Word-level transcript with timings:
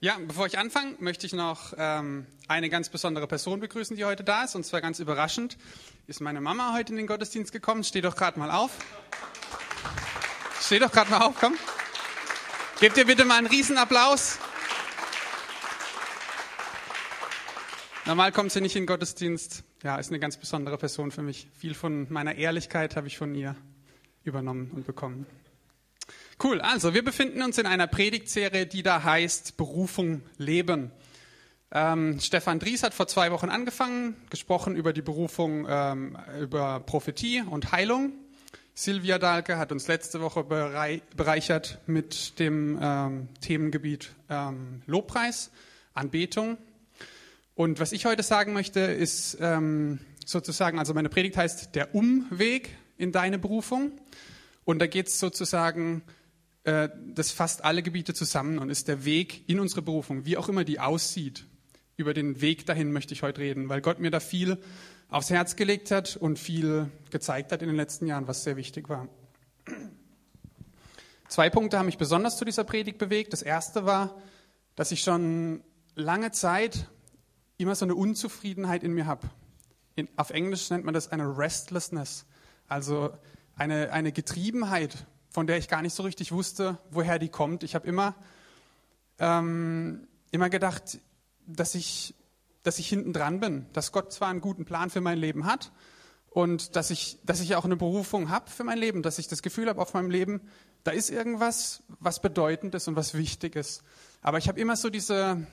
Ja, 0.00 0.16
bevor 0.24 0.46
ich 0.46 0.56
anfange, 0.56 0.94
möchte 1.00 1.26
ich 1.26 1.32
noch 1.32 1.74
ähm, 1.76 2.24
eine 2.46 2.70
ganz 2.70 2.88
besondere 2.88 3.26
Person 3.26 3.58
begrüßen, 3.58 3.96
die 3.96 4.04
heute 4.04 4.22
da 4.22 4.44
ist. 4.44 4.54
Und 4.54 4.64
zwar 4.64 4.80
ganz 4.80 5.00
überraschend 5.00 5.58
ist 6.06 6.20
meine 6.20 6.40
Mama 6.40 6.72
heute 6.72 6.92
in 6.92 6.98
den 6.98 7.08
Gottesdienst 7.08 7.50
gekommen. 7.50 7.82
Steh 7.82 8.00
doch 8.00 8.14
gerade 8.14 8.38
mal 8.38 8.52
auf. 8.52 8.70
Steh 10.60 10.78
doch 10.78 10.92
gerade 10.92 11.10
mal 11.10 11.22
auf, 11.22 11.34
komm. 11.40 11.56
Gebt 12.78 12.96
ihr 12.96 13.06
bitte 13.06 13.24
mal 13.24 13.38
einen 13.38 13.48
Riesenapplaus. 13.48 14.38
Normal 18.06 18.30
kommt 18.30 18.52
sie 18.52 18.60
nicht 18.60 18.76
in 18.76 18.82
den 18.82 18.86
Gottesdienst. 18.86 19.64
Ja, 19.82 19.96
ist 19.96 20.10
eine 20.10 20.20
ganz 20.20 20.36
besondere 20.36 20.78
Person 20.78 21.10
für 21.10 21.22
mich. 21.22 21.48
Viel 21.58 21.74
von 21.74 22.06
meiner 22.08 22.36
Ehrlichkeit 22.36 22.94
habe 22.94 23.08
ich 23.08 23.18
von 23.18 23.34
ihr 23.34 23.56
übernommen 24.22 24.70
und 24.70 24.86
bekommen. 24.86 25.26
Cool, 26.40 26.60
also 26.60 26.94
wir 26.94 27.02
befinden 27.02 27.42
uns 27.42 27.58
in 27.58 27.66
einer 27.66 27.88
Predigtserie, 27.88 28.64
die 28.64 28.84
da 28.84 29.02
heißt 29.02 29.56
Berufung 29.56 30.22
leben. 30.36 30.92
Ähm, 31.72 32.20
Stefan 32.20 32.60
Dries 32.60 32.84
hat 32.84 32.94
vor 32.94 33.08
zwei 33.08 33.32
Wochen 33.32 33.48
angefangen, 33.48 34.14
gesprochen 34.30 34.76
über 34.76 34.92
die 34.92 35.02
Berufung, 35.02 35.66
ähm, 35.68 36.16
über 36.40 36.78
Prophetie 36.78 37.42
und 37.42 37.72
Heilung. 37.72 38.12
Silvia 38.72 39.18
Dahlke 39.18 39.58
hat 39.58 39.72
uns 39.72 39.88
letzte 39.88 40.20
Woche 40.20 40.44
bereichert 40.44 41.78
mit 41.88 42.38
dem 42.38 42.78
ähm, 42.80 43.28
Themengebiet 43.40 44.12
ähm, 44.30 44.82
Lobpreis, 44.86 45.50
Anbetung. 45.92 46.56
Und 47.56 47.80
was 47.80 47.90
ich 47.90 48.06
heute 48.06 48.22
sagen 48.22 48.52
möchte, 48.52 48.78
ist 48.78 49.38
ähm, 49.40 49.98
sozusagen, 50.24 50.78
also 50.78 50.94
meine 50.94 51.08
Predigt 51.08 51.36
heißt 51.36 51.74
der 51.74 51.96
Umweg 51.96 52.76
in 52.96 53.10
deine 53.10 53.40
Berufung. 53.40 53.90
Und 54.64 54.78
da 54.78 54.86
geht 54.86 55.08
es 55.08 55.18
sozusagen 55.18 56.02
äh, 56.68 56.90
das 57.14 57.30
fasst 57.30 57.64
alle 57.64 57.82
Gebiete 57.82 58.12
zusammen 58.12 58.58
und 58.58 58.68
ist 58.68 58.88
der 58.88 59.06
Weg 59.06 59.48
in 59.48 59.58
unsere 59.58 59.80
Berufung, 59.80 60.26
wie 60.26 60.36
auch 60.36 60.50
immer 60.50 60.64
die 60.64 60.80
aussieht. 60.80 61.46
Über 61.96 62.12
den 62.12 62.42
Weg 62.42 62.66
dahin 62.66 62.92
möchte 62.92 63.14
ich 63.14 63.22
heute 63.22 63.40
reden, 63.40 63.70
weil 63.70 63.80
Gott 63.80 64.00
mir 64.00 64.10
da 64.10 64.20
viel 64.20 64.58
aufs 65.08 65.30
Herz 65.30 65.56
gelegt 65.56 65.90
hat 65.90 66.16
und 66.16 66.38
viel 66.38 66.90
gezeigt 67.10 67.52
hat 67.52 67.62
in 67.62 67.68
den 67.68 67.76
letzten 67.76 68.06
Jahren, 68.06 68.28
was 68.28 68.44
sehr 68.44 68.56
wichtig 68.56 68.90
war. 68.90 69.08
Zwei 71.28 71.48
Punkte 71.48 71.78
haben 71.78 71.86
mich 71.86 71.96
besonders 71.96 72.36
zu 72.36 72.44
dieser 72.44 72.64
Predigt 72.64 72.98
bewegt. 72.98 73.32
Das 73.32 73.40
erste 73.40 73.86
war, 73.86 74.20
dass 74.76 74.92
ich 74.92 75.00
schon 75.00 75.62
lange 75.94 76.32
Zeit 76.32 76.86
immer 77.56 77.74
so 77.74 77.86
eine 77.86 77.94
Unzufriedenheit 77.94 78.84
in 78.84 78.92
mir 78.92 79.06
habe. 79.06 79.28
auf 80.16 80.30
Englisch 80.30 80.68
nennt 80.68 80.84
man 80.84 80.92
das 80.92 81.08
eine 81.08 81.38
Restlessness, 81.38 82.26
also 82.68 83.10
eine, 83.56 83.90
eine 83.90 84.12
Getriebenheit 84.12 85.06
von 85.30 85.46
der 85.46 85.58
ich 85.58 85.68
gar 85.68 85.82
nicht 85.82 85.94
so 85.94 86.02
richtig 86.02 86.32
wusste, 86.32 86.78
woher 86.90 87.18
die 87.18 87.28
kommt. 87.28 87.62
Ich 87.62 87.74
habe 87.74 87.86
immer, 87.86 88.14
ähm, 89.18 90.08
immer 90.30 90.50
gedacht, 90.50 90.98
dass 91.46 91.74
ich, 91.74 92.14
dass 92.62 92.78
ich 92.78 92.88
hinten 92.88 93.12
dran 93.12 93.40
bin, 93.40 93.66
dass 93.72 93.92
Gott 93.92 94.12
zwar 94.12 94.28
einen 94.28 94.40
guten 94.40 94.64
Plan 94.64 94.90
für 94.90 95.00
mein 95.00 95.18
Leben 95.18 95.46
hat 95.46 95.72
und 96.30 96.76
dass 96.76 96.90
ich, 96.90 97.18
dass 97.24 97.40
ich 97.40 97.56
auch 97.56 97.64
eine 97.64 97.76
Berufung 97.76 98.28
habe 98.30 98.50
für 98.50 98.64
mein 98.64 98.78
Leben, 98.78 99.02
dass 99.02 99.18
ich 99.18 99.28
das 99.28 99.42
Gefühl 99.42 99.68
habe 99.68 99.80
auf 99.80 99.94
meinem 99.94 100.10
Leben, 100.10 100.40
da 100.84 100.90
ist 100.92 101.10
irgendwas, 101.10 101.82
was 102.00 102.20
bedeutend 102.20 102.74
ist 102.74 102.88
und 102.88 102.96
was 102.96 103.14
wichtig 103.14 103.56
ist. 103.56 103.82
Aber 104.22 104.38
ich 104.38 104.48
habe 104.48 104.60
immer 104.60 104.76
so 104.76 104.90
diese, 104.90 105.46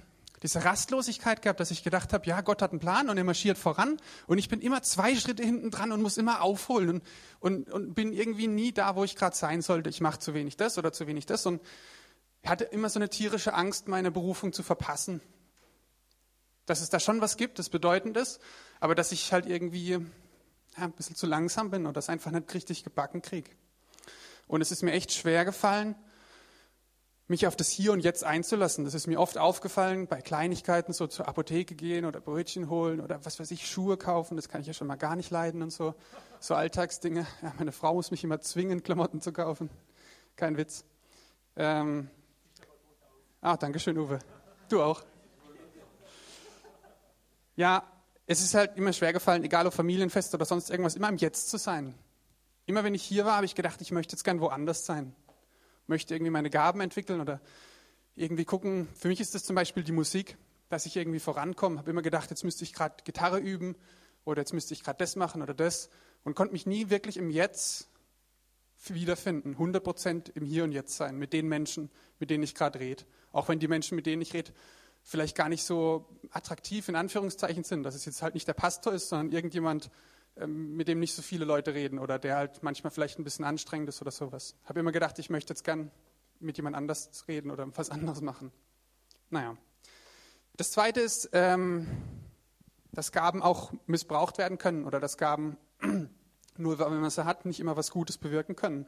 diese 0.46 0.64
Rastlosigkeit 0.64 1.42
gehabt, 1.42 1.60
dass 1.60 1.72
ich 1.72 1.84
gedacht 1.84 2.14
habe, 2.14 2.28
ja, 2.28 2.40
Gott 2.42 2.62
hat 2.62 2.70
einen 2.70 2.80
Plan 2.80 3.10
und 3.10 3.18
er 3.18 3.24
marschiert 3.24 3.58
voran 3.58 3.98
und 4.28 4.38
ich 4.38 4.48
bin 4.48 4.62
immer 4.62 4.84
zwei 4.84 5.16
Schritte 5.16 5.44
hinten 5.44 5.72
dran 5.72 5.92
und 5.92 6.04
muss 6.04 6.18
immer 6.18 6.44
aufholen 6.44 6.90
und, 6.90 7.04
und, 7.40 7.72
und 7.72 7.96
bin 7.96 8.14
irgendwie 8.14 8.46
nie 8.46 8.72
da, 8.72 8.96
wo 8.96 9.04
ich 9.04 9.16
gerade 9.16 9.36
sein 9.36 9.64
sollte. 9.64 9.90
Ich 9.90 10.02
mache 10.02 10.20
zu 10.20 10.36
wenig 10.36 10.56
das 10.56 10.78
oder 10.78 10.94
zu 10.94 11.08
wenig 11.08 11.26
das 11.26 11.48
und 11.48 11.64
hatte 12.46 12.64
immer 12.66 12.90
so 12.90 13.00
eine 13.00 13.10
tierische 13.10 13.56
Angst, 13.56 13.88
meine 13.88 14.12
Berufung 14.12 14.54
zu 14.54 14.62
verpassen. 14.62 15.20
Dass 16.68 16.82
es 16.82 16.92
da 16.92 17.00
schon 17.00 17.22
was 17.22 17.38
gibt, 17.38 17.58
das 17.58 17.70
bedeutend 17.70 18.16
ist, 18.16 18.40
aber 18.80 18.94
dass 18.94 19.12
ich 19.12 19.34
halt 19.34 19.48
irgendwie 19.48 19.90
ja, 19.90 20.00
ein 20.78 20.92
bisschen 20.92 21.16
zu 21.16 21.26
langsam 21.26 21.72
bin 21.72 21.88
oder 21.88 21.94
das 21.94 22.08
einfach 22.08 22.30
nicht 22.30 22.54
richtig 22.54 22.84
gebacken 22.84 23.24
kriege. 23.24 23.50
Und 24.48 24.62
es 24.62 24.72
ist 24.72 24.84
mir 24.84 24.92
echt 24.92 25.12
schwer 25.12 25.44
gefallen, 25.44 25.96
mich 27.28 27.48
auf 27.48 27.56
das 27.56 27.70
Hier 27.70 27.92
und 27.92 28.02
Jetzt 28.02 28.24
einzulassen. 28.24 28.86
Das 28.86 28.94
ist 28.94 29.08
mir 29.08 29.20
oft 29.20 29.38
aufgefallen 29.38 30.08
bei 30.08 30.22
Kleinigkeiten, 30.22 30.94
so 30.94 31.08
zur 31.08 31.28
Apotheke 31.28 31.74
gehen 31.74 32.06
oder 32.06 32.20
Brötchen 32.22 32.70
holen 32.70 33.02
oder 33.02 33.24
was 33.26 33.40
weiß 33.40 33.50
ich, 33.52 33.68
Schuhe 33.68 33.98
kaufen. 33.98 34.36
Das 34.36 34.48
kann 34.48 34.62
ich 34.62 34.68
ja 34.68 34.74
schon 34.74 34.88
mal 34.88 34.96
gar 34.96 35.16
nicht 35.16 35.32
leiden 35.32 35.62
und 35.64 35.72
so. 35.72 35.96
So 36.40 36.54
Alltagsdinge. 36.54 37.26
Ja, 37.42 37.54
meine 37.58 37.72
Frau 37.72 37.96
muss 37.96 38.12
mich 38.12 38.24
immer 38.24 38.40
zwingen, 38.42 38.84
Klamotten 38.84 39.22
zu 39.22 39.34
kaufen. 39.34 39.70
Kein 40.36 40.58
Witz. 40.58 40.86
Ähm, 41.56 42.10
ah, 43.42 43.58
danke 43.58 43.80
schön, 43.80 43.98
Uwe. 43.98 44.20
Du 44.70 44.82
auch. 44.82 45.04
Ja, 47.56 47.84
es 48.28 48.42
ist 48.42 48.54
halt 48.54 48.78
immer 48.78 48.92
schwer 48.94 49.14
gefallen, 49.14 49.44
egal 49.44 49.66
ob 49.66 49.74
Familienfest 49.74 50.34
oder 50.36 50.46
sonst 50.46 50.70
irgendwas, 50.70 50.96
immer 50.96 51.10
im 51.10 51.18
Jetzt 51.18 51.50
zu 51.50 51.58
sein. 51.58 51.96
Immer 52.66 52.84
wenn 52.84 52.94
ich 52.94 53.04
hier 53.04 53.26
war, 53.26 53.38
habe 53.38 53.46
ich 53.46 53.56
gedacht, 53.56 53.80
ich 53.82 53.92
möchte 53.92 54.14
jetzt 54.14 54.24
gern 54.24 54.42
woanders 54.42 54.86
sein 54.86 55.16
möchte 55.88 56.16
irgendwie 56.16 56.32
meine 56.32 56.50
Gaben 56.50 56.82
entwickeln 56.82 57.22
oder 57.22 57.42
irgendwie 58.16 58.46
gucken. 58.46 58.88
Für 58.96 59.08
mich 59.08 59.20
ist 59.20 59.36
das 59.36 59.44
zum 59.44 59.56
Beispiel 59.56 59.84
die 59.84 59.92
Musik, 59.92 60.38
dass 60.70 60.86
ich 60.86 60.96
irgendwie 60.96 61.20
vorankomme. 61.20 61.78
Habe 61.78 61.92
immer 61.92 62.02
gedacht, 62.02 62.30
jetzt 62.30 62.44
müsste 62.44 62.64
ich 62.64 62.74
gerade 62.74 62.96
Gitarre 63.04 63.40
üben 63.40 63.76
oder 64.24 64.42
jetzt 64.42 64.54
müsste 64.54 64.74
ich 64.74 64.84
gerade 64.84 64.98
das 64.98 65.16
machen 65.16 65.42
oder 65.42 65.54
das 65.54 65.90
und 66.24 66.36
konnte 66.36 66.54
mich 66.54 66.66
nie 66.66 66.90
wirklich 66.90 67.18
im 67.18 67.30
Jetzt 67.30 67.88
wiederfinden, 68.88 69.52
100 69.52 69.84
Prozent 69.84 70.30
im 70.30 70.46
Hier 70.46 70.64
und 70.64 70.72
Jetzt 70.72 70.96
sein, 70.98 71.18
mit 71.18 71.34
den 71.34 71.48
Menschen, 71.48 71.90
mit 72.20 72.30
denen 72.30 72.44
ich 72.44 72.56
gerade 72.56 72.80
rede. 72.80 73.04
Auch 73.32 73.48
wenn 73.50 73.60
die 73.60 73.68
Menschen, 73.68 73.96
mit 73.96 74.06
denen 74.06 74.22
ich 74.22 74.34
rede, 74.34 74.52
vielleicht 75.02 75.36
gar 75.36 75.50
nicht 75.50 75.64
so 75.64 76.08
attraktiv 76.32 76.90
in 76.90 76.96
Anführungszeichen 76.96 77.64
sind, 77.64 77.84
dass 77.84 77.96
es 77.96 78.06
jetzt 78.06 78.22
halt 78.22 78.34
nicht 78.34 78.48
der 78.48 78.54
Pastor 78.54 78.94
ist, 78.94 79.10
sondern 79.10 79.32
irgendjemand, 79.32 79.90
mit 80.46 80.88
dem 80.88 81.00
nicht 81.00 81.14
so 81.14 81.22
viele 81.22 81.46
Leute 81.46 81.74
reden 81.74 82.00
oder 82.00 82.20
der 82.20 82.36
halt 82.36 82.62
manchmal 82.62 82.92
vielleicht 82.92 83.20
ein 83.20 83.24
bisschen 83.24 83.46
anstrengend 83.46 83.90
ist 83.90 84.02
oder 84.02 84.12
sowas. 84.12 84.56
Habe 84.66 84.82
immer 84.82 84.92
gedacht, 84.92 85.18
ich 85.20 85.30
möchte 85.30 85.54
jetzt 85.54 85.64
gern 85.64 85.92
mit 86.40 86.58
jemand 86.58 86.76
anders 86.76 87.26
reden 87.28 87.52
oder 87.52 87.68
was 87.78 87.90
anderes 87.90 88.22
machen. 88.22 88.52
Naja. 89.30 89.58
Das 90.58 90.72
Zweite 90.72 91.02
ist, 91.02 91.30
ähm, 91.34 91.88
dass 92.92 93.12
Gaben 93.12 93.42
auch 93.42 93.74
missbraucht 93.88 94.38
werden 94.38 94.58
können 94.58 94.86
oder 94.86 95.00
dass 95.00 95.18
Gaben, 95.18 95.58
nur 96.58 96.80
wenn 96.80 97.02
man 97.02 97.10
sie 97.10 97.26
hat, 97.26 97.46
nicht 97.46 97.60
immer 97.60 97.78
was 97.78 97.92
Gutes 97.92 98.18
bewirken 98.18 98.56
können. 98.56 98.88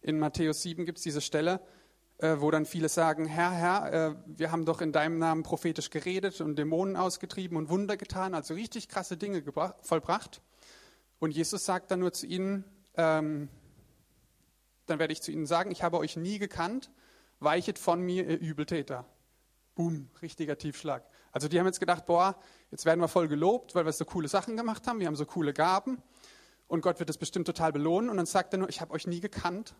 In 0.00 0.18
Matthäus 0.18 0.62
7 0.62 0.84
gibt 0.84 0.98
es 0.98 1.04
diese 1.04 1.20
Stelle, 1.20 1.60
äh, 2.18 2.36
wo 2.38 2.50
dann 2.50 2.64
viele 2.64 2.88
sagen, 2.88 3.26
Herr, 3.26 3.50
Herr, 3.50 3.92
äh, 3.92 4.14
wir 4.26 4.50
haben 4.50 4.64
doch 4.64 4.80
in 4.80 4.92
deinem 4.92 5.18
Namen 5.18 5.42
prophetisch 5.42 5.90
geredet 5.90 6.40
und 6.40 6.56
Dämonen 6.56 6.96
ausgetrieben 6.96 7.56
und 7.56 7.68
Wunder 7.68 7.96
getan, 7.96 8.34
also 8.34 8.54
richtig 8.54 8.88
krasse 8.88 9.16
Dinge 9.16 9.42
vollbracht. 9.82 10.40
Und 11.18 11.30
Jesus 11.30 11.64
sagt 11.64 11.90
dann 11.90 12.00
nur 12.00 12.12
zu 12.12 12.26
ihnen, 12.26 12.64
ähm, 12.94 13.48
dann 14.86 14.98
werde 14.98 15.12
ich 15.12 15.22
zu 15.22 15.32
ihnen 15.32 15.46
sagen, 15.46 15.70
ich 15.70 15.82
habe 15.82 15.98
euch 15.98 16.16
nie 16.16 16.38
gekannt, 16.38 16.90
weichet 17.40 17.78
von 17.78 18.00
mir, 18.00 18.26
ihr 18.28 18.38
Übeltäter. 18.38 19.04
Boom, 19.74 20.08
richtiger 20.22 20.56
Tiefschlag. 20.56 21.04
Also 21.32 21.48
die 21.48 21.58
haben 21.58 21.66
jetzt 21.66 21.80
gedacht, 21.80 22.06
boah, 22.06 22.38
jetzt 22.70 22.86
werden 22.86 23.00
wir 23.00 23.08
voll 23.08 23.28
gelobt, 23.28 23.74
weil 23.74 23.84
wir 23.84 23.92
so 23.92 24.06
coole 24.06 24.28
Sachen 24.28 24.56
gemacht 24.56 24.86
haben, 24.86 25.00
wir 25.00 25.06
haben 25.06 25.16
so 25.16 25.26
coole 25.26 25.52
Gaben 25.52 26.02
und 26.66 26.80
Gott 26.80 26.98
wird 26.98 27.08
das 27.08 27.18
bestimmt 27.18 27.46
total 27.46 27.72
belohnen. 27.72 28.08
Und 28.10 28.16
dann 28.16 28.26
sagt 28.26 28.54
er 28.54 28.58
nur, 28.58 28.68
ich 28.68 28.80
habe 28.80 28.92
euch 28.94 29.06
nie 29.06 29.20
gekannt. 29.20 29.74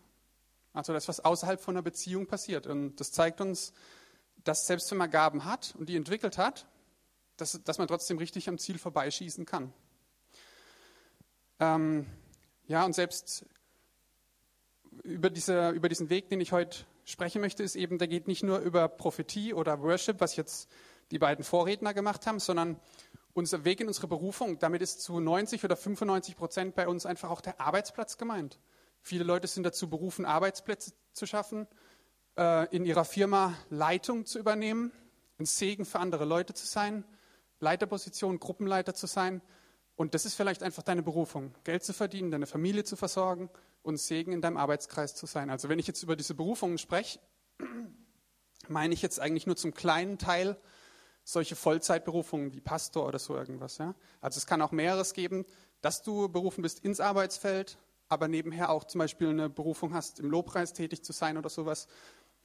Also 0.77 0.93
das, 0.93 1.09
was 1.09 1.21
außerhalb 1.21 1.59
von 1.59 1.75
einer 1.75 1.83
Beziehung 1.83 2.27
passiert. 2.27 2.67
Und 2.67 2.97
das 2.97 3.11
zeigt 3.11 3.41
uns, 3.41 3.73
dass 4.45 4.67
selbst 4.67 4.91
wenn 4.91 4.99
man 4.99 5.11
Gaben 5.11 5.47
hat 5.47 5.75
und 5.79 5.89
die 5.89 5.97
entwickelt 5.97 6.37
hat, 6.37 6.67
dass, 7.39 7.59
dass 7.65 7.79
man 7.79 7.89
trotzdem 7.89 8.19
richtig 8.19 8.47
am 8.51 8.59
Ziel 8.59 8.77
vorbeischießen 8.77 9.47
kann. 9.47 9.73
Ähm, 11.61 12.07
ja, 12.67 12.85
und 12.85 12.95
selbst 12.95 13.47
über, 15.03 15.31
diese, 15.31 15.71
über 15.71 15.89
diesen 15.89 16.11
Weg, 16.11 16.29
den 16.29 16.43
ich 16.43 16.53
heute 16.53 16.85
sprechen 17.07 17.41
möchte, 17.41 17.63
ist 17.63 17.75
eben, 17.75 17.97
der 17.97 18.09
geht 18.09 18.29
nicht 18.29 18.43
nur 18.43 18.59
über 18.59 18.87
Prophetie 18.89 19.55
oder 19.55 19.81
Worship, 19.81 20.21
was 20.21 20.37
jetzt 20.37 20.69
die 21.11 21.19
beiden 21.19 21.43
Vorredner 21.43 21.95
gemacht 21.95 22.27
haben, 22.27 22.39
sondern 22.39 22.79
unser 23.33 23.65
Weg 23.65 23.81
in 23.81 23.89
unsere 23.89 24.09
Berufung. 24.09 24.59
Damit 24.59 24.83
ist 24.83 25.01
zu 25.01 25.21
90 25.21 25.65
oder 25.65 25.77
95 25.77 26.37
Prozent 26.37 26.75
bei 26.75 26.87
uns 26.87 27.07
einfach 27.07 27.31
auch 27.31 27.41
der 27.41 27.63
Arbeitsplatz 27.63 28.19
gemeint. 28.19 28.59
Viele 29.07 29.23
Leute 29.23 29.47
sind 29.47 29.63
dazu 29.63 29.89
berufen, 29.89 30.25
Arbeitsplätze 30.25 30.91
zu 31.13 31.27
schaffen, 31.27 31.69
äh, 32.37 32.67
in 32.75 32.85
ihrer 32.85 33.05
Firma 33.05 33.55
Leitung 33.71 34.27
zu 34.27 34.37
übernehmen, 34.37 34.91
ein 35.39 35.47
Segen 35.47 35.85
für 35.85 36.01
andere 36.01 36.25
Leute 36.25 36.55
zu 36.55 36.67
sein, 36.67 37.05
Leiterposition, 37.61 38.41
Gruppenleiter 38.41 38.95
zu 38.95 39.07
sein. 39.07 39.43
Und 39.95 40.15
das 40.15 40.27
ist 40.27 40.35
vielleicht 40.35 40.65
einfach 40.65 40.83
deine 40.83 41.05
Berufung, 41.05 41.55
Geld 41.63 41.85
zu 41.85 41.93
verdienen, 41.93 42.33
deine 42.33 42.49
Familie 42.49 42.83
zu 42.83 42.97
versorgen 42.97 43.49
und 43.85 43.99
Segen 43.99 44.33
in 44.33 44.41
deinem 44.41 44.57
Arbeitskreis 44.57 45.15
zu 45.15 45.27
sein. 45.27 45.51
Also 45.51 45.69
wenn 45.69 45.79
ich 45.79 45.87
jetzt 45.87 46.03
über 46.03 46.17
diese 46.17 46.35
Berufungen 46.35 46.77
spreche, 46.77 47.21
meine 48.69 48.93
ich 48.93 49.03
jetzt 49.03 49.21
eigentlich 49.21 49.47
nur 49.47 49.55
zum 49.55 49.73
kleinen 49.73 50.19
Teil 50.19 50.61
solche 51.23 51.55
Vollzeitberufungen 51.55 52.55
wie 52.55 52.61
Pastor 52.61 53.07
oder 53.07 53.21
so 53.21 53.37
irgendwas. 53.37 53.79
Ja? 53.79 53.95
Also 54.21 54.39
es 54.39 54.47
kann 54.47 54.61
auch 54.63 54.73
mehreres 54.73 55.13
geben, 55.13 55.45
dass 55.81 56.03
du 56.03 56.29
berufen 56.29 56.63
bist 56.63 56.81
ins 56.81 56.99
Arbeitsfeld, 56.99 57.79
aber 58.09 58.29
nebenher 58.29 58.71
auch 58.71 58.85
zum 58.85 59.01
Beispiel 59.01 59.29
eine 59.29 59.49
Berufung 59.49 59.95
hast, 59.95 60.21
im 60.21 60.31
Lobpreis 60.31 60.73
tätig 60.73 61.05
zu 61.05 61.13
sein 61.13 61.37
oder 61.37 61.49
sowas. 61.49 61.89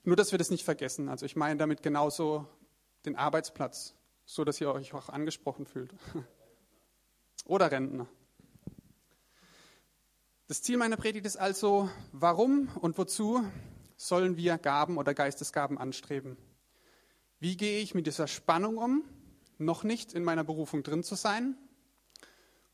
Nur, 0.04 0.16
dass 0.16 0.32
wir 0.32 0.40
das 0.40 0.50
nicht 0.50 0.66
vergessen. 0.66 1.10
Also 1.10 1.26
ich 1.26 1.36
meine 1.36 1.58
damit 1.58 1.84
genauso 1.84 2.48
den 3.06 3.16
Arbeitsplatz, 3.16 3.96
so 4.26 4.44
dass 4.44 4.60
ihr 4.60 4.72
euch 4.72 4.94
auch 4.94 5.10
angesprochen 5.10 5.66
fühlt. 5.66 5.94
Oder 7.46 7.72
Rentner. 7.72 8.08
Das 10.48 10.62
Ziel 10.62 10.78
meiner 10.78 10.98
Predigt 10.98 11.26
ist 11.26 11.38
also, 11.38 11.90
warum 12.12 12.70
und 12.82 12.98
wozu 12.98 13.44
sollen 13.96 14.38
wir 14.38 14.58
Gaben 14.58 14.98
oder 14.98 15.14
Geistesgaben 15.14 15.78
anstreben? 15.78 16.38
Wie 17.40 17.58
gehe 17.58 17.80
ich 17.80 17.96
mit 17.96 18.06
dieser 18.06 18.28
Spannung 18.28 18.78
um, 18.78 19.04
noch 19.58 19.84
nicht 19.84 20.14
in 20.14 20.24
meiner 20.24 20.44
Berufung 20.44 20.84
drin 20.84 21.04
zu 21.04 21.16
sein? 21.16 21.56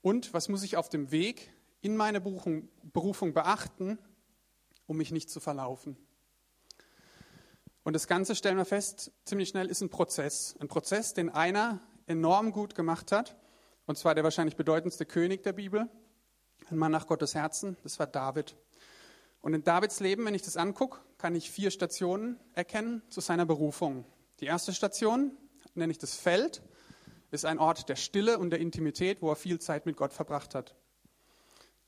Und 0.01 0.33
was 0.33 0.49
muss 0.49 0.63
ich 0.63 0.75
auf 0.75 0.89
dem 0.89 1.11
Weg 1.11 1.53
in 1.87 1.95
meine 1.95 2.19
Berufung, 2.19 2.67
Berufung 2.83 3.33
beachten, 3.33 3.97
um 4.87 4.97
mich 4.97 5.11
nicht 5.11 5.29
zu 5.29 5.39
verlaufen? 5.39 5.95
Und 7.83 7.93
das 7.93 8.07
Ganze, 8.07 8.35
stellen 8.35 8.57
wir 8.57 8.65
fest, 8.65 9.13
ziemlich 9.23 9.47
schnell 9.47 9.67
ist 9.67 9.79
ein 9.79 9.89
Prozess. 9.89 10.57
Ein 10.59 10.67
Prozess, 10.67 11.13
den 11.13 11.29
einer 11.29 11.79
enorm 12.05 12.51
gut 12.51 12.75
gemacht 12.75 13.13
hat. 13.13 13.37
Und 13.85 13.97
zwar 13.97 14.15
der 14.15 14.25
wahrscheinlich 14.25 14.57
bedeutendste 14.57 15.05
König 15.05 15.43
der 15.43 15.53
Bibel. 15.53 15.89
Ein 16.69 16.77
Mann 16.77 16.91
nach 16.91 17.07
Gottes 17.07 17.35
Herzen. 17.35 17.77
Das 17.83 17.97
war 17.99 18.07
David. 18.07 18.57
Und 19.39 19.53
in 19.53 19.63
Davids 19.63 20.01
Leben, 20.01 20.25
wenn 20.25 20.35
ich 20.35 20.41
das 20.41 20.57
angucke, 20.57 20.99
kann 21.17 21.35
ich 21.35 21.49
vier 21.49 21.71
Stationen 21.71 22.37
erkennen 22.51 23.01
zu 23.07 23.21
seiner 23.21 23.45
Berufung. 23.45 24.03
Die 24.41 24.45
erste 24.45 24.73
Station 24.73 25.37
nenne 25.73 25.91
ich 25.91 25.97
das 25.97 26.15
Feld, 26.15 26.61
ist 27.31 27.45
ein 27.45 27.59
Ort 27.59 27.87
der 27.87 27.95
Stille 27.95 28.39
und 28.39 28.49
der 28.49 28.59
Intimität, 28.59 29.21
wo 29.21 29.29
er 29.29 29.37
viel 29.37 29.59
Zeit 29.59 29.85
mit 29.85 29.95
Gott 29.95 30.11
verbracht 30.11 30.53
hat. 30.53 30.75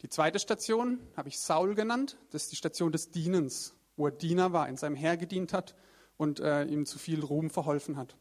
Die 0.02 0.10
zweite 0.10 0.40
Station 0.40 1.00
habe 1.18 1.28
ich 1.28 1.40
Saul 1.40 1.76
genannt, 1.76 2.18
das 2.32 2.44
ist 2.44 2.52
die 2.54 2.56
Station 2.56 2.92
des 2.92 3.12
Dienens, 3.12 3.74
wo 3.98 4.08
er 4.08 4.12
Diener 4.12 4.54
war, 4.54 4.70
in 4.70 4.78
seinem 4.78 4.96
Herr 4.96 5.18
gedient 5.18 5.52
hat 5.52 5.76
und 6.16 6.40
äh, 6.40 6.64
ihm 6.64 6.86
zu 6.86 6.98
viel 6.98 7.24
Ruhm 7.24 7.50
verholfen 7.50 7.98
hat. 7.98 8.16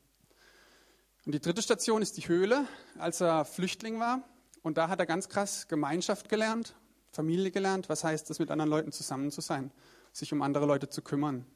Und 1.25 1.33
die 1.35 1.41
dritte 1.41 1.63
Station 1.63 2.03
ist 2.03 2.17
die 2.17 2.27
Höhle, 2.27 2.67
als 2.99 3.21
er 3.21 3.45
Flüchtling 3.45 4.01
war. 4.01 4.23
Und 4.63 4.79
da 4.79 4.89
hat 4.89 4.99
er 4.99 5.07
ganz 5.07 5.29
krass 5.29 5.69
Gemeinschaft 5.69 6.29
gelernt, 6.29 6.75
Familie 7.13 7.51
gelernt. 7.51 7.89
Was 7.89 8.03
heißt 8.03 8.31
es, 8.31 8.39
mit 8.39 8.51
anderen 8.51 8.71
Leuten 8.71 8.93
zusammen 8.93 9.31
zu 9.31 9.41
sein, 9.41 9.71
sich 10.13 10.33
um 10.33 10.43
andere 10.43 10.67
Leute 10.67 10.89
zu 10.89 11.03
kümmern. 11.03 11.47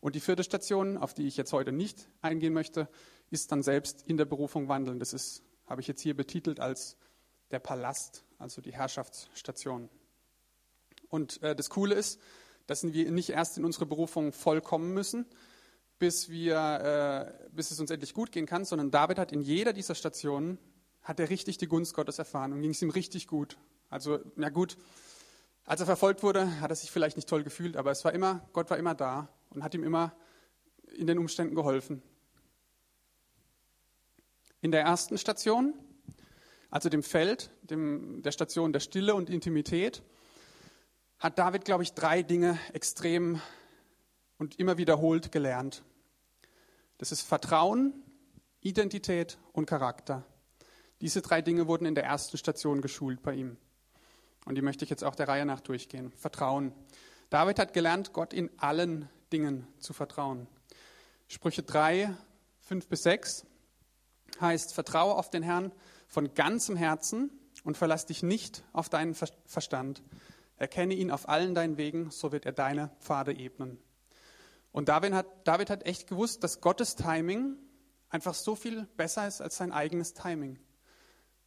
Und 0.00 0.14
die 0.14 0.20
vierte 0.20 0.42
Station, 0.42 0.96
auf 0.96 1.14
die 1.14 1.26
ich 1.26 1.36
jetzt 1.36 1.52
heute 1.52 1.70
nicht 1.70 2.08
eingehen 2.22 2.54
möchte, 2.54 2.88
ist 3.30 3.52
dann 3.52 3.62
selbst 3.62 4.02
in 4.06 4.16
der 4.16 4.24
Berufung 4.24 4.68
wandeln. 4.68 4.98
Das 4.98 5.12
ist, 5.12 5.42
habe 5.66 5.80
ich 5.80 5.86
jetzt 5.86 6.00
hier 6.00 6.16
betitelt 6.16 6.60
als 6.60 6.96
der 7.50 7.58
Palast, 7.58 8.24
also 8.38 8.60
die 8.60 8.72
Herrschaftsstation. 8.72 9.88
Und 11.08 11.42
äh, 11.42 11.56
das 11.56 11.70
Coole 11.70 11.94
ist, 11.94 12.20
dass 12.66 12.84
wir 12.84 13.10
nicht 13.10 13.30
erst 13.30 13.58
in 13.58 13.64
unsere 13.64 13.86
Berufung 13.86 14.32
vollkommen 14.32 14.92
müssen, 14.92 15.26
bis, 15.98 16.28
wir, 16.28 17.34
äh, 17.40 17.48
bis 17.50 17.70
es 17.70 17.80
uns 17.80 17.90
endlich 17.90 18.14
gut 18.14 18.30
gehen 18.30 18.46
kann, 18.46 18.64
sondern 18.64 18.90
David 18.90 19.18
hat 19.18 19.32
in 19.32 19.40
jeder 19.40 19.72
dieser 19.72 19.94
Stationen, 19.94 20.58
hat 21.02 21.18
er 21.18 21.30
richtig 21.30 21.58
die 21.58 21.66
Gunst 21.66 21.94
Gottes 21.94 22.18
erfahren 22.18 22.52
und 22.52 22.60
ging 22.60 22.70
es 22.70 22.82
ihm 22.82 22.90
richtig 22.90 23.26
gut. 23.26 23.56
Also, 23.88 24.18
na 24.36 24.50
gut, 24.50 24.76
als 25.64 25.80
er 25.80 25.86
verfolgt 25.86 26.22
wurde, 26.22 26.60
hat 26.60 26.70
er 26.70 26.76
sich 26.76 26.90
vielleicht 26.90 27.16
nicht 27.16 27.28
toll 27.28 27.42
gefühlt, 27.42 27.76
aber 27.76 27.90
es 27.90 28.04
war 28.04 28.12
immer, 28.12 28.46
Gott 28.52 28.70
war 28.70 28.76
immer 28.76 28.94
da 28.94 29.28
und 29.50 29.64
hat 29.64 29.74
ihm 29.74 29.82
immer 29.82 30.14
in 30.96 31.06
den 31.06 31.18
Umständen 31.18 31.54
geholfen. 31.54 32.02
In 34.60 34.72
der 34.72 34.82
ersten 34.82 35.16
Station, 35.16 35.72
also 36.70 36.88
dem 36.88 37.02
Feld, 37.02 37.50
dem, 37.62 38.22
der 38.22 38.32
Station 38.32 38.72
der 38.72 38.80
Stille 38.80 39.14
und 39.14 39.30
Intimität, 39.30 40.02
hat 41.18 41.38
David, 41.38 41.64
glaube 41.64 41.82
ich, 41.82 41.94
drei 41.94 42.22
Dinge 42.22 42.58
extrem 42.72 43.40
und 44.38 44.58
immer 44.58 44.78
wiederholt 44.78 45.32
gelernt. 45.32 45.82
Das 46.98 47.12
ist 47.12 47.22
Vertrauen, 47.22 47.92
Identität 48.60 49.38
und 49.52 49.66
Charakter. 49.66 50.24
Diese 51.00 51.22
drei 51.22 51.42
Dinge 51.42 51.66
wurden 51.68 51.86
in 51.86 51.94
der 51.94 52.04
ersten 52.04 52.36
Station 52.38 52.80
geschult 52.80 53.22
bei 53.22 53.34
ihm. 53.34 53.56
Und 54.44 54.54
die 54.54 54.62
möchte 54.62 54.84
ich 54.84 54.90
jetzt 54.90 55.04
auch 55.04 55.14
der 55.14 55.28
Reihe 55.28 55.46
nach 55.46 55.60
durchgehen. 55.60 56.10
Vertrauen. 56.12 56.72
David 57.30 57.58
hat 57.58 57.72
gelernt, 57.72 58.12
Gott 58.12 58.32
in 58.32 58.50
allen 58.58 59.08
Dingen 59.32 59.66
zu 59.78 59.92
vertrauen. 59.92 60.46
Sprüche 61.28 61.62
3, 61.62 62.14
5 62.62 62.88
bis 62.88 63.02
6 63.02 63.46
heißt, 64.40 64.74
vertraue 64.74 65.14
auf 65.14 65.30
den 65.30 65.42
Herrn 65.42 65.72
von 66.08 66.34
ganzem 66.34 66.76
Herzen 66.76 67.30
und 67.62 67.76
verlass 67.76 68.06
dich 68.06 68.22
nicht 68.22 68.64
auf 68.72 68.88
deinen 68.88 69.14
Verstand. 69.14 70.02
Erkenne 70.56 70.94
ihn 70.94 71.12
auf 71.12 71.28
allen 71.28 71.54
deinen 71.54 71.76
Wegen, 71.76 72.10
so 72.10 72.32
wird 72.32 72.46
er 72.46 72.52
deine 72.52 72.90
Pfade 72.98 73.32
ebnen. 73.32 73.78
Und 74.72 74.88
David 74.88 75.12
hat, 75.12 75.26
David 75.44 75.70
hat 75.70 75.86
echt 75.86 76.08
gewusst, 76.08 76.42
dass 76.42 76.60
Gottes 76.60 76.96
Timing 76.96 77.56
einfach 78.08 78.34
so 78.34 78.56
viel 78.56 78.86
besser 78.96 79.26
ist 79.28 79.40
als 79.40 79.56
sein 79.56 79.72
eigenes 79.72 80.14
Timing. 80.14 80.58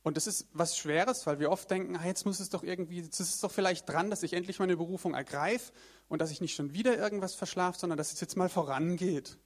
Und 0.03 0.17
das 0.17 0.25
ist 0.25 0.47
was 0.53 0.77
Schweres, 0.77 1.27
weil 1.27 1.39
wir 1.39 1.51
oft 1.51 1.69
denken, 1.69 1.95
ah, 1.95 2.05
jetzt 2.05 2.25
muss 2.25 2.39
es 2.39 2.49
doch 2.49 2.63
irgendwie, 2.63 3.01
jetzt 3.01 3.19
ist 3.19 3.35
es 3.35 3.39
doch 3.39 3.51
vielleicht 3.51 3.87
dran, 3.87 4.09
dass 4.09 4.23
ich 4.23 4.33
endlich 4.33 4.57
meine 4.57 4.75
Berufung 4.75 5.13
ergreife 5.13 5.71
und 6.07 6.21
dass 6.21 6.31
ich 6.31 6.41
nicht 6.41 6.55
schon 6.55 6.73
wieder 6.73 6.97
irgendwas 6.97 7.35
verschlafe, 7.35 7.77
sondern 7.77 7.97
dass 7.97 8.11
es 8.11 8.19
jetzt 8.19 8.35
mal 8.35 8.49
vorangeht. 8.49 9.37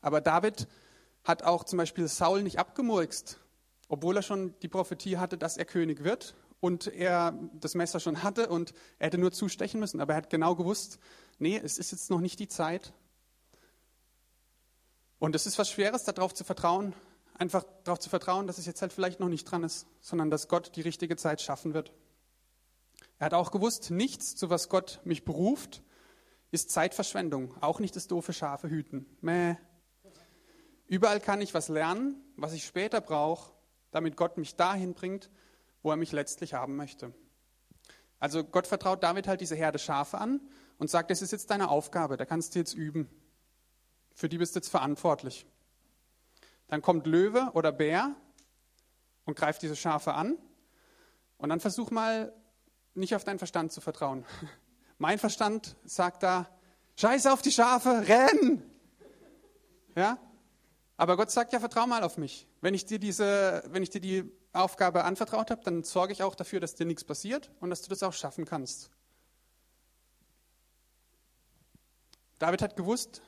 Aber 0.00 0.20
David 0.20 0.68
hat 1.24 1.42
auch 1.42 1.64
zum 1.64 1.76
Beispiel 1.78 2.06
Saul 2.06 2.42
nicht 2.42 2.58
abgemurkst, 2.58 3.40
obwohl 3.90 4.16
er 4.16 4.22
schon 4.22 4.54
die 4.62 4.68
Prophetie 4.68 5.18
hatte, 5.18 5.36
dass 5.36 5.56
er 5.56 5.64
König 5.64 6.04
wird 6.04 6.36
und 6.60 6.86
er 6.86 7.36
das 7.54 7.74
Messer 7.74 7.98
schon 7.98 8.22
hatte 8.22 8.48
und 8.48 8.72
er 9.00 9.06
hätte 9.06 9.18
nur 9.18 9.32
zustechen 9.32 9.80
müssen. 9.80 10.00
Aber 10.00 10.12
er 10.12 10.18
hat 10.18 10.30
genau 10.30 10.54
gewusst, 10.54 11.00
nee, 11.40 11.60
es 11.62 11.76
ist 11.76 11.90
jetzt 11.90 12.08
noch 12.08 12.20
nicht 12.20 12.38
die 12.38 12.46
Zeit. 12.46 12.92
Und 15.18 15.34
es 15.34 15.44
ist 15.44 15.58
was 15.58 15.68
Schweres, 15.68 16.04
darauf 16.04 16.32
zu 16.32 16.44
vertrauen, 16.44 16.94
einfach 17.34 17.64
darauf 17.82 17.98
zu 17.98 18.08
vertrauen, 18.08 18.46
dass 18.46 18.58
es 18.58 18.66
jetzt 18.66 18.80
halt 18.80 18.92
vielleicht 18.92 19.18
noch 19.18 19.28
nicht 19.28 19.44
dran 19.44 19.64
ist, 19.64 19.88
sondern 20.00 20.30
dass 20.30 20.46
Gott 20.46 20.76
die 20.76 20.82
richtige 20.82 21.16
Zeit 21.16 21.42
schaffen 21.42 21.74
wird. 21.74 21.92
Er 23.18 23.26
hat 23.26 23.34
auch 23.34 23.50
gewusst, 23.50 23.90
nichts, 23.90 24.36
zu 24.36 24.50
was 24.50 24.68
Gott 24.68 25.00
mich 25.02 25.24
beruft, 25.24 25.82
ist 26.52 26.70
Zeitverschwendung. 26.70 27.54
Auch 27.60 27.80
nicht 27.80 27.96
das 27.96 28.06
doofe 28.06 28.32
Schafe 28.32 28.70
hüten. 28.70 29.04
Mäh. 29.20 29.56
Überall 30.86 31.18
kann 31.18 31.40
ich 31.40 31.54
was 31.54 31.68
lernen, 31.68 32.22
was 32.36 32.52
ich 32.52 32.64
später 32.64 33.00
brauche, 33.00 33.52
damit 33.90 34.16
Gott 34.16 34.36
mich 34.36 34.56
dahin 34.56 34.94
bringt, 34.94 35.30
wo 35.82 35.90
er 35.90 35.96
mich 35.96 36.12
letztlich 36.12 36.54
haben 36.54 36.76
möchte. 36.76 37.12
Also 38.18 38.44
Gott 38.44 38.66
vertraut 38.66 39.02
David 39.02 39.26
halt 39.26 39.40
diese 39.40 39.56
Herde 39.56 39.78
Schafe 39.78 40.18
an 40.18 40.40
und 40.78 40.90
sagt, 40.90 41.10
das 41.10 41.22
ist 41.22 41.32
jetzt 41.32 41.50
deine 41.50 41.70
Aufgabe, 41.70 42.16
da 42.16 42.24
kannst 42.24 42.54
du 42.54 42.58
jetzt 42.58 42.74
üben. 42.74 43.08
Für 44.14 44.28
die 44.28 44.38
bist 44.38 44.54
du 44.54 44.58
jetzt 44.58 44.68
verantwortlich. 44.68 45.46
Dann 46.68 46.82
kommt 46.82 47.06
Löwe 47.06 47.50
oder 47.54 47.72
Bär 47.72 48.14
und 49.24 49.36
greift 49.36 49.62
diese 49.62 49.76
Schafe 49.76 50.14
an. 50.14 50.36
Und 51.38 51.48
dann 51.48 51.60
versuch 51.60 51.90
mal 51.90 52.32
nicht 52.94 53.14
auf 53.14 53.24
deinen 53.24 53.38
Verstand 53.38 53.72
zu 53.72 53.80
vertrauen. 53.80 54.26
Mein 54.98 55.18
Verstand 55.18 55.76
sagt 55.84 56.22
da, 56.22 56.48
scheiß 56.96 57.26
auf 57.26 57.40
die 57.40 57.52
Schafe, 57.52 58.06
renn! 58.06 58.62
Ja? 59.96 60.18
Aber 60.98 61.16
Gott 61.16 61.30
sagt 61.30 61.54
ja, 61.54 61.60
vertrau 61.60 61.86
mal 61.86 62.02
auf 62.02 62.18
mich. 62.18 62.46
Wenn 62.60 62.74
ich 62.74 62.84
dir 62.84 62.98
diese, 62.98 63.62
wenn 63.68 63.82
ich 63.82 63.90
dir 63.90 64.00
die 64.00 64.30
Aufgabe 64.52 65.04
anvertraut 65.04 65.50
habe, 65.50 65.62
dann 65.64 65.82
sorge 65.82 66.12
ich 66.12 66.22
auch 66.22 66.34
dafür, 66.34 66.60
dass 66.60 66.74
dir 66.74 66.86
nichts 66.86 67.04
passiert 67.04 67.50
und 67.60 67.70
dass 67.70 67.82
du 67.82 67.88
das 67.88 68.02
auch 68.02 68.12
schaffen 68.12 68.44
kannst. 68.44 68.90
David 72.38 72.62
hat 72.62 72.76
gewusst, 72.76 73.22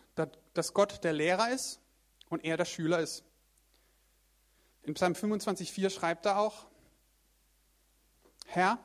dass 0.54 0.74
Gott 0.74 1.04
der 1.04 1.12
Lehrer 1.12 1.50
ist 1.50 1.80
und 2.28 2.44
er 2.44 2.56
der 2.56 2.64
Schüler 2.64 3.00
ist. 3.00 3.24
In 4.82 4.94
Psalm 4.94 5.12
25,4 5.12 5.90
schreibt 5.90 6.26
er 6.26 6.38
auch, 6.38 6.66
Herr, 8.46 8.78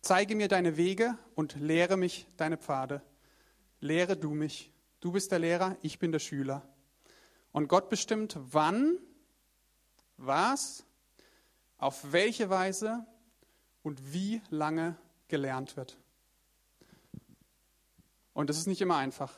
zeige 0.00 0.36
mir 0.36 0.48
deine 0.48 0.76
Wege 0.76 1.18
und 1.34 1.56
lehre 1.56 1.96
mich 1.96 2.26
deine 2.36 2.56
Pfade. 2.56 3.02
Lehre 3.80 4.16
du 4.16 4.30
mich. 4.30 4.72
Du 5.00 5.12
bist 5.12 5.32
der 5.32 5.38
Lehrer, 5.38 5.76
ich 5.82 5.98
bin 5.98 6.12
der 6.12 6.18
Schüler. 6.18 6.66
Und 7.52 7.68
Gott 7.68 7.88
bestimmt, 7.88 8.36
wann, 8.38 8.98
was, 10.16 10.84
auf 11.78 12.12
welche 12.12 12.50
Weise 12.50 13.06
und 13.82 14.12
wie 14.12 14.40
lange 14.50 14.96
gelernt 15.28 15.76
wird. 15.76 15.96
Und 18.32 18.50
das 18.50 18.58
ist 18.58 18.66
nicht 18.66 18.80
immer 18.80 18.96
einfach. 18.96 19.32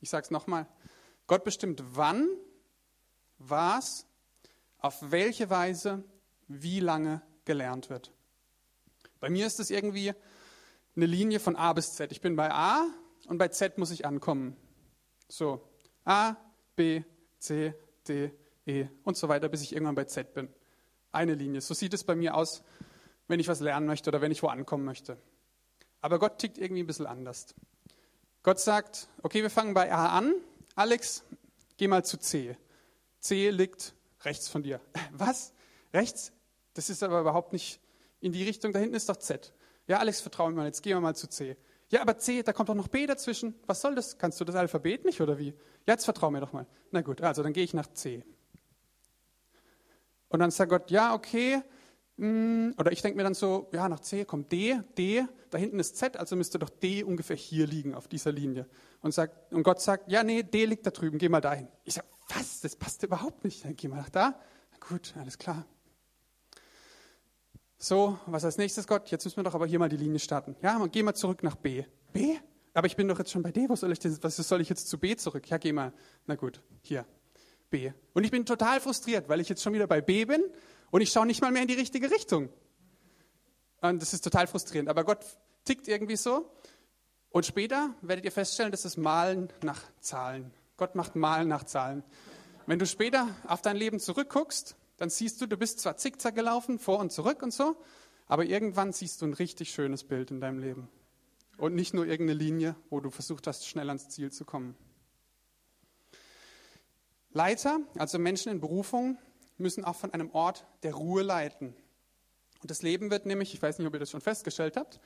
Ich 0.00 0.10
sage 0.10 0.24
es 0.24 0.30
nochmal. 0.30 0.66
Gott 1.26 1.44
bestimmt, 1.44 1.82
wann, 1.92 2.28
was, 3.38 4.06
auf 4.78 5.10
welche 5.10 5.50
Weise, 5.50 6.04
wie 6.46 6.80
lange 6.80 7.20
gelernt 7.44 7.90
wird. 7.90 8.12
Bei 9.20 9.28
mir 9.28 9.46
ist 9.46 9.60
es 9.60 9.70
irgendwie 9.70 10.14
eine 10.94 11.06
Linie 11.06 11.40
von 11.40 11.56
A 11.56 11.72
bis 11.72 11.94
Z. 11.94 12.12
Ich 12.12 12.20
bin 12.20 12.36
bei 12.36 12.50
A 12.52 12.86
und 13.26 13.38
bei 13.38 13.48
Z 13.48 13.78
muss 13.78 13.90
ich 13.90 14.06
ankommen. 14.06 14.56
So, 15.28 15.68
A, 16.04 16.36
B, 16.76 17.02
C, 17.38 17.74
D, 18.06 18.32
E 18.68 18.88
und 19.04 19.16
so 19.16 19.28
weiter, 19.28 19.48
bis 19.48 19.62
ich 19.62 19.72
irgendwann 19.72 19.94
bei 19.94 20.04
Z 20.04 20.34
bin. 20.34 20.48
Eine 21.10 21.34
Linie. 21.34 21.60
So 21.60 21.74
sieht 21.74 21.94
es 21.94 22.04
bei 22.04 22.14
mir 22.14 22.34
aus, 22.34 22.62
wenn 23.26 23.40
ich 23.40 23.48
was 23.48 23.60
lernen 23.60 23.86
möchte 23.86 24.10
oder 24.10 24.20
wenn 24.20 24.30
ich 24.30 24.42
wo 24.42 24.48
ankommen 24.48 24.84
möchte. 24.84 25.16
Aber 26.00 26.18
Gott 26.18 26.38
tickt 26.38 26.58
irgendwie 26.58 26.82
ein 26.82 26.86
bisschen 26.86 27.06
anders. 27.06 27.54
Gott 28.42 28.60
sagt, 28.60 29.08
okay, 29.22 29.42
wir 29.42 29.50
fangen 29.50 29.74
bei 29.74 29.92
A 29.92 30.16
an. 30.16 30.34
Alex, 30.74 31.24
geh 31.76 31.88
mal 31.88 32.04
zu 32.04 32.18
C. 32.18 32.56
C 33.20 33.50
liegt 33.50 33.94
rechts 34.22 34.48
von 34.48 34.62
dir. 34.62 34.80
Was? 35.12 35.52
Rechts? 35.92 36.32
Das 36.74 36.90
ist 36.90 37.02
aber 37.02 37.20
überhaupt 37.20 37.52
nicht 37.52 37.80
in 38.20 38.32
die 38.32 38.44
Richtung. 38.44 38.72
Da 38.72 38.78
hinten 38.78 38.94
ist 38.94 39.08
doch 39.08 39.16
Z. 39.16 39.52
Ja, 39.86 39.98
Alex, 39.98 40.20
vertraue 40.20 40.50
mir 40.50 40.56
mal. 40.56 40.66
Jetzt 40.66 40.82
gehen 40.82 40.96
wir 40.96 41.00
mal 41.00 41.16
zu 41.16 41.28
C. 41.28 41.56
Ja, 41.90 42.02
aber 42.02 42.18
C, 42.18 42.42
da 42.42 42.52
kommt 42.52 42.68
doch 42.68 42.74
noch 42.74 42.88
B 42.88 43.06
dazwischen. 43.06 43.54
Was 43.66 43.80
soll 43.80 43.94
das? 43.94 44.18
Kannst 44.18 44.38
du 44.40 44.44
das 44.44 44.54
Alphabet 44.54 45.06
nicht 45.06 45.22
oder 45.22 45.38
wie? 45.38 45.54
Ja, 45.86 45.94
jetzt 45.94 46.04
vertrau 46.04 46.30
mir 46.30 46.40
doch 46.40 46.52
mal. 46.52 46.66
Na 46.90 47.00
gut, 47.00 47.22
also 47.22 47.42
dann 47.42 47.54
gehe 47.54 47.64
ich 47.64 47.72
nach 47.72 47.86
C. 47.94 48.22
Und 50.28 50.40
dann 50.40 50.50
sagt 50.50 50.70
Gott, 50.70 50.90
ja, 50.90 51.14
okay. 51.14 51.62
Hm, 52.18 52.74
oder 52.78 52.90
ich 52.92 53.00
denke 53.00 53.16
mir 53.16 53.22
dann 53.22 53.34
so, 53.34 53.70
ja, 53.72 53.88
nach 53.88 54.00
C 54.00 54.24
kommt 54.24 54.50
D, 54.50 54.80
D, 54.96 55.24
da 55.50 55.58
hinten 55.58 55.78
ist 55.78 55.96
Z, 55.96 56.16
also 56.16 56.34
müsste 56.36 56.58
doch 56.58 56.68
D 56.68 57.04
ungefähr 57.04 57.36
hier 57.36 57.66
liegen 57.66 57.94
auf 57.94 58.08
dieser 58.08 58.32
Linie. 58.32 58.66
Und, 59.00 59.12
sagt, 59.12 59.52
und 59.52 59.62
Gott 59.62 59.80
sagt, 59.80 60.10
ja, 60.10 60.24
nee, 60.24 60.42
D 60.42 60.64
liegt 60.64 60.84
da 60.84 60.90
drüben, 60.90 61.18
geh 61.18 61.28
mal 61.28 61.40
dahin. 61.40 61.68
Ich 61.84 61.94
sage, 61.94 62.08
was, 62.28 62.60
das 62.60 62.76
passt 62.76 63.02
überhaupt 63.02 63.44
nicht. 63.44 63.64
Dann 63.64 63.76
geh 63.76 63.88
mal 63.88 63.96
nach 63.96 64.10
da. 64.10 64.38
Na 64.72 64.86
gut, 64.88 65.14
alles 65.16 65.38
klar. 65.38 65.64
So, 67.78 68.18
was 68.26 68.44
als 68.44 68.58
nächstes, 68.58 68.86
Gott? 68.86 69.08
Jetzt 69.10 69.24
müssen 69.24 69.36
wir 69.36 69.44
doch 69.44 69.54
aber 69.54 69.66
hier 69.66 69.78
mal 69.78 69.88
die 69.88 69.96
Linie 69.96 70.18
starten. 70.18 70.56
Ja, 70.62 70.84
geh 70.86 71.02
mal 71.02 71.14
zurück 71.14 71.44
nach 71.44 71.54
B. 71.54 71.84
B? 72.12 72.36
Aber 72.74 72.86
ich 72.86 72.96
bin 72.96 73.06
doch 73.06 73.18
jetzt 73.18 73.30
schon 73.30 73.42
bei 73.42 73.52
D. 73.52 73.68
Wo 73.68 73.76
soll 73.76 73.92
ich 73.92 74.00
denn, 74.00 74.18
was 74.20 74.36
soll 74.36 74.60
ich 74.60 74.68
jetzt 74.68 74.88
zu 74.88 74.98
B 74.98 75.16
zurück? 75.16 75.48
Ja, 75.48 75.58
geh 75.58 75.72
mal. 75.72 75.92
Na 76.26 76.34
gut, 76.34 76.60
hier. 76.82 77.06
B. 77.70 77.92
Und 78.14 78.24
ich 78.24 78.30
bin 78.30 78.46
total 78.46 78.80
frustriert, 78.80 79.28
weil 79.28 79.40
ich 79.40 79.48
jetzt 79.48 79.62
schon 79.62 79.72
wieder 79.72 79.86
bei 79.86 80.00
B 80.00 80.24
bin 80.24 80.42
und 80.90 81.00
ich 81.00 81.10
schaue 81.10 81.26
nicht 81.26 81.42
mal 81.42 81.52
mehr 81.52 81.62
in 81.62 81.68
die 81.68 81.74
richtige 81.74 82.10
Richtung. 82.10 82.48
Und 83.80 84.02
das 84.02 84.12
ist 84.12 84.22
total 84.22 84.46
frustrierend. 84.46 84.88
Aber 84.88 85.04
Gott 85.04 85.24
tickt 85.64 85.88
irgendwie 85.88 86.16
so. 86.16 86.50
Und 87.30 87.46
später 87.46 87.94
werdet 88.00 88.24
ihr 88.24 88.32
feststellen, 88.32 88.72
das 88.72 88.84
ist 88.84 88.96
Malen 88.96 89.52
nach 89.62 89.82
Zahlen. 90.00 90.52
Gott 90.76 90.94
macht 90.94 91.14
Malen 91.14 91.48
nach 91.48 91.64
Zahlen. 91.64 92.02
Wenn 92.66 92.78
du 92.78 92.86
später 92.86 93.28
auf 93.46 93.62
dein 93.62 93.76
Leben 93.76 94.00
zurückguckst, 94.00 94.76
dann 94.96 95.10
siehst 95.10 95.40
du, 95.40 95.46
du 95.46 95.56
bist 95.56 95.80
zwar 95.80 95.96
zickzack 95.96 96.34
gelaufen, 96.34 96.78
vor 96.78 96.98
und 96.98 97.12
zurück 97.12 97.42
und 97.42 97.52
so, 97.52 97.76
aber 98.26 98.44
irgendwann 98.44 98.92
siehst 98.92 99.22
du 99.22 99.26
ein 99.26 99.34
richtig 99.34 99.70
schönes 99.70 100.04
Bild 100.04 100.30
in 100.30 100.40
deinem 100.40 100.58
Leben. 100.58 100.88
Und 101.56 101.74
nicht 101.74 101.94
nur 101.94 102.06
irgendeine 102.06 102.38
Linie, 102.38 102.76
wo 102.90 103.00
du 103.00 103.10
versucht 103.10 103.46
hast, 103.46 103.66
schnell 103.66 103.88
ans 103.88 104.08
Ziel 104.08 104.30
zu 104.30 104.44
kommen. 104.44 104.76
Leiter, 107.30 107.80
also 107.96 108.18
Menschen 108.18 108.50
in 108.52 108.60
Berufung, 108.60 109.18
müssen 109.58 109.84
auch 109.84 109.96
von 109.96 110.12
einem 110.12 110.30
Ort 110.30 110.66
der 110.82 110.94
Ruhe 110.94 111.22
leiten. 111.22 111.74
Und 112.60 112.70
das 112.70 112.82
Leben 112.82 113.10
wird 113.10 113.26
nämlich, 113.26 113.54
ich 113.54 113.62
weiß 113.62 113.78
nicht, 113.78 113.86
ob 113.86 113.94
ihr 113.94 114.00
das 114.00 114.10
schon 114.10 114.20
festgestellt 114.20 114.76
habt, 114.76 115.00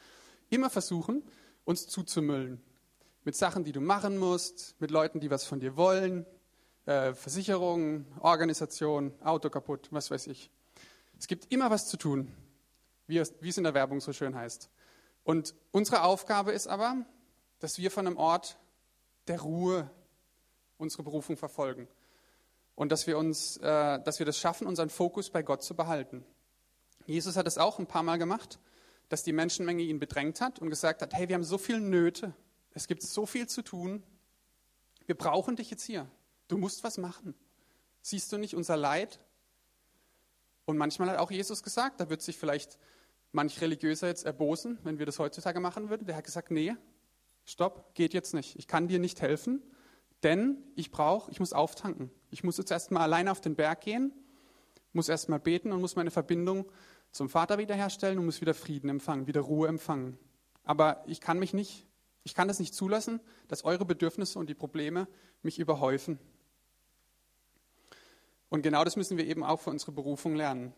immer 0.51 0.71
versuchen, 0.71 1.23
uns 1.65 1.87
zuzumüllen. 1.87 2.63
Mit 3.25 3.37
Sachen, 3.37 3.65
die 3.65 3.73
du 3.73 3.81
machen 3.81 4.19
musst, 4.19 4.75
mit 4.81 4.91
Leuten, 4.91 5.21
die 5.21 5.31
was 5.31 5.45
von 5.45 5.61
dir 5.61 5.77
wollen, 5.77 6.27
äh, 6.87 7.15
Versicherung, 7.15 8.07
Organisation, 8.21 9.13
Auto 9.23 9.49
kaputt, 9.51 9.89
was 9.91 10.11
weiß 10.11 10.27
ich. 10.27 10.51
Es 11.19 11.29
gibt 11.29 11.53
immer 11.53 11.71
was 11.71 11.89
zu 11.89 11.97
tun, 11.97 12.33
wie 13.07 13.19
es, 13.19 13.35
wie 13.41 13.51
es 13.51 13.59
in 13.59 13.65
der 13.65 13.75
Werbung 13.75 14.01
so 14.01 14.13
schön 14.13 14.35
heißt. 14.35 14.71
Und 15.25 15.55
unsere 15.71 16.03
Aufgabe 16.03 16.53
ist 16.53 16.67
aber, 16.67 17.05
dass 17.61 17.79
wir 17.79 17.91
von 17.91 18.07
einem 18.07 18.17
Ort 18.17 18.59
der 19.29 19.41
Ruhe 19.41 19.89
unsere 20.79 21.05
Berufung 21.05 21.37
verfolgen. 21.37 21.87
Und 22.75 22.91
dass 22.91 23.07
wir, 23.07 23.19
uns, 23.19 23.59
äh, 23.59 24.01
dass 24.03 24.19
wir 24.19 24.27
das 24.27 24.39
schaffen, 24.39 24.67
unseren 24.67 24.91
Fokus 24.91 25.31
bei 25.31 25.43
Gott 25.43 25.63
zu 25.63 25.75
behalten. 25.75 26.25
Jesus 27.07 27.37
hat 27.37 27.47
es 27.47 27.59
auch 27.59 27.79
ein 27.79 27.87
paar 27.87 28.03
Mal 28.03 28.17
gemacht, 28.17 28.59
dass 29.09 29.23
die 29.23 29.33
Menschenmenge 29.33 29.83
ihn 29.83 29.99
bedrängt 29.99 30.41
hat 30.41 30.59
und 30.59 30.71
gesagt 30.71 31.03
hat, 31.03 31.13
hey, 31.15 31.29
wir 31.29 31.35
haben 31.35 31.45
so 31.45 31.59
viele 31.59 31.81
Nöte, 31.81 32.35
es 32.73 32.87
gibt 32.87 33.03
so 33.03 33.27
viel 33.27 33.47
zu 33.47 33.63
tun, 33.63 34.03
wir 35.07 35.17
brauchen 35.17 35.57
dich 35.57 35.71
jetzt 35.71 35.85
hier. 35.85 36.09
Du 36.49 36.57
musst 36.57 36.85
was 36.85 36.99
machen. 36.99 37.35
Siehst 38.01 38.33
du 38.33 38.39
nicht 38.39 38.55
unser 38.55 38.77
Leid? 38.77 39.21
Und 40.65 40.79
manchmal 40.79 41.11
hat 41.11 41.19
auch 41.19 41.31
Jesus 41.31 41.63
gesagt, 41.63 42.01
da 42.01 42.09
wird 42.09 42.23
sich 42.23 42.39
vielleicht 42.39 42.79
manch 43.33 43.61
Religiöser 43.61 44.07
jetzt 44.07 44.25
erbosen, 44.25 44.79
wenn 44.83 44.99
wir 44.99 45.07
das 45.07 45.19
heutzutage 45.19 45.61
machen 45.61 45.91
würden. 45.91 46.07
Der 46.07 46.17
hat 46.17 46.25
gesagt, 46.25 46.51
nee, 46.51 46.75
stopp, 47.45 47.95
geht 47.95 48.15
jetzt 48.15 48.35
nicht. 48.35 48.57
Ich 48.57 48.67
kann 48.67 48.89
dir 48.89 48.99
nicht 48.99 49.21
helfen, 49.21 49.63
denn 50.23 50.59
ich 50.77 50.91
brauche, 50.91 51.31
ich 51.31 51.41
muss 51.41 51.53
auftanken. 51.53 52.11
Ich 52.31 52.45
muss 52.45 52.59
jetzt 52.59 52.71
erstmal 52.71 53.03
alleine 53.03 53.31
auf 53.31 53.41
den 53.41 53.55
Berg 53.55 53.81
gehen, 53.81 54.13
muss 54.93 55.09
erstmal 55.09 55.41
beten 55.41 55.73
und 55.73 55.81
muss 55.81 55.97
meine 55.97 56.11
Verbindung 56.11 56.71
zum 57.11 57.29
Vater 57.29 57.59
wiederherstellen 57.59 58.19
und 58.19 58.25
muss 58.25 58.41
wieder 58.41 58.55
Frieden 58.55 58.89
empfangen, 58.89 59.27
wieder 59.27 59.41
Ruhe 59.43 59.69
empfangen. 59.69 60.19
Aber 60.65 61.03
ich 61.07 61.21
kann 61.21 61.39
mich 61.39 61.53
nicht, 61.53 61.87
ich 62.25 62.35
kann 62.35 62.49
das 62.49 62.59
nicht 62.59 62.75
zulassen, 62.75 63.21
dass 63.49 63.65
eure 63.65 63.85
Bedürfnisse 63.85 64.39
und 64.39 64.49
die 64.49 64.55
Probleme 64.55 65.09
mich 65.43 65.59
überhäufen. 65.59 66.19
Und 68.49 68.63
genau 68.63 68.85
das 68.85 68.97
müssen 68.97 69.17
wir 69.17 69.27
eben 69.27 69.45
auch 69.45 69.61
für 69.61 69.71
unsere 69.71 69.93
Berufung 69.93 70.35
lernen. 70.35 70.75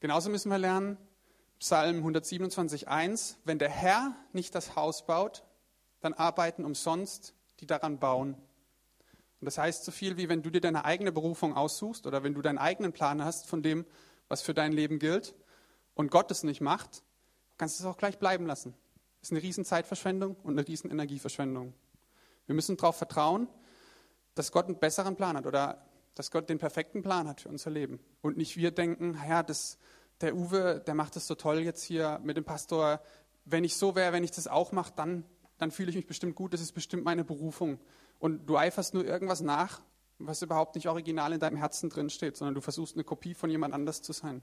Genauso 0.00 0.30
müssen 0.30 0.50
wir 0.50 0.58
lernen, 0.58 0.96
Psalm 1.58 2.06
127.1, 2.06 3.34
wenn 3.44 3.58
der 3.58 3.68
Herr 3.68 4.14
nicht 4.32 4.54
das 4.54 4.76
Haus 4.76 5.04
baut, 5.06 5.42
dann 6.00 6.14
arbeiten 6.14 6.64
umsonst 6.64 7.34
die 7.60 7.66
daran 7.66 7.98
bauen. 7.98 8.34
Und 9.40 9.44
das 9.44 9.58
heißt 9.58 9.84
so 9.84 9.92
viel 9.92 10.16
wie, 10.16 10.28
wenn 10.28 10.42
du 10.42 10.50
dir 10.50 10.60
deine 10.60 10.84
eigene 10.84 11.12
Berufung 11.12 11.54
aussuchst 11.54 12.06
oder 12.06 12.22
wenn 12.22 12.34
du 12.34 12.42
deinen 12.42 12.58
eigenen 12.58 12.92
Plan 12.92 13.24
hast 13.24 13.46
von 13.46 13.62
dem, 13.62 13.84
was 14.28 14.42
für 14.42 14.54
dein 14.54 14.72
Leben 14.72 14.98
gilt 14.98 15.34
und 15.94 16.10
Gott 16.10 16.30
es 16.30 16.42
nicht 16.42 16.60
macht, 16.60 17.02
kannst 17.56 17.78
du 17.78 17.84
es 17.84 17.88
auch 17.88 17.96
gleich 17.96 18.18
bleiben 18.18 18.46
lassen. 18.46 18.74
Das 19.20 19.28
ist 19.28 19.32
eine 19.32 19.42
riesen 19.42 19.64
Zeitverschwendung 19.64 20.36
und 20.42 20.58
eine 20.58 20.66
riesen 20.66 20.90
Energieverschwendung. 20.90 21.74
Wir 22.46 22.54
müssen 22.54 22.76
darauf 22.76 22.96
vertrauen, 22.96 23.48
dass 24.34 24.52
Gott 24.52 24.66
einen 24.66 24.78
besseren 24.78 25.16
Plan 25.16 25.36
hat 25.36 25.46
oder 25.46 25.84
dass 26.14 26.30
Gott 26.30 26.48
den 26.48 26.58
perfekten 26.58 27.02
Plan 27.02 27.28
hat 27.28 27.42
für 27.42 27.48
unser 27.48 27.70
Leben. 27.70 28.00
Und 28.22 28.36
nicht 28.36 28.56
wir 28.56 28.70
denken, 28.70 29.16
ja, 29.28 29.42
das, 29.42 29.78
der 30.20 30.34
Uwe, 30.34 30.82
der 30.84 30.94
macht 30.94 31.16
das 31.16 31.26
so 31.26 31.34
toll 31.34 31.60
jetzt 31.60 31.82
hier 31.82 32.20
mit 32.24 32.36
dem 32.36 32.44
Pastor. 32.44 33.00
Wenn 33.44 33.64
ich 33.64 33.76
so 33.76 33.94
wäre, 33.94 34.12
wenn 34.12 34.24
ich 34.24 34.30
das 34.30 34.48
auch 34.48 34.72
mache, 34.72 34.92
dann, 34.96 35.24
dann 35.58 35.70
fühle 35.70 35.90
ich 35.90 35.96
mich 35.96 36.06
bestimmt 36.06 36.34
gut, 36.34 36.52
das 36.52 36.60
ist 36.60 36.72
bestimmt 36.72 37.04
meine 37.04 37.24
Berufung. 37.24 37.78
Und 38.18 38.46
du 38.46 38.56
eiferst 38.56 38.94
nur 38.94 39.04
irgendwas 39.04 39.40
nach, 39.40 39.80
was 40.18 40.42
überhaupt 40.42 40.74
nicht 40.74 40.88
original 40.88 41.32
in 41.32 41.40
deinem 41.40 41.56
Herzen 41.56 41.90
drin 41.90 42.10
steht, 42.10 42.36
sondern 42.36 42.54
du 42.54 42.60
versuchst 42.60 42.96
eine 42.96 43.04
Kopie 43.04 43.34
von 43.34 43.50
jemand 43.50 43.74
anders 43.74 44.02
zu 44.02 44.12
sein. 44.12 44.42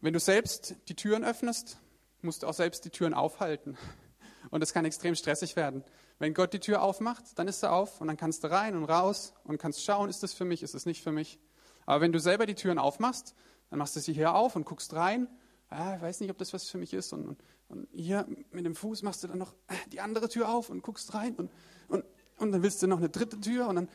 Wenn 0.00 0.12
du 0.12 0.20
selbst 0.20 0.76
die 0.88 0.94
Türen 0.94 1.24
öffnest, 1.24 1.78
musst 2.20 2.42
du 2.42 2.46
auch 2.46 2.54
selbst 2.54 2.84
die 2.84 2.90
Türen 2.90 3.14
aufhalten. 3.14 3.78
Und 4.50 4.60
das 4.60 4.72
kann 4.72 4.84
extrem 4.84 5.14
stressig 5.14 5.56
werden. 5.56 5.84
Wenn 6.18 6.34
Gott 6.34 6.52
die 6.52 6.60
Tür 6.60 6.82
aufmacht, 6.82 7.24
dann 7.38 7.48
ist 7.48 7.62
er 7.62 7.72
auf 7.72 8.00
und 8.00 8.06
dann 8.06 8.16
kannst 8.16 8.44
du 8.44 8.50
rein 8.50 8.76
und 8.76 8.84
raus 8.84 9.34
und 9.44 9.58
kannst 9.58 9.84
schauen, 9.84 10.08
ist 10.08 10.22
das 10.22 10.32
für 10.32 10.44
mich, 10.44 10.62
ist 10.62 10.74
es 10.74 10.86
nicht 10.86 11.02
für 11.02 11.12
mich. 11.12 11.38
Aber 11.84 12.00
wenn 12.00 12.12
du 12.12 12.20
selber 12.20 12.46
die 12.46 12.54
Türen 12.54 12.78
aufmachst, 12.78 13.34
dann 13.70 13.78
machst 13.78 13.96
du 13.96 14.00
sie 14.00 14.12
hier 14.12 14.34
auf 14.34 14.56
und 14.56 14.64
guckst 14.64 14.94
rein. 14.94 15.28
Ah, 15.68 15.96
ich 15.96 16.02
weiß 16.02 16.20
nicht, 16.20 16.30
ob 16.30 16.38
das 16.38 16.52
was 16.52 16.68
für 16.68 16.78
mich 16.78 16.92
ist. 16.94 17.12
Und, 17.12 17.26
und, 17.26 17.42
und, 17.68 17.88
hier 17.92 18.26
mit 18.52 18.64
dem 18.64 18.74
Fuß 18.74 19.02
machst 19.02 19.24
du 19.24 19.28
dann 19.28 19.38
noch 19.38 19.54
die 19.92 20.00
andere 20.00 20.28
Tür 20.28 20.48
auf 20.48 20.70
und 20.70 20.82
guckst 20.82 21.14
rein. 21.14 21.34
Und, 21.34 21.50
und, 21.88 22.04
und 22.38 22.52
dann 22.52 22.62
willst 22.62 22.82
du 22.82 22.86
noch 22.86 22.98
eine 22.98 23.08
dritte 23.08 23.40
Tür 23.40 23.68
und 23.68 23.76
dann 23.76 23.88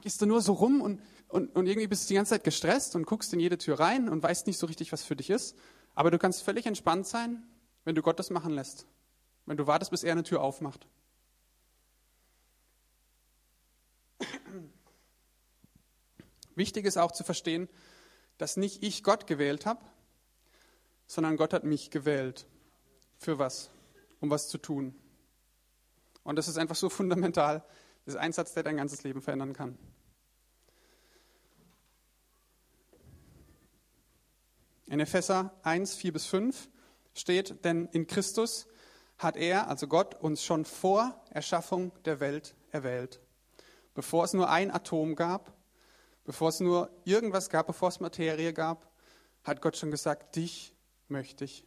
gehst 0.00 0.20
du 0.20 0.26
nur 0.26 0.40
so 0.40 0.52
rum 0.54 0.80
und, 0.80 1.00
und, 1.28 1.54
und 1.54 1.66
irgendwie 1.66 1.86
bist 1.86 2.04
du 2.04 2.08
die 2.08 2.14
ganze 2.14 2.30
Zeit 2.30 2.44
gestresst 2.44 2.96
und 2.96 3.06
guckst 3.06 3.32
in 3.32 3.40
jede 3.40 3.58
Tür 3.58 3.78
rein 3.80 4.08
und 4.08 4.22
weißt 4.22 4.46
nicht 4.46 4.58
so 4.58 4.66
richtig, 4.66 4.92
was 4.92 5.02
für 5.04 5.16
dich 5.16 5.30
ist. 5.30 5.56
Aber 5.94 6.10
du 6.10 6.18
kannst 6.18 6.42
völlig 6.42 6.66
entspannt 6.66 7.06
sein, 7.06 7.42
wenn 7.84 7.94
du 7.94 8.02
Gott 8.02 8.18
das 8.18 8.30
machen 8.30 8.52
lässt. 8.52 8.86
Wenn 9.46 9.56
du 9.56 9.66
wartest, 9.66 9.90
bis 9.90 10.04
er 10.04 10.12
eine 10.12 10.22
Tür 10.22 10.42
aufmacht. 10.42 10.86
Wichtig 16.54 16.86
ist 16.86 16.96
auch 16.96 17.12
zu 17.12 17.24
verstehen, 17.24 17.68
dass 18.38 18.56
nicht 18.56 18.82
ich 18.82 19.02
Gott 19.02 19.26
gewählt 19.26 19.66
habe, 19.66 19.80
sondern 21.14 21.36
Gott 21.36 21.52
hat 21.52 21.64
mich 21.64 21.90
gewählt. 21.90 22.46
Für 23.18 23.38
was? 23.38 23.70
Um 24.20 24.30
was 24.30 24.48
zu 24.48 24.58
tun. 24.58 24.94
Und 26.24 26.36
das 26.36 26.48
ist 26.48 26.58
einfach 26.58 26.74
so 26.74 26.88
fundamental. 26.90 27.64
Das 28.04 28.14
ist 28.14 28.20
ein 28.20 28.32
Satz, 28.32 28.52
der 28.54 28.64
dein 28.64 28.76
ganzes 28.76 29.04
Leben 29.04 29.22
verändern 29.22 29.52
kann. 29.52 29.78
In 34.86 35.00
Epheser 35.00 35.54
1, 35.62 35.94
4 35.94 36.12
bis 36.12 36.26
5 36.26 36.68
steht, 37.14 37.64
denn 37.64 37.86
in 37.92 38.06
Christus 38.06 38.66
hat 39.16 39.36
er, 39.36 39.68
also 39.68 39.86
Gott, 39.86 40.20
uns 40.20 40.42
schon 40.42 40.64
vor 40.64 41.24
Erschaffung 41.30 41.92
der 42.04 42.20
Welt 42.20 42.54
erwählt. 42.70 43.20
Bevor 43.94 44.24
es 44.24 44.32
nur 44.34 44.50
ein 44.50 44.70
Atom 44.70 45.14
gab, 45.14 45.56
bevor 46.24 46.48
es 46.48 46.60
nur 46.60 46.90
irgendwas 47.04 47.48
gab, 47.48 47.68
bevor 47.68 47.88
es 47.88 48.00
Materie 48.00 48.52
gab, 48.52 48.90
hat 49.44 49.62
Gott 49.62 49.76
schon 49.76 49.90
gesagt, 49.90 50.36
dich 50.36 50.73
möchte 51.08 51.44
ich. 51.44 51.66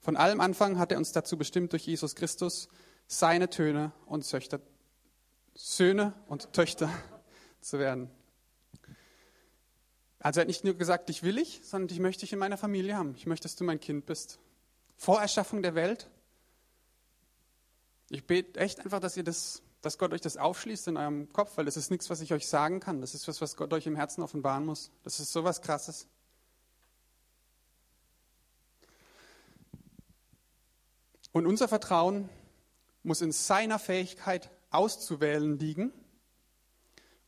Von 0.00 0.16
allem 0.16 0.40
Anfang 0.40 0.78
hat 0.78 0.92
er 0.92 0.98
uns 0.98 1.12
dazu 1.12 1.36
bestimmt, 1.36 1.72
durch 1.72 1.86
Jesus 1.86 2.14
Christus 2.14 2.68
seine 3.06 3.50
Töne 3.50 3.92
und 4.06 4.28
Töchter, 4.28 4.60
Söhne 5.54 6.14
und 6.28 6.52
Töchter 6.52 6.90
zu 7.60 7.78
werden. 7.78 8.10
Also 10.20 10.40
er 10.40 10.42
hat 10.42 10.48
nicht 10.48 10.64
nur 10.64 10.74
gesagt, 10.74 11.08
dich 11.08 11.22
will 11.22 11.38
ich, 11.38 11.60
sondern 11.62 11.88
dich 11.88 12.00
möchte 12.00 12.24
ich 12.24 12.32
in 12.32 12.38
meiner 12.38 12.56
Familie 12.56 12.96
haben. 12.96 13.14
Ich 13.16 13.26
möchte, 13.26 13.44
dass 13.44 13.56
du 13.56 13.64
mein 13.64 13.80
Kind 13.80 14.06
bist. 14.06 14.38
Vor 14.96 15.20
Erschaffung 15.20 15.62
der 15.62 15.74
Welt. 15.74 16.10
Ich 18.10 18.26
bete 18.26 18.58
echt 18.58 18.80
einfach, 18.80 19.00
dass 19.00 19.16
ihr 19.16 19.22
das, 19.22 19.62
dass 19.80 19.96
Gott 19.98 20.12
euch 20.12 20.20
das 20.20 20.36
aufschließt 20.36 20.88
in 20.88 20.96
eurem 20.96 21.32
Kopf, 21.32 21.56
weil 21.56 21.66
das 21.66 21.76
ist 21.76 21.90
nichts, 21.90 22.10
was 22.10 22.20
ich 22.20 22.32
euch 22.32 22.48
sagen 22.48 22.80
kann. 22.80 23.00
Das 23.00 23.14
ist 23.14 23.28
was, 23.28 23.40
was 23.40 23.56
Gott 23.56 23.72
euch 23.72 23.86
im 23.86 23.94
Herzen 23.94 24.22
offenbaren 24.22 24.64
muss. 24.64 24.90
Das 25.04 25.20
ist 25.20 25.32
sowas 25.32 25.60
Krasses. 25.60 26.08
Und 31.38 31.46
unser 31.46 31.68
Vertrauen 31.68 32.28
muss 33.04 33.20
in 33.20 33.30
seiner 33.30 33.78
Fähigkeit 33.78 34.50
auszuwählen 34.70 35.56
liegen 35.56 35.92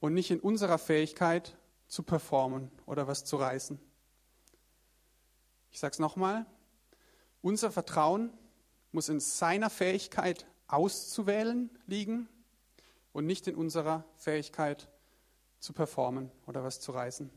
und 0.01 0.15
nicht 0.15 0.33
in 0.33 0.41
unserer 0.41 0.79
Fähigkeit 0.79 1.57
zu 1.87 2.03
performen 2.03 2.73
oder 2.87 3.07
was 3.07 3.25
zu 3.25 3.37
reißen. 3.37 3.79
Ich 5.71 5.79
sage 5.79 5.93
es 5.93 6.01
nochmal, 6.01 6.45
unser 7.41 7.71
Vertrauen 7.71 8.37
muss 8.91 9.09
in 9.09 9.21
seiner 9.21 9.71
Fähigkeit 9.71 10.45
auszuwählen 10.67 11.71
liegen 11.87 12.29
und 13.13 13.27
nicht 13.27 13.47
in 13.47 13.55
unserer 13.55 14.05
Fähigkeit 14.17 14.89
zu 15.61 15.73
performen 15.73 16.33
oder 16.49 16.65
was 16.65 16.81
zu 16.81 16.91
reißen. 16.91 17.31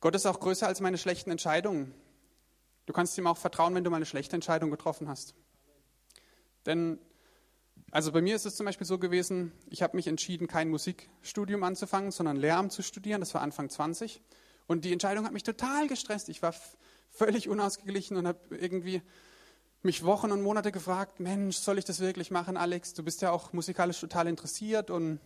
Gott 0.00 0.16
ist 0.16 0.26
auch 0.26 0.40
größer 0.40 0.66
als 0.66 0.80
meine 0.80 0.98
schlechten 0.98 1.30
Entscheidungen. 1.30 1.94
Du 2.90 2.92
kannst 2.92 3.16
ihm 3.18 3.28
auch 3.28 3.36
vertrauen, 3.36 3.72
wenn 3.76 3.84
du 3.84 3.90
mal 3.90 3.98
eine 3.98 4.04
schlechte 4.04 4.34
Entscheidung 4.34 4.68
getroffen 4.68 5.06
hast. 5.06 5.36
Denn, 6.66 6.98
also 7.92 8.10
bei 8.10 8.20
mir 8.20 8.34
ist 8.34 8.46
es 8.46 8.56
zum 8.56 8.66
Beispiel 8.66 8.84
so 8.84 8.98
gewesen, 8.98 9.52
ich 9.68 9.82
habe 9.82 9.96
mich 9.96 10.08
entschieden, 10.08 10.48
kein 10.48 10.68
Musikstudium 10.70 11.62
anzufangen, 11.62 12.10
sondern 12.10 12.36
Lehramt 12.36 12.72
zu 12.72 12.82
studieren. 12.82 13.20
Das 13.20 13.32
war 13.32 13.42
Anfang 13.42 13.70
20. 13.70 14.20
Und 14.66 14.84
die 14.84 14.92
Entscheidung 14.92 15.24
hat 15.24 15.32
mich 15.32 15.44
total 15.44 15.86
gestresst. 15.86 16.28
Ich 16.30 16.42
war 16.42 16.52
völlig 17.10 17.48
unausgeglichen 17.48 18.16
und 18.16 18.26
habe 18.26 18.40
irgendwie 18.56 19.02
mich 19.82 20.04
Wochen 20.04 20.32
und 20.32 20.42
Monate 20.42 20.72
gefragt, 20.72 21.20
Mensch, 21.20 21.58
soll 21.58 21.78
ich 21.78 21.84
das 21.84 22.00
wirklich 22.00 22.32
machen, 22.32 22.56
Alex? 22.56 22.92
Du 22.92 23.04
bist 23.04 23.22
ja 23.22 23.30
auch 23.30 23.52
musikalisch 23.52 24.00
total 24.00 24.26
interessiert 24.26 24.90
und 24.90 25.20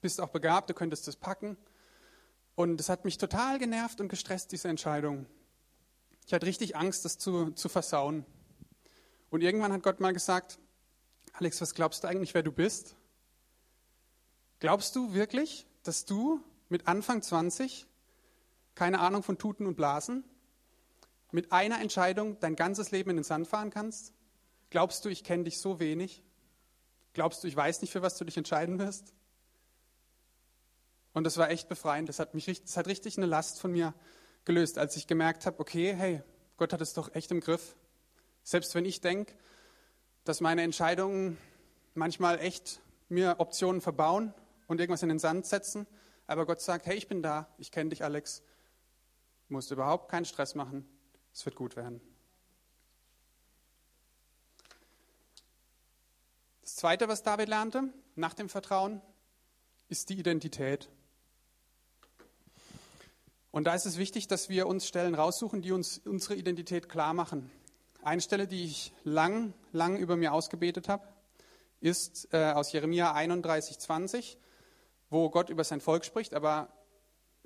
bist 0.00 0.20
auch 0.20 0.30
begabt, 0.30 0.70
du 0.70 0.74
könntest 0.74 1.06
das 1.06 1.14
packen. 1.14 1.56
Und 2.56 2.80
es 2.80 2.88
hat 2.88 3.04
mich 3.04 3.16
total 3.16 3.60
genervt 3.60 4.00
und 4.00 4.08
gestresst, 4.08 4.50
diese 4.50 4.66
Entscheidung. 4.66 5.26
Ich 6.26 6.32
hatte 6.32 6.46
richtig 6.46 6.76
Angst, 6.76 7.04
das 7.04 7.18
zu, 7.18 7.50
zu 7.50 7.68
versauen. 7.68 8.24
Und 9.30 9.42
irgendwann 9.42 9.72
hat 9.72 9.82
Gott 9.82 10.00
mal 10.00 10.12
gesagt, 10.12 10.58
Alex, 11.32 11.60
was 11.60 11.74
glaubst 11.74 12.04
du 12.04 12.08
eigentlich, 12.08 12.34
wer 12.34 12.42
du 12.42 12.52
bist? 12.52 12.96
Glaubst 14.60 14.94
du 14.94 15.14
wirklich, 15.14 15.66
dass 15.82 16.04
du 16.04 16.40
mit 16.68 16.86
Anfang 16.86 17.22
20 17.22 17.86
keine 18.74 19.00
Ahnung 19.00 19.22
von 19.22 19.38
Tuten 19.38 19.66
und 19.66 19.76
Blasen, 19.76 20.24
mit 21.30 21.52
einer 21.52 21.80
Entscheidung 21.80 22.38
dein 22.40 22.56
ganzes 22.56 22.90
Leben 22.90 23.10
in 23.10 23.16
den 23.16 23.24
Sand 23.24 23.48
fahren 23.48 23.70
kannst? 23.70 24.12
Glaubst 24.70 25.04
du, 25.04 25.08
ich 25.08 25.24
kenne 25.24 25.44
dich 25.44 25.60
so 25.60 25.80
wenig? 25.80 26.22
Glaubst 27.12 27.42
du, 27.42 27.48
ich 27.48 27.56
weiß 27.56 27.82
nicht, 27.82 27.90
für 27.90 28.02
was 28.02 28.16
du 28.16 28.24
dich 28.24 28.36
entscheiden 28.36 28.78
wirst? 28.78 29.12
Und 31.12 31.24
das 31.24 31.36
war 31.36 31.50
echt 31.50 31.68
befreiend. 31.68 32.08
Das 32.08 32.18
hat, 32.18 32.34
mich, 32.34 32.46
das 32.62 32.76
hat 32.76 32.86
richtig 32.86 33.18
eine 33.18 33.26
Last 33.26 33.60
von 33.60 33.72
mir 33.72 33.92
gelöst, 34.44 34.78
als 34.78 34.96
ich 34.96 35.06
gemerkt 35.06 35.46
habe, 35.46 35.60
okay, 35.60 35.94
hey, 35.94 36.22
Gott 36.56 36.72
hat 36.72 36.80
es 36.80 36.94
doch 36.94 37.14
echt 37.14 37.30
im 37.30 37.40
Griff. 37.40 37.76
Selbst 38.42 38.74
wenn 38.74 38.84
ich 38.84 39.00
denke, 39.00 39.34
dass 40.24 40.40
meine 40.40 40.62
Entscheidungen 40.62 41.38
manchmal 41.94 42.38
echt 42.38 42.80
mir 43.08 43.36
Optionen 43.38 43.80
verbauen 43.80 44.34
und 44.66 44.80
irgendwas 44.80 45.02
in 45.02 45.08
den 45.08 45.18
Sand 45.18 45.46
setzen, 45.46 45.86
aber 46.26 46.46
Gott 46.46 46.60
sagt, 46.60 46.86
hey, 46.86 46.96
ich 46.96 47.08
bin 47.08 47.22
da, 47.22 47.48
ich 47.58 47.70
kenne 47.70 47.90
dich, 47.90 48.04
Alex. 48.04 48.42
Du 49.48 49.54
musst 49.54 49.70
überhaupt 49.70 50.10
keinen 50.10 50.24
Stress 50.24 50.54
machen, 50.54 50.88
es 51.32 51.44
wird 51.44 51.56
gut 51.56 51.76
werden. 51.76 52.00
Das 56.62 56.76
Zweite, 56.76 57.08
was 57.08 57.22
David 57.22 57.48
lernte 57.48 57.92
nach 58.14 58.34
dem 58.34 58.48
Vertrauen, 58.48 59.02
ist 59.88 60.08
die 60.08 60.18
Identität. 60.18 60.88
Und 63.52 63.64
da 63.64 63.74
ist 63.74 63.84
es 63.84 63.98
wichtig, 63.98 64.28
dass 64.28 64.48
wir 64.48 64.66
uns 64.66 64.88
Stellen 64.88 65.14
raussuchen, 65.14 65.60
die 65.60 65.72
uns 65.72 66.00
unsere 66.06 66.34
Identität 66.34 66.88
klar 66.88 67.12
machen. 67.12 67.50
Eine 68.02 68.22
Stelle, 68.22 68.48
die 68.48 68.64
ich 68.64 68.94
lang, 69.04 69.52
lang 69.72 69.98
über 69.98 70.16
mir 70.16 70.32
ausgebetet 70.32 70.88
habe, 70.88 71.06
ist 71.80 72.32
äh, 72.32 72.52
aus 72.52 72.72
Jeremia 72.72 73.12
31, 73.12 73.78
20, 73.78 74.38
wo 75.10 75.28
Gott 75.28 75.50
über 75.50 75.64
sein 75.64 75.82
Volk 75.82 76.06
spricht, 76.06 76.32
aber 76.32 76.72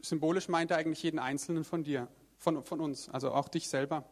symbolisch 0.00 0.48
meint 0.48 0.70
er 0.70 0.76
eigentlich 0.76 1.02
jeden 1.02 1.18
Einzelnen 1.18 1.64
von 1.64 1.82
dir, 1.82 2.06
von, 2.38 2.62
von 2.62 2.80
uns, 2.80 3.08
also 3.08 3.32
auch 3.32 3.48
dich 3.48 3.68
selber. 3.68 4.08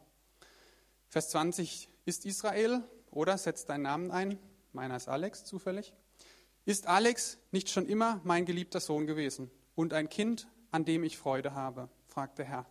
Vers 1.07 1.29
20 1.29 1.87
ist 2.03 2.25
Israel 2.25 2.83
oder 3.09 3.37
setzt 3.37 3.69
deinen 3.69 3.83
Namen 3.83 4.11
ein, 4.11 4.37
meiner 4.73 4.97
ist 4.97 5.07
Alex 5.07 5.45
zufällig. 5.45 5.93
Ist 6.65 6.87
Alex 6.87 7.37
nicht 7.51 7.69
schon 7.69 7.85
immer 7.85 8.19
mein 8.25 8.45
geliebter 8.45 8.81
Sohn 8.81 9.07
gewesen 9.07 9.49
und 9.75 9.93
ein 9.93 10.09
Kind 10.09 10.47
an 10.75 10.85
dem 10.85 11.03
ich 11.03 11.17
Freude 11.17 11.53
habe? 11.53 11.89
fragt 12.07 12.37
der 12.37 12.45
Herr. 12.45 12.65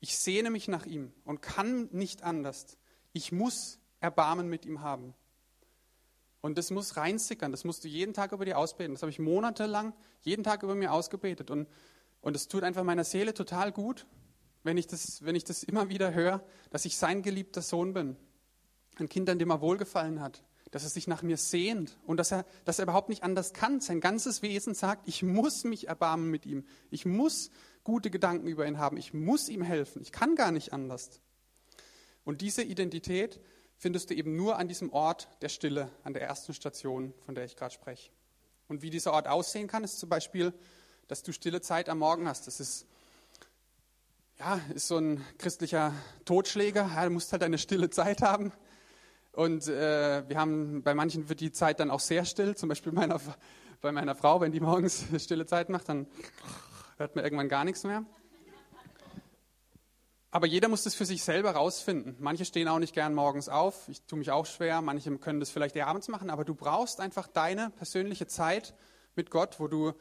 Ich 0.00 0.18
sehne 0.18 0.50
mich 0.50 0.68
nach 0.68 0.86
ihm 0.86 1.12
und 1.24 1.42
kann 1.42 1.88
nicht 1.92 2.22
anders. 2.22 2.78
Ich 3.12 3.30
muss 3.30 3.78
Erbarmen 4.00 4.48
mit 4.48 4.66
ihm 4.66 4.80
haben. 4.80 5.14
Und 6.40 6.58
das 6.58 6.70
muss 6.70 6.96
reinsickern, 6.96 7.50
das 7.50 7.64
musst 7.64 7.84
du 7.84 7.88
jeden 7.88 8.14
Tag 8.14 8.32
über 8.32 8.44
dir 8.44 8.58
ausbeten. 8.58 8.94
Das 8.94 9.02
habe 9.02 9.10
ich 9.10 9.18
monatelang 9.18 9.92
jeden 10.22 10.44
Tag 10.44 10.62
über 10.62 10.74
mir 10.74 10.92
ausgebetet. 10.92 11.50
Und, 11.50 11.68
und 12.20 12.36
es 12.36 12.48
tut 12.48 12.62
einfach 12.62 12.84
meiner 12.84 13.04
Seele 13.04 13.34
total 13.34 13.72
gut, 13.72 14.06
wenn 14.62 14.78
ich, 14.78 14.86
das, 14.86 15.24
wenn 15.24 15.34
ich 15.34 15.44
das 15.44 15.62
immer 15.62 15.88
wieder 15.88 16.14
höre, 16.14 16.42
dass 16.70 16.84
ich 16.84 16.96
sein 16.96 17.22
geliebter 17.22 17.62
Sohn 17.62 17.92
bin. 17.92 18.16
Ein 18.96 19.08
Kind, 19.08 19.28
an 19.28 19.38
dem 19.38 19.50
er 19.50 19.60
wohlgefallen 19.60 20.20
hat, 20.20 20.42
dass 20.76 20.84
er 20.84 20.90
sich 20.90 21.06
nach 21.06 21.22
mir 21.22 21.38
sehnt 21.38 21.96
und 22.04 22.18
dass 22.18 22.32
er, 22.32 22.44
dass 22.66 22.78
er 22.78 22.82
überhaupt 22.82 23.08
nicht 23.08 23.22
anders 23.22 23.54
kann. 23.54 23.80
Sein 23.80 24.02
ganzes 24.02 24.42
Wesen 24.42 24.74
sagt, 24.74 25.08
ich 25.08 25.22
muss 25.22 25.64
mich 25.64 25.88
erbarmen 25.88 26.30
mit 26.30 26.44
ihm. 26.44 26.66
Ich 26.90 27.06
muss 27.06 27.50
gute 27.82 28.10
Gedanken 28.10 28.46
über 28.46 28.66
ihn 28.66 28.76
haben. 28.76 28.98
Ich 28.98 29.14
muss 29.14 29.48
ihm 29.48 29.62
helfen. 29.62 30.02
Ich 30.02 30.12
kann 30.12 30.36
gar 30.36 30.50
nicht 30.50 30.74
anders. 30.74 31.22
Und 32.24 32.42
diese 32.42 32.62
Identität 32.62 33.40
findest 33.78 34.10
du 34.10 34.14
eben 34.14 34.36
nur 34.36 34.58
an 34.58 34.68
diesem 34.68 34.92
Ort 34.92 35.28
der 35.40 35.48
Stille, 35.48 35.90
an 36.04 36.12
der 36.12 36.20
ersten 36.20 36.52
Station, 36.52 37.14
von 37.24 37.34
der 37.34 37.46
ich 37.46 37.56
gerade 37.56 37.72
spreche. 37.72 38.10
Und 38.68 38.82
wie 38.82 38.90
dieser 38.90 39.14
Ort 39.14 39.28
aussehen 39.28 39.68
kann, 39.68 39.82
ist 39.82 39.98
zum 39.98 40.10
Beispiel, 40.10 40.52
dass 41.08 41.22
du 41.22 41.32
stille 41.32 41.62
Zeit 41.62 41.88
am 41.88 42.00
Morgen 42.00 42.28
hast. 42.28 42.48
Das 42.48 42.60
ist, 42.60 42.84
ja, 44.38 44.60
ist 44.74 44.88
so 44.88 44.98
ein 44.98 45.24
christlicher 45.38 45.94
Totschläger. 46.26 46.90
Ja, 46.94 47.06
du 47.06 47.12
musst 47.12 47.32
halt 47.32 47.42
eine 47.44 47.56
stille 47.56 47.88
Zeit 47.88 48.20
haben. 48.20 48.52
Und 49.36 49.68
äh, 49.68 50.26
wir 50.26 50.38
haben, 50.38 50.82
bei 50.82 50.94
manchen 50.94 51.28
wird 51.28 51.40
die 51.40 51.52
Zeit 51.52 51.78
dann 51.78 51.90
auch 51.90 52.00
sehr 52.00 52.24
still, 52.24 52.56
zum 52.56 52.70
Beispiel 52.70 52.90
meiner, 52.92 53.20
bei 53.82 53.92
meiner 53.92 54.14
Frau, 54.14 54.40
wenn 54.40 54.50
die 54.50 54.60
morgens 54.60 55.04
stille 55.18 55.44
Zeit 55.44 55.68
macht, 55.68 55.90
dann 55.90 56.06
hört 56.96 57.14
man 57.14 57.22
irgendwann 57.22 57.50
gar 57.50 57.62
nichts 57.64 57.84
mehr. 57.84 58.06
Aber 60.30 60.46
jeder 60.46 60.68
muss 60.68 60.84
das 60.84 60.94
für 60.94 61.04
sich 61.04 61.22
selber 61.22 61.50
rausfinden. 61.50 62.16
Manche 62.18 62.46
stehen 62.46 62.66
auch 62.66 62.78
nicht 62.78 62.94
gern 62.94 63.12
morgens 63.12 63.50
auf, 63.50 63.86
ich 63.88 64.00
tue 64.06 64.18
mich 64.18 64.30
auch 64.30 64.46
schwer, 64.46 64.80
manche 64.80 65.14
können 65.18 65.40
das 65.40 65.50
vielleicht 65.50 65.76
eher 65.76 65.86
abends 65.86 66.08
machen, 66.08 66.30
aber 66.30 66.46
du 66.46 66.54
brauchst 66.54 66.98
einfach 66.98 67.28
deine 67.28 67.68
persönliche 67.68 68.26
Zeit 68.26 68.74
mit 69.16 69.30
Gott, 69.30 69.60
wo 69.60 69.68
du, 69.68 69.92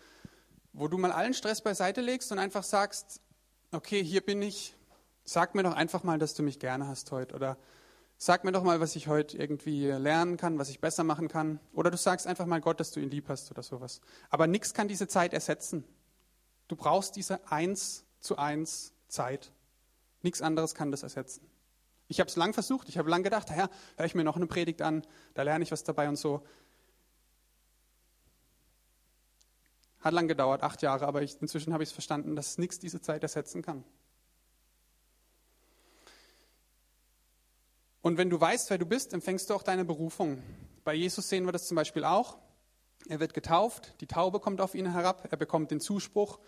wo 0.72 0.88
du 0.88 0.98
mal 0.98 1.12
allen 1.12 1.34
Stress 1.34 1.62
beiseite 1.62 2.00
legst 2.00 2.32
und 2.32 2.40
einfach 2.40 2.64
sagst, 2.64 3.20
okay, 3.74 4.02
hier 4.02 4.22
bin 4.22 4.42
ich, 4.42 4.78
sag 5.26 5.56
mir 5.56 5.64
doch 5.64 5.76
einfach 5.76 6.04
mal, 6.04 6.20
dass 6.20 6.36
du 6.36 6.44
mich 6.44 6.58
gerne 6.58 6.88
hast 6.88 7.12
heute. 7.12 7.36
Oder 7.36 7.58
Sag 8.18 8.44
mir 8.44 8.52
doch 8.52 8.64
mal, 8.64 8.80
was 8.80 8.96
ich 8.96 9.08
heute 9.08 9.38
irgendwie 9.38 9.88
lernen 9.88 10.38
kann, 10.38 10.58
was 10.58 10.70
ich 10.70 10.80
besser 10.80 11.04
machen 11.04 11.28
kann. 11.28 11.60
Oder 11.74 11.92
du 11.92 11.98
sagst 11.98 12.28
einfach 12.28 12.46
mal 12.46 12.62
Gott, 12.62 12.80
dass 12.80 12.92
du 12.92 13.00
ihn 13.00 13.10
lieb 13.10 13.28
hast 13.28 13.52
oder 13.52 13.62
sowas. 13.62 14.02
Aber 14.30 14.48
nichts 14.48 14.74
kann 14.74 14.88
diese 14.88 15.08
Zeit 15.08 15.34
ersetzen. 15.34 15.84
Du 16.68 16.76
brauchst 16.76 17.16
diese 17.16 17.52
eins 17.52 18.06
zu 18.20 18.38
eins 18.38 18.94
Zeit. 19.08 19.52
Nichts 20.22 20.42
anderes 20.42 20.74
kann 20.74 20.92
das 20.92 21.04
ersetzen. 21.04 21.48
Ich 22.08 22.20
habe 22.20 22.30
es 22.30 22.36
lang 22.36 22.54
versucht, 22.54 22.88
ich 22.90 22.98
habe 22.98 23.10
lang 23.10 23.24
gedacht, 23.24 23.50
Herr, 23.50 23.70
höre 23.98 24.06
ich 24.06 24.16
mir 24.16 24.24
noch 24.24 24.36
eine 24.36 24.48
Predigt 24.48 24.82
an, 24.82 25.06
da 25.34 25.42
lerne 25.42 25.64
ich 25.64 25.72
was 25.72 25.84
dabei 25.84 26.08
und 26.08 26.18
so. 26.18 26.46
Hat 30.00 30.14
lang 30.14 30.28
gedauert, 30.28 30.62
acht 30.62 30.84
Jahre, 30.84 31.08
aber 31.08 31.24
ich, 31.24 31.42
inzwischen 31.42 31.74
habe 31.74 31.82
ich 31.82 31.90
es 31.90 31.94
verstanden, 31.94 32.36
dass 32.36 32.60
nichts 32.60 32.78
diese 32.78 33.02
Zeit 33.02 33.24
ersetzen 33.24 33.64
kann. 33.64 33.84
Und 38.06 38.20
wenn 38.20 38.30
du 38.30 38.40
weißt, 38.40 38.70
wer 38.70 38.78
du 38.78 38.86
bist, 38.86 39.14
empfängst 39.14 39.50
du 39.50 39.56
auch 39.56 39.64
deine 39.64 39.84
Berufung. 39.84 40.44
Bei 40.84 40.94
Jesus 40.94 41.28
sehen 41.28 41.46
wir 41.46 41.52
das 41.52 41.66
zum 41.66 41.74
Beispiel 41.74 42.04
auch. 42.04 42.38
Er 43.10 43.20
wird 43.20 43.34
getauft, 43.34 43.96
die 44.00 44.06
Taube 44.06 44.40
kommt 44.40 44.62
auf 44.62 44.76
ihn 44.76 44.92
herab, 44.92 45.28
er 45.32 45.38
bekommt 45.38 45.72
den 45.72 45.80
Zuspruch, 45.80 46.40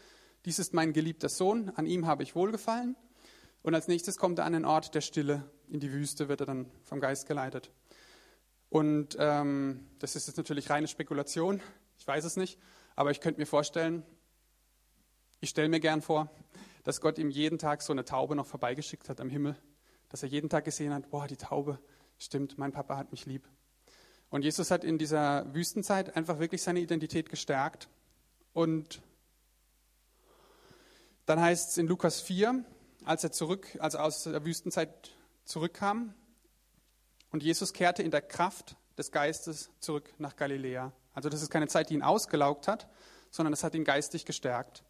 dies 0.45 0.59
ist 0.59 0.75
mein 0.75 0.93
geliebter 0.93 1.29
Sohn, 1.29 1.71
an 1.73 1.87
ihm 1.87 2.05
habe 2.05 2.21
ich 2.21 2.35
wohlgefallen. 2.35 2.95
Und 3.63 3.73
als 3.73 3.87
nächstes 3.87 4.17
kommt 4.17 4.37
er 4.37 4.45
an 4.45 4.53
den 4.53 4.65
Ort 4.65 4.93
der 4.93 5.01
Stille, 5.01 5.49
in 5.67 5.79
die 5.79 5.91
Wüste 5.91 6.29
wird 6.29 6.41
er 6.41 6.45
dann 6.45 6.69
vom 6.83 6.99
Geist 6.99 7.25
geleitet. 7.25 7.71
Und 8.69 9.17
ähm, 9.19 9.87
das 9.97 10.15
ist 10.15 10.27
jetzt 10.27 10.37
natürlich 10.37 10.69
reine 10.69 10.87
Spekulation, 10.87 11.59
ich 11.97 12.05
weiß 12.05 12.23
es 12.23 12.37
nicht, 12.37 12.59
aber 12.95 13.09
ich 13.09 13.19
könnte 13.19 13.39
mir 13.39 13.47
vorstellen, 13.47 14.03
ich 15.39 15.49
stelle 15.49 15.69
mir 15.69 15.79
gern 15.79 16.03
vor, 16.03 16.29
dass 16.83 17.01
Gott 17.01 17.17
ihm 17.17 17.31
jeden 17.31 17.57
Tag 17.57 17.81
so 17.81 17.93
eine 17.93 18.05
Taube 18.05 18.35
noch 18.35 18.45
vorbeigeschickt 18.45 19.09
hat 19.09 19.19
am 19.19 19.31
Himmel. 19.31 19.55
Dass 20.09 20.23
er 20.23 20.29
jeden 20.29 20.49
Tag 20.49 20.65
gesehen 20.65 20.93
hat, 20.93 21.09
boah, 21.09 21.27
die 21.27 21.37
Taube, 21.37 21.79
stimmt, 22.17 22.57
mein 22.57 22.71
Papa 22.71 22.97
hat 22.97 23.11
mich 23.11 23.25
lieb. 23.25 23.47
Und 24.29 24.43
Jesus 24.43 24.71
hat 24.71 24.83
in 24.83 24.97
dieser 24.97 25.53
Wüstenzeit 25.53 26.15
einfach 26.15 26.39
wirklich 26.39 26.61
seine 26.61 26.79
Identität 26.79 27.29
gestärkt. 27.29 27.87
Und 28.53 29.01
dann 31.25 31.39
heißt 31.39 31.71
es 31.71 31.77
in 31.77 31.87
Lukas 31.87 32.21
4, 32.21 32.63
als 33.05 33.23
er 33.23 33.31
zurück, 33.31 33.77
als 33.79 33.93
er 33.93 34.03
aus 34.03 34.23
der 34.23 34.43
Wüstenzeit 34.45 35.11
zurückkam 35.45 36.13
und 37.31 37.43
Jesus 37.43 37.73
kehrte 37.73 38.03
in 38.03 38.11
der 38.11 38.21
Kraft 38.21 38.75
des 38.97 39.11
Geistes 39.11 39.69
zurück 39.79 40.13
nach 40.17 40.35
Galiläa. 40.35 40.91
Also 41.13 41.29
das 41.29 41.41
ist 41.41 41.49
keine 41.49 41.67
Zeit, 41.67 41.89
die 41.89 41.93
ihn 41.93 42.01
ausgelaugt 42.01 42.67
hat, 42.67 42.87
sondern 43.29 43.53
es 43.53 43.63
hat 43.63 43.75
ihn 43.75 43.83
geistig 43.83 44.25
gestärkt. 44.25 44.83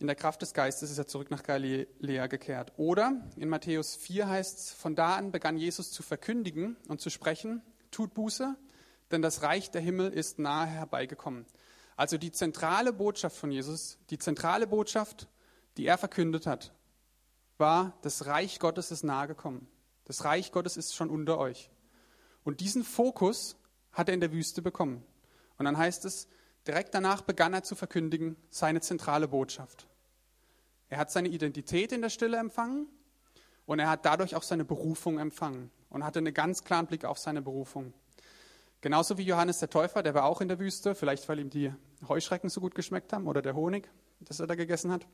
In 0.00 0.06
der 0.06 0.16
Kraft 0.16 0.40
des 0.40 0.54
Geistes 0.54 0.90
ist 0.90 0.96
er 0.96 1.06
zurück 1.06 1.30
nach 1.30 1.42
Galiläa 1.42 2.26
gekehrt. 2.26 2.72
Oder 2.78 3.20
in 3.36 3.50
Matthäus 3.50 3.96
4 3.96 4.30
heißt 4.30 4.58
es, 4.58 4.72
von 4.72 4.94
da 4.94 5.16
an 5.16 5.30
begann 5.30 5.58
Jesus 5.58 5.92
zu 5.92 6.02
verkündigen 6.02 6.78
und 6.88 7.02
zu 7.02 7.10
sprechen, 7.10 7.60
tut 7.90 8.14
Buße, 8.14 8.56
denn 9.10 9.20
das 9.20 9.42
Reich 9.42 9.70
der 9.70 9.82
Himmel 9.82 10.10
ist 10.10 10.38
nahe 10.38 10.66
herbeigekommen. 10.66 11.44
Also 11.96 12.16
die 12.16 12.32
zentrale 12.32 12.94
Botschaft 12.94 13.36
von 13.36 13.52
Jesus, 13.52 13.98
die 14.08 14.16
zentrale 14.16 14.66
Botschaft, 14.66 15.28
die 15.76 15.84
er 15.84 15.98
verkündet 15.98 16.46
hat, 16.46 16.72
war, 17.58 17.98
das 18.00 18.24
Reich 18.24 18.58
Gottes 18.58 18.90
ist 18.90 19.04
nahe 19.04 19.28
gekommen. 19.28 19.68
Das 20.06 20.24
Reich 20.24 20.50
Gottes 20.50 20.78
ist 20.78 20.94
schon 20.94 21.10
unter 21.10 21.36
euch. 21.36 21.70
Und 22.42 22.60
diesen 22.60 22.84
Fokus 22.84 23.54
hat 23.92 24.08
er 24.08 24.14
in 24.14 24.20
der 24.20 24.32
Wüste 24.32 24.62
bekommen. 24.62 25.04
Und 25.58 25.66
dann 25.66 25.76
heißt 25.76 26.06
es, 26.06 26.26
direkt 26.70 26.94
danach 26.94 27.22
begann 27.22 27.52
er 27.52 27.64
zu 27.64 27.74
verkündigen 27.74 28.36
seine 28.48 28.80
zentrale 28.80 29.26
Botschaft. 29.26 29.88
Er 30.88 30.98
hat 30.98 31.10
seine 31.10 31.28
Identität 31.28 31.90
in 31.90 32.00
der 32.00 32.10
Stille 32.10 32.36
empfangen 32.36 32.86
und 33.66 33.80
er 33.80 33.90
hat 33.90 34.04
dadurch 34.04 34.36
auch 34.36 34.44
seine 34.44 34.64
Berufung 34.64 35.18
empfangen 35.18 35.72
und 35.88 36.04
hatte 36.04 36.20
einen 36.20 36.32
ganz 36.32 36.62
klaren 36.62 36.86
Blick 36.86 37.04
auf 37.04 37.18
seine 37.18 37.42
Berufung. 37.42 37.92
Genauso 38.82 39.18
wie 39.18 39.24
Johannes 39.24 39.58
der 39.58 39.68
Täufer, 39.68 40.04
der 40.04 40.14
war 40.14 40.26
auch 40.26 40.40
in 40.40 40.46
der 40.46 40.60
Wüste, 40.60 40.94
vielleicht 40.94 41.28
weil 41.28 41.40
ihm 41.40 41.50
die 41.50 41.72
Heuschrecken 42.08 42.48
so 42.48 42.60
gut 42.60 42.76
geschmeckt 42.76 43.12
haben 43.12 43.26
oder 43.26 43.42
der 43.42 43.56
Honig, 43.56 43.90
das 44.20 44.38
er 44.38 44.46
da 44.46 44.54
gegessen 44.54 44.92
hat. 44.92 45.08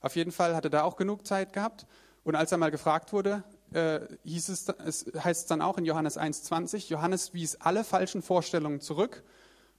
Auf 0.00 0.16
jeden 0.16 0.32
Fall 0.32 0.56
hatte 0.56 0.66
er 0.66 0.70
da 0.70 0.82
auch 0.82 0.96
genug 0.96 1.24
Zeit 1.24 1.52
gehabt. 1.52 1.86
Und 2.24 2.34
als 2.34 2.50
er 2.50 2.58
mal 2.58 2.72
gefragt 2.72 3.12
wurde, 3.12 3.44
äh, 3.72 4.00
hieß 4.24 4.48
es, 4.48 4.68
es 4.68 5.06
heißt 5.16 5.42
es 5.42 5.46
dann 5.46 5.62
auch 5.62 5.78
in 5.78 5.84
Johannes 5.84 6.18
1,20, 6.18 6.88
Johannes 6.90 7.32
wies 7.32 7.54
alle 7.60 7.84
falschen 7.84 8.22
Vorstellungen 8.22 8.80
zurück. 8.80 9.22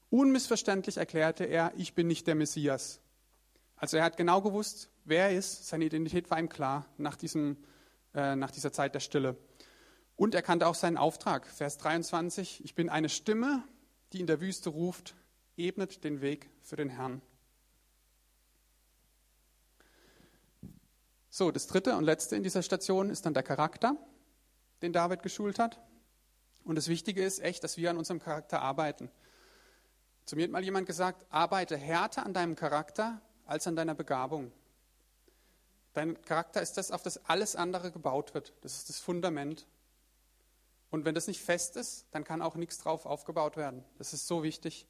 Unmissverständlich 0.10 0.98
erklärte 0.98 1.44
er, 1.44 1.74
ich 1.76 1.94
bin 1.94 2.08
nicht 2.08 2.28
der 2.28 2.36
Messias. 2.36 3.02
Also 3.76 3.98
er 3.98 4.04
hat 4.04 4.18
genau 4.18 4.42
gewusst, 4.42 4.90
wer 5.04 5.30
er 5.30 5.38
ist, 5.38 5.68
seine 5.68 5.86
Identität 5.86 6.30
war 6.32 6.40
ihm 6.40 6.50
klar 6.50 6.86
nach, 6.98 7.16
diesem, 7.16 7.58
äh, 8.14 8.36
nach 8.36 8.52
dieser 8.52 8.72
Zeit 8.72 8.96
der 8.96 9.00
Stille. 9.00 9.38
Und 10.16 10.34
er 10.34 10.42
kannte 10.42 10.68
auch 10.68 10.76
seinen 10.76 10.98
Auftrag. 10.98 11.46
Vers 11.46 11.78
23, 11.78 12.64
ich 12.64 12.74
bin 12.74 12.90
eine 12.90 13.10
Stimme, 13.10 13.64
die 14.14 14.20
in 14.20 14.28
der 14.28 14.42
Wüste 14.42 14.70
ruft, 14.70 15.16
ebnet 15.58 16.04
den 16.04 16.22
Weg 16.22 16.50
für 16.64 16.76
den 16.76 16.90
Herrn. 16.90 17.22
So, 21.30 21.52
das 21.52 21.68
dritte 21.68 21.96
und 21.96 22.04
letzte 22.04 22.36
in 22.36 22.42
dieser 22.42 22.64
Station 22.64 23.12
ist 23.12 23.28
dann 23.28 23.36
der 23.36 23.44
Charakter, 23.44 23.96
den 24.82 24.92
David 24.92 25.22
geschult 25.22 25.60
hat. 25.60 25.80
Und 26.64 26.76
das 26.76 26.88
Wichtige 26.88 27.24
ist 27.24 27.40
echt, 27.40 27.64
dass 27.64 27.78
wir 27.78 27.92
an 27.92 27.98
unserem 27.98 28.20
Charakter 28.20 28.60
arbeiten. 28.60 29.12
Zu 30.28 30.36
mir 30.36 30.44
hat 30.44 30.52
mal 30.52 30.64
jemand 30.64 30.86
gesagt, 30.86 31.26
arbeite 31.30 31.78
härter 31.78 32.26
an 32.26 32.34
deinem 32.34 32.58
Charakter 32.58 33.22
als 33.46 33.66
an 33.66 33.78
deiner 33.78 33.96
Begabung. 33.96 34.52
Dein 35.94 36.22
Charakter 36.24 36.62
ist 36.62 36.74
das, 36.74 36.92
auf 36.92 37.02
das 37.02 37.26
alles 37.30 37.56
andere 37.56 37.94
gebaut 37.94 38.34
wird. 38.34 38.52
Das 38.60 38.76
ist 38.76 38.90
das 38.90 39.00
Fundament. 39.00 39.66
Und 40.90 41.06
wenn 41.06 41.16
das 41.16 41.28
nicht 41.28 41.42
fest 41.42 41.78
ist, 41.78 42.08
dann 42.12 42.26
kann 42.26 42.42
auch 42.42 42.56
nichts 42.56 42.78
drauf 42.78 43.06
aufgebaut 43.06 43.56
werden. 43.56 43.86
Das 44.00 44.12
ist 44.12 44.28
so 44.28 44.44
wichtig. 44.44 44.86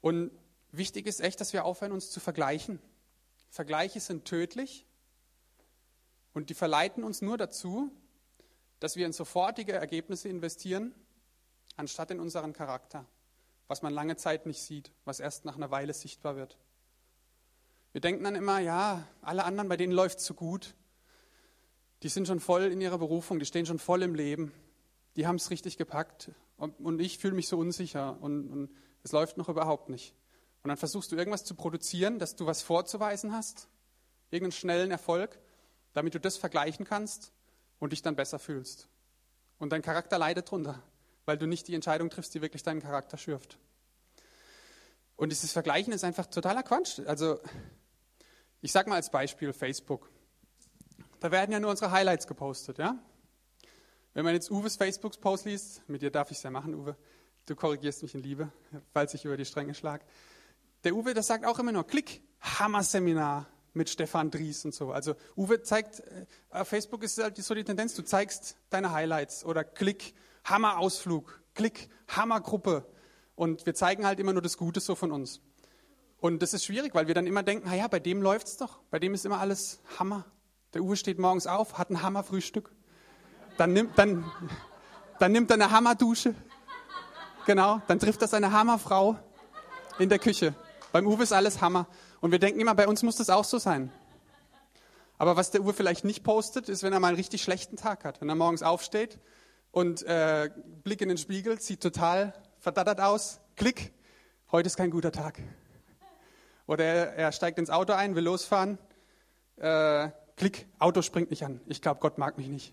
Und 0.00 0.30
wichtig 0.72 1.06
ist 1.06 1.20
echt, 1.20 1.38
dass 1.42 1.52
wir 1.52 1.66
aufhören, 1.66 1.92
uns 1.92 2.10
zu 2.10 2.18
vergleichen. 2.18 2.80
Vergleiche 3.50 4.00
sind 4.00 4.24
tödlich 4.24 4.86
und 6.32 6.48
die 6.48 6.54
verleiten 6.54 7.04
uns 7.04 7.20
nur 7.20 7.36
dazu, 7.36 7.92
dass 8.80 8.96
wir 8.96 9.04
in 9.04 9.12
sofortige 9.12 9.72
Ergebnisse 9.72 10.30
investieren, 10.30 10.94
anstatt 11.76 12.10
in 12.10 12.20
unseren 12.20 12.54
Charakter, 12.54 13.04
was 13.68 13.82
man 13.82 13.92
lange 13.92 14.16
Zeit 14.16 14.46
nicht 14.46 14.62
sieht, 14.62 14.92
was 15.04 15.20
erst 15.20 15.44
nach 15.44 15.56
einer 15.56 15.70
Weile 15.70 15.92
sichtbar 15.92 16.36
wird. 16.36 16.56
Wir 17.92 18.00
denken 18.00 18.24
dann 18.24 18.34
immer, 18.34 18.58
ja, 18.58 19.06
alle 19.22 19.44
anderen, 19.44 19.68
bei 19.68 19.76
denen 19.76 19.92
läuft 19.92 20.18
es 20.18 20.26
so 20.26 20.34
gut. 20.34 20.74
Die 22.02 22.08
sind 22.08 22.26
schon 22.26 22.40
voll 22.40 22.64
in 22.64 22.80
ihrer 22.80 22.98
Berufung, 22.98 23.38
die 23.38 23.46
stehen 23.46 23.66
schon 23.66 23.78
voll 23.78 24.02
im 24.02 24.14
Leben 24.14 24.52
die 25.16 25.26
haben 25.26 25.36
es 25.36 25.50
richtig 25.50 25.78
gepackt 25.78 26.30
und 26.58 27.00
ich 27.00 27.18
fühle 27.18 27.34
mich 27.34 27.48
so 27.48 27.58
unsicher 27.58 28.18
und, 28.20 28.48
und 28.48 28.70
es 29.02 29.12
läuft 29.12 29.38
noch 29.38 29.48
überhaupt 29.48 29.88
nicht. 29.88 30.14
Und 30.62 30.68
dann 30.68 30.76
versuchst 30.76 31.12
du 31.12 31.16
irgendwas 31.16 31.44
zu 31.44 31.54
produzieren, 31.54 32.18
dass 32.18 32.36
du 32.36 32.46
was 32.46 32.62
vorzuweisen 32.62 33.32
hast, 33.32 33.68
irgendeinen 34.30 34.52
schnellen 34.52 34.90
Erfolg, 34.90 35.38
damit 35.92 36.14
du 36.14 36.20
das 36.20 36.36
vergleichen 36.36 36.84
kannst 36.84 37.32
und 37.78 37.92
dich 37.92 38.02
dann 38.02 38.16
besser 38.16 38.38
fühlst. 38.38 38.88
Und 39.58 39.70
dein 39.70 39.82
Charakter 39.82 40.18
leidet 40.18 40.50
drunter, 40.50 40.82
weil 41.26 41.36
du 41.36 41.46
nicht 41.46 41.68
die 41.68 41.74
Entscheidung 41.74 42.08
triffst, 42.08 42.34
die 42.34 42.40
wirklich 42.40 42.62
deinen 42.62 42.80
Charakter 42.80 43.18
schürft. 43.18 43.58
Und 45.16 45.30
dieses 45.30 45.52
Vergleichen 45.52 45.92
ist 45.92 46.04
einfach 46.04 46.26
totaler 46.26 46.62
Quatsch. 46.62 47.00
Also, 47.06 47.40
ich 48.60 48.72
sage 48.72 48.88
mal 48.88 48.96
als 48.96 49.10
Beispiel 49.10 49.52
Facebook. 49.52 50.10
Da 51.20 51.30
werden 51.30 51.52
ja 51.52 51.60
nur 51.60 51.70
unsere 51.70 51.90
Highlights 51.90 52.26
gepostet, 52.26 52.78
ja? 52.78 52.98
Wenn 54.14 54.24
man 54.24 54.34
jetzt 54.34 54.50
Uwes 54.50 54.76
Facebook-Post 54.76 55.44
liest, 55.44 55.88
mit 55.88 56.00
dir 56.00 56.10
darf 56.10 56.30
ich 56.30 56.38
es 56.38 56.42
ja 56.42 56.50
machen, 56.50 56.74
Uwe, 56.74 56.96
du 57.44 57.54
korrigierst 57.54 58.02
mich 58.02 58.14
in 58.14 58.22
Liebe, 58.22 58.50
falls 58.92 59.12
ich 59.14 59.24
über 59.24 59.36
die 59.36 59.44
Stränge 59.44 59.74
schlage. 59.74 60.04
Der 60.84 60.94
Uwe, 60.94 61.12
das 61.12 61.26
sagt 61.26 61.44
auch 61.44 61.58
immer 61.58 61.72
nur, 61.72 61.86
klick, 61.86 62.22
Hammer-Seminar 62.40 63.46
mit 63.72 63.90
Stefan 63.90 64.30
Dries 64.30 64.64
und 64.64 64.74
so. 64.74 64.92
Also 64.92 65.16
Uwe 65.36 65.62
zeigt, 65.62 66.00
äh, 66.00 66.26
auf 66.50 66.68
Facebook 66.68 67.02
ist 67.02 67.18
halt 67.18 67.36
so 67.36 67.54
die 67.54 67.64
Tendenz, 67.64 67.94
du 67.94 68.02
zeigst 68.02 68.56
deine 68.70 68.92
Highlights 68.92 69.44
oder 69.44 69.64
klick, 69.64 70.14
Hammer-Ausflug, 70.46 71.40
klick, 71.54 71.88
Hammer-Gruppe. 72.08 72.86
Und 73.34 73.66
wir 73.66 73.74
zeigen 73.74 74.06
halt 74.06 74.18
immer 74.20 74.32
nur 74.32 74.42
das 74.42 74.56
Gute 74.56 74.80
so 74.80 74.94
von 74.94 75.12
uns. 75.12 75.40
Und 76.18 76.40
das 76.40 76.54
ist 76.54 76.64
schwierig, 76.64 76.94
weil 76.94 77.08
wir 77.08 77.14
dann 77.14 77.26
immer 77.26 77.42
denken, 77.42 77.68
naja, 77.68 77.88
bei 77.88 78.00
dem 78.00 78.22
läuft's 78.22 78.56
doch, 78.56 78.78
bei 78.90 78.98
dem 78.98 79.12
ist 79.12 79.26
immer 79.26 79.38
alles 79.38 79.80
Hammer. 79.98 80.24
Der 80.72 80.82
Uwe 80.82 80.96
steht 80.96 81.18
morgens 81.18 81.46
auf, 81.46 81.78
hat 81.78 81.90
ein 81.90 82.02
Hammer-Frühstück. 82.02 82.70
Dann 83.58 83.72
nimmt, 83.72 83.98
dann, 83.98 84.24
dann 85.18 85.32
nimmt 85.32 85.50
er 85.50 85.54
eine 85.54 85.70
Hammerdusche. 85.70 86.34
Genau, 87.46 87.80
dann 87.86 87.98
trifft 87.98 88.22
er 88.22 88.28
seine 88.28 88.52
Hammerfrau 88.52 89.18
in 89.98 90.08
der 90.08 90.18
Küche. 90.18 90.54
Beim 90.92 91.06
Uwe 91.06 91.22
ist 91.22 91.32
alles 91.32 91.60
Hammer. 91.60 91.86
Und 92.20 92.32
wir 92.32 92.38
denken 92.38 92.60
immer, 92.60 92.74
bei 92.74 92.88
uns 92.88 93.02
muss 93.02 93.16
das 93.16 93.30
auch 93.30 93.44
so 93.44 93.58
sein. 93.58 93.92
Aber 95.18 95.36
was 95.36 95.50
der 95.50 95.62
Uwe 95.62 95.72
vielleicht 95.72 96.04
nicht 96.04 96.24
postet, 96.24 96.68
ist, 96.68 96.82
wenn 96.82 96.92
er 96.92 97.00
mal 97.00 97.08
einen 97.08 97.16
richtig 97.16 97.42
schlechten 97.42 97.76
Tag 97.76 98.04
hat. 98.04 98.20
Wenn 98.20 98.28
er 98.28 98.34
morgens 98.34 98.62
aufsteht 98.62 99.18
und 99.76 100.04
äh, 100.04 100.48
Blick 100.84 101.02
in 101.02 101.10
den 101.10 101.18
Spiegel, 101.18 101.60
sieht 101.60 101.82
total 101.82 102.32
verdattert 102.60 102.98
aus. 102.98 103.40
Klick, 103.56 103.92
heute 104.50 104.68
ist 104.68 104.78
kein 104.78 104.90
guter 104.90 105.12
Tag. 105.12 105.38
Oder 106.66 106.84
er, 106.84 107.14
er 107.16 107.32
steigt 107.32 107.58
ins 107.58 107.68
Auto 107.68 107.92
ein, 107.92 108.14
will 108.14 108.24
losfahren. 108.24 108.78
Äh, 109.56 110.08
klick, 110.36 110.66
Auto 110.78 111.02
springt 111.02 111.28
nicht 111.28 111.44
an. 111.44 111.60
Ich 111.66 111.82
glaube, 111.82 112.00
Gott 112.00 112.16
mag 112.16 112.38
mich 112.38 112.48
nicht. 112.48 112.72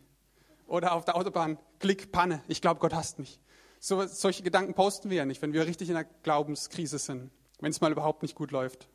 Oder 0.65 0.93
auf 0.93 1.03
der 1.03 1.17
Autobahn, 1.17 1.57
Klick, 1.79 2.13
Panne, 2.13 2.41
ich 2.47 2.61
glaube, 2.61 2.79
Gott 2.79 2.93
hasst 2.93 3.19
mich. 3.19 3.37
So, 3.81 4.07
solche 4.07 4.41
Gedanken 4.41 4.73
posten 4.73 5.09
wir 5.09 5.17
ja 5.17 5.25
nicht, 5.25 5.41
wenn 5.41 5.51
wir 5.51 5.67
richtig 5.67 5.89
in 5.89 5.97
einer 5.97 6.07
Glaubenskrise 6.23 6.99
sind, 6.99 7.31
wenn 7.59 7.71
es 7.71 7.81
mal 7.81 7.91
überhaupt 7.91 8.21
nicht 8.21 8.33
gut 8.33 8.51
läuft. 8.51 8.87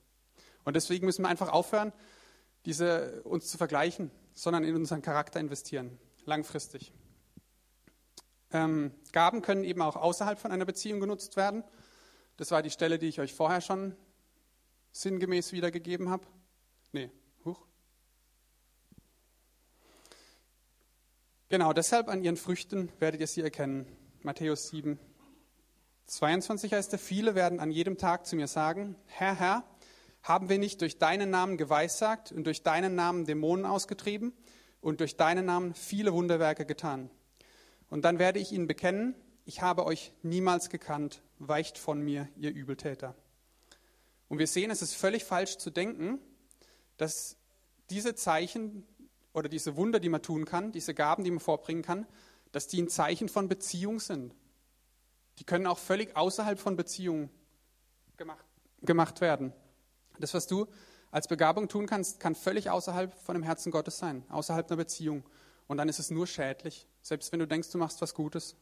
Und 0.65 0.77
deswegen 0.77 1.05
müssen 1.05 1.25
wir 1.25 1.29
einfach 1.29 1.51
aufhören, 1.51 1.93
diese, 2.65 3.21
uns 3.25 3.49
zu 3.49 3.59
vergleichen, 3.59 4.11
sondern 4.33 4.65
in 4.65 4.75
unseren 4.77 5.03
Charakter 5.03 5.41
investieren, 5.41 5.99
langfristig. 6.25 6.91
Ähm, 8.53 8.93
Gaben 9.13 9.43
können 9.43 9.65
eben 9.65 9.83
auch 9.83 9.97
außerhalb 9.97 10.39
von 10.39 10.53
einer 10.53 10.65
Beziehung 10.65 11.01
genutzt 11.01 11.37
werden. 11.37 11.65
Das 12.37 12.51
war 12.51 12.63
die 12.63 12.71
Stelle, 12.71 12.99
die 12.99 13.09
ich 13.09 13.21
euch 13.21 13.35
vorher 13.35 13.61
schon 13.61 13.97
sinngemäß 14.93 15.53
wiedergegeben 15.53 16.09
habe. 16.09 16.27
Nee, 16.93 17.11
Genau, 21.51 21.73
deshalb 21.73 22.09
an 22.09 22.23
ihren 22.23 22.37
Früchten 22.37 22.93
werdet 22.99 23.23
ihr 23.23 23.27
sie 23.27 23.41
erkennen. 23.41 23.87
Matthäus 24.23 24.69
7, 24.69 24.99
22 26.05 26.75
heißt 26.75 26.93
er, 26.93 26.99
viele 26.99 27.35
werden 27.35 27.59
an 27.59 27.71
jedem 27.71 27.97
Tag 27.97 28.27
zu 28.27 28.37
mir 28.37 28.49
sagen, 28.49 28.97
Herr, 29.07 29.35
Herr, 29.35 29.65
haben 30.23 30.51
wir 30.51 30.59
nicht 30.59 30.83
durch 30.83 30.99
deinen 30.99 31.31
Namen 31.31 31.57
geweissagt 31.57 32.33
und 32.33 32.45
durch 32.45 32.65
deinen 32.65 32.95
Namen 32.95 33.25
Dämonen 33.25 33.65
ausgetrieben 33.65 34.35
und 34.83 35.01
durch 35.01 35.17
deinen 35.17 35.47
Namen 35.47 35.73
viele 35.73 36.13
Wunderwerke 36.13 36.67
getan? 36.67 37.09
Und 37.89 38.05
dann 38.05 38.19
werde 38.19 38.39
ich 38.39 38.53
ihnen 38.53 38.67
bekennen, 38.67 39.15
ich 39.45 39.63
habe 39.63 39.87
euch 39.87 40.13
niemals 40.23 40.69
gekannt, 40.69 41.23
weicht 41.39 41.79
von 41.79 42.01
mir, 42.03 42.29
ihr 42.37 42.53
Übeltäter. 42.53 43.15
Und 44.29 44.39
wir 44.39 44.47
sehen, 44.47 44.71
es 44.71 44.83
ist 44.83 44.95
völlig 44.95 45.25
falsch 45.25 45.57
zu 45.57 45.71
denken, 45.71 46.19
dass 46.99 47.37
diese 47.89 48.15
Zeichen 48.15 48.87
oder 49.33 49.49
diese 49.49 49.77
Wunder, 49.77 50.01
die 50.01 50.11
man 50.11 50.23
tun 50.23 50.45
kann, 50.45 50.73
diese 50.73 50.93
Gaben, 50.95 51.25
die 51.25 51.31
man 51.31 51.41
vorbringen 51.41 51.83
kann, 51.83 52.07
dass 52.53 52.67
die 52.67 52.83
ein 52.83 52.89
Zeichen 52.89 53.29
von 53.29 53.49
Beziehung 53.49 54.01
sind. 54.01 54.35
Die 55.39 55.45
können 55.45 55.67
auch 55.67 55.79
völlig 55.79 56.17
außerhalb 56.17 56.59
von 56.59 56.77
Beziehungen 56.77 57.31
gemacht, 58.17 58.45
gemacht 58.83 59.21
werden. 59.21 59.53
Das, 60.19 60.35
was 60.35 60.47
du 60.47 60.67
als 61.11 61.29
Begabung 61.29 61.69
tun 61.69 61.87
kannst, 61.87 62.21
kann 62.21 62.35
völlig 62.35 62.69
außerhalb 62.69 63.15
von 63.15 63.35
dem 63.35 63.43
Herzen 63.43 63.71
Gottes 63.71 63.99
sein, 63.99 64.25
außerhalb 64.29 64.67
einer 64.67 64.77
Beziehung. 64.77 65.25
Und 65.69 65.77
dann 65.79 65.89
ist 65.89 65.99
es 65.99 66.11
nur 66.11 66.27
schädlich, 66.27 66.87
selbst 67.09 67.33
wenn 67.33 67.41
du 67.41 67.47
denkst, 67.47 67.71
du 67.71 67.79
machst 67.79 68.03
was 68.03 68.13
Gutes. 68.13 68.55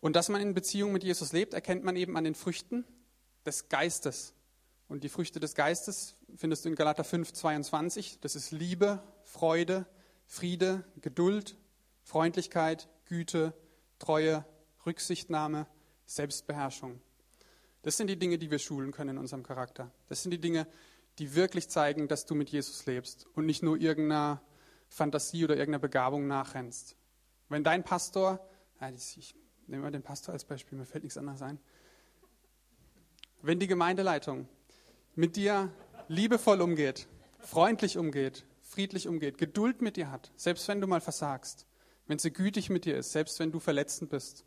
Und 0.00 0.16
dass 0.16 0.28
man 0.28 0.40
in 0.40 0.52
Beziehung 0.52 0.90
mit 0.92 1.04
Jesus 1.04 1.32
lebt, 1.32 1.54
erkennt 1.54 1.84
man 1.84 1.94
eben 1.94 2.16
an 2.16 2.24
den 2.24 2.34
Früchten 2.34 2.84
des 3.46 3.68
Geistes. 3.68 4.34
Und 4.88 5.04
die 5.04 5.08
Früchte 5.08 5.38
des 5.38 5.54
Geistes 5.54 6.16
findest 6.36 6.64
du 6.64 6.70
in 6.70 6.74
Galater 6.74 7.04
5, 7.04 7.32
22. 7.32 8.18
Das 8.20 8.34
ist 8.34 8.50
Liebe, 8.50 9.00
Freude, 9.22 9.86
Friede, 10.26 10.82
Geduld, 11.00 11.56
Freundlichkeit, 12.02 12.88
Güte, 13.04 13.54
Treue, 14.00 14.44
Rücksichtnahme, 14.84 15.68
Selbstbeherrschung. 16.06 17.00
Das 17.82 17.96
sind 17.96 18.08
die 18.08 18.18
Dinge, 18.18 18.38
die 18.38 18.50
wir 18.50 18.58
schulen 18.58 18.90
können 18.90 19.10
in 19.10 19.18
unserem 19.18 19.44
Charakter. 19.44 19.92
Das 20.08 20.22
sind 20.22 20.32
die 20.32 20.40
Dinge, 20.40 20.66
die 21.20 21.36
wirklich 21.36 21.68
zeigen, 21.68 22.08
dass 22.08 22.26
du 22.26 22.34
mit 22.34 22.50
Jesus 22.50 22.86
lebst 22.86 23.26
und 23.34 23.46
nicht 23.46 23.62
nur 23.62 23.76
irgendeiner 23.76 24.42
Fantasie 24.90 25.44
oder 25.44 25.56
irgendeiner 25.56 25.80
Begabung 25.80 26.26
nachrennst. 26.26 26.96
Wenn 27.48 27.64
dein 27.64 27.84
Pastor, 27.84 28.46
ich 28.96 29.34
nehme 29.66 29.84
mal 29.84 29.90
den 29.90 30.02
Pastor 30.02 30.34
als 30.34 30.44
Beispiel, 30.44 30.76
mir 30.76 30.84
fällt 30.84 31.04
nichts 31.04 31.16
anderes 31.16 31.40
ein. 31.42 31.58
Wenn 33.42 33.58
die 33.58 33.66
Gemeindeleitung 33.66 34.48
mit 35.14 35.36
dir 35.36 35.72
liebevoll 36.08 36.60
umgeht, 36.60 37.08
freundlich 37.38 37.96
umgeht, 37.96 38.44
friedlich 38.62 39.08
umgeht, 39.08 39.38
Geduld 39.38 39.80
mit 39.80 39.96
dir 39.96 40.10
hat, 40.10 40.30
selbst 40.36 40.68
wenn 40.68 40.80
du 40.80 40.86
mal 40.86 41.00
versagst, 41.00 41.66
wenn 42.06 42.18
sie 42.18 42.32
gütig 42.32 42.68
mit 42.68 42.84
dir 42.84 42.96
ist, 42.96 43.12
selbst 43.12 43.38
wenn 43.38 43.52
du 43.52 43.60
verletzend 43.60 44.10
bist, 44.10 44.44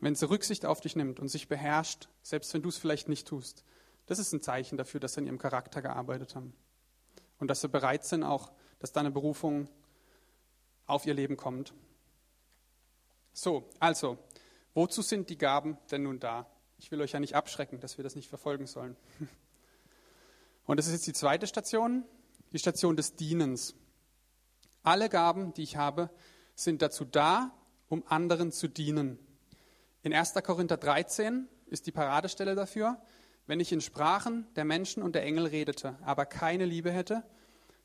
wenn 0.00 0.14
sie 0.14 0.28
Rücksicht 0.28 0.66
auf 0.66 0.80
dich 0.80 0.96
nimmt 0.96 1.20
und 1.20 1.28
sich 1.28 1.48
beherrscht, 1.48 2.08
selbst 2.22 2.52
wenn 2.54 2.62
du 2.62 2.70
es 2.70 2.78
vielleicht 2.78 3.08
nicht 3.08 3.28
tust, 3.28 3.64
das 4.06 4.18
ist 4.18 4.32
ein 4.32 4.42
Zeichen 4.42 4.76
dafür, 4.76 5.00
dass 5.00 5.14
sie 5.14 5.20
an 5.20 5.26
ihrem 5.26 5.38
Charakter 5.38 5.80
gearbeitet 5.80 6.34
haben. 6.34 6.54
Und 7.38 7.48
dass 7.48 7.60
sie 7.60 7.68
bereit 7.68 8.04
sind, 8.04 8.24
auch, 8.24 8.52
dass 8.78 8.92
deine 8.92 9.10
Berufung 9.10 9.68
auf 10.86 11.06
ihr 11.06 11.14
Leben 11.14 11.36
kommt. 11.36 11.72
So, 13.32 13.68
also, 13.80 14.18
wozu 14.74 15.02
sind 15.02 15.30
die 15.30 15.38
Gaben 15.38 15.78
denn 15.90 16.02
nun 16.02 16.20
da? 16.20 16.46
Ich 16.78 16.90
will 16.90 17.00
euch 17.00 17.12
ja 17.12 17.20
nicht 17.20 17.34
abschrecken, 17.34 17.80
dass 17.80 17.96
wir 17.96 18.04
das 18.04 18.16
nicht 18.16 18.28
verfolgen 18.28 18.66
sollen. 18.66 18.96
Und 20.64 20.76
das 20.76 20.86
ist 20.86 20.92
jetzt 20.92 21.06
die 21.06 21.12
zweite 21.12 21.46
Station, 21.46 22.04
die 22.52 22.58
Station 22.58 22.96
des 22.96 23.16
Dienens. 23.16 23.74
Alle 24.82 25.08
Gaben, 25.08 25.54
die 25.54 25.62
ich 25.62 25.76
habe, 25.76 26.10
sind 26.54 26.82
dazu 26.82 27.04
da, 27.04 27.52
um 27.88 28.04
anderen 28.06 28.52
zu 28.52 28.68
dienen. 28.68 29.18
In 30.02 30.12
1. 30.12 30.34
Korinther 30.42 30.76
13 30.76 31.48
ist 31.66 31.86
die 31.86 31.92
Paradestelle 31.92 32.54
dafür, 32.54 33.00
wenn 33.46 33.60
ich 33.60 33.72
in 33.72 33.80
Sprachen 33.80 34.46
der 34.56 34.64
Menschen 34.64 35.02
und 35.02 35.14
der 35.14 35.22
Engel 35.24 35.46
redete, 35.46 35.98
aber 36.02 36.26
keine 36.26 36.64
Liebe 36.64 36.90
hätte, 36.92 37.24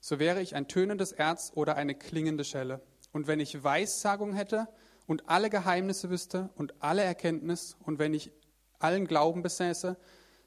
so 0.07 0.19
wäre 0.19 0.41
ich 0.41 0.55
ein 0.55 0.69
tönendes 0.69 1.11
Erz 1.11 1.51
oder 1.53 1.75
eine 1.75 1.93
klingende 1.93 2.45
Schelle. 2.45 2.79
Und 3.11 3.27
wenn 3.27 3.41
ich 3.41 3.61
Weissagung 3.61 4.31
hätte 4.31 4.69
und 5.05 5.27
alle 5.27 5.49
Geheimnisse 5.49 6.09
wüsste 6.09 6.49
und 6.55 6.81
alle 6.81 7.03
Erkenntnis 7.03 7.75
und 7.83 7.99
wenn 7.99 8.13
ich 8.13 8.31
allen 8.79 9.05
Glauben 9.05 9.43
besäße, 9.43 9.97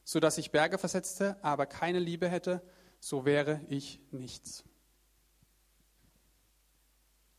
so 0.02 0.18
dass 0.18 0.38
ich 0.38 0.50
Berge 0.50 0.78
versetzte, 0.78 1.36
aber 1.42 1.66
keine 1.66 1.98
Liebe 1.98 2.26
hätte, 2.26 2.62
so 3.00 3.26
wäre 3.26 3.60
ich 3.68 4.00
nichts. 4.12 4.64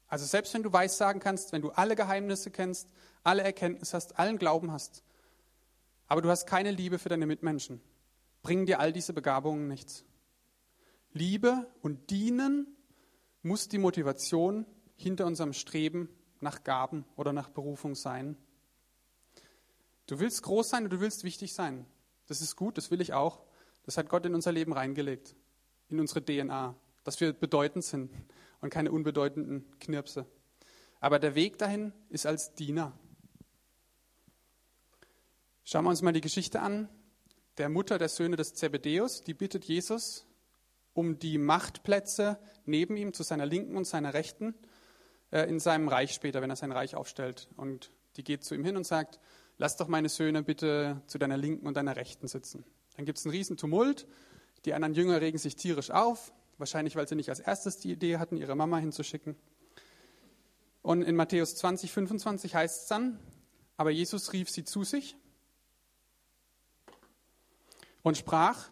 Also 0.08 0.28
selbst 0.28 0.54
wenn 0.54 0.62
du 0.62 0.72
Weissagen 0.72 1.20
kannst, 1.20 1.54
wenn 1.54 1.64
du 1.64 1.72
alle 1.72 1.96
Geheimnisse 1.96 2.52
kennst, 2.52 2.90
alle 3.24 3.42
Erkenntnis 3.42 3.96
hast, 3.96 4.20
allen 4.20 4.38
Glauben 4.38 4.72
hast, 4.72 5.04
aber 6.06 6.22
du 6.22 6.30
hast 6.30 6.46
keine 6.46 6.70
Liebe 6.70 7.00
für 7.00 7.10
deine 7.10 7.26
Mitmenschen, 7.26 7.82
bringen 8.44 8.68
dir 8.68 8.80
all 8.80 8.94
diese 8.94 9.12
Begabungen 9.12 9.68
nichts. 9.68 10.06
Liebe 11.14 11.68
und 11.82 12.10
Dienen 12.10 12.68
muss 13.42 13.68
die 13.68 13.78
Motivation 13.78 14.66
hinter 14.96 15.26
unserem 15.26 15.54
Streben 15.54 16.10
nach 16.40 16.64
Gaben 16.64 17.06
oder 17.16 17.34
nach 17.34 17.50
Berufung 17.50 17.96
sein. 17.96 18.38
Du 20.08 20.20
willst 20.20 20.44
groß 20.44 20.70
sein 20.70 20.86
und 20.86 20.94
du 20.94 21.00
willst 21.00 21.24
wichtig 21.24 21.54
sein. 21.54 21.86
Das 22.28 22.42
ist 22.42 22.56
gut, 22.56 22.78
das 22.78 22.92
will 22.92 23.02
ich 23.02 23.14
auch. 23.14 23.44
Das 23.84 23.98
hat 23.98 24.10
Gott 24.10 24.26
in 24.26 24.36
unser 24.36 24.52
Leben 24.52 24.74
reingelegt, 24.74 25.36
in 25.90 26.00
unsere 26.00 26.24
DNA, 26.24 26.76
dass 27.04 27.20
wir 27.20 27.34
bedeutend 27.34 27.84
sind 27.84 28.12
und 28.62 28.70
keine 28.70 28.92
unbedeutenden 28.92 29.66
Knirpse. 29.80 30.26
Aber 31.00 31.20
der 31.20 31.36
Weg 31.36 31.58
dahin 31.58 31.94
ist 32.10 32.26
als 32.26 32.54
Diener. 32.54 32.98
Schauen 35.64 35.84
wir 35.86 35.90
uns 35.90 36.02
mal 36.02 36.14
die 36.14 36.22
Geschichte 36.22 36.62
an. 36.62 36.88
Der 37.58 37.70
Mutter 37.70 37.98
der 37.98 38.10
Söhne 38.10 38.36
des 38.38 38.54
Zebedeus, 38.54 39.24
die 39.24 39.34
bittet 39.34 39.66
Jesus 39.66 40.26
um 40.94 41.20
die 41.20 41.38
Machtplätze 41.38 42.38
neben 42.66 42.98
ihm 42.98 43.14
zu 43.14 43.24
seiner 43.24 43.46
Linken 43.46 43.78
und 43.78 43.86
seiner 43.86 44.14
Rechten 44.14 44.54
äh, 45.32 45.50
in 45.50 45.60
seinem 45.60 45.88
Reich 45.88 46.14
später, 46.14 46.42
wenn 46.42 46.50
er 46.50 46.56
sein 46.56 46.72
Reich 46.72 46.96
aufstellt. 46.96 47.50
Und 47.58 47.92
die 48.18 48.24
geht 48.24 48.44
zu 48.44 48.56
ihm 48.56 48.64
hin 48.64 48.78
und 48.78 48.86
sagt, 48.86 49.20
lass 49.58 49.78
doch 49.78 49.88
meine 49.88 50.10
Söhne 50.10 50.44
bitte 50.44 51.02
zu 51.08 51.18
deiner 51.18 51.38
Linken 51.38 51.68
und 51.68 51.76
deiner 51.78 51.96
Rechten 51.96 52.28
sitzen. 52.28 52.66
Dann 52.96 53.06
gibt 53.06 53.18
es 53.18 53.26
einen 53.26 53.34
riesen 53.34 53.58
Tumult. 53.58 54.08
Die 54.66 54.74
anderen 54.74 54.94
Jünger 54.94 55.22
regen 55.22 55.38
sich 55.38 55.56
tierisch 55.56 55.92
auf, 55.92 56.34
wahrscheinlich 56.58 56.96
weil 56.96 57.08
sie 57.08 57.16
nicht 57.16 57.30
als 57.30 57.40
erstes 57.40 57.78
die 57.78 57.92
Idee 57.92 58.18
hatten, 58.18 58.38
ihre 58.38 58.56
Mama 58.56 58.78
hinzuschicken. 58.78 59.36
Und 60.82 61.04
in 61.04 61.16
Matthäus 61.16 61.56
20, 61.56 61.92
25 61.92 62.56
heißt 62.56 62.82
es 62.82 62.88
dann, 62.88 63.20
aber 63.78 63.92
Jesus 63.92 64.34
rief 64.34 64.50
sie 64.50 64.64
zu 64.64 64.84
sich 64.84 65.16
und 68.04 68.18
sprach, 68.18 68.70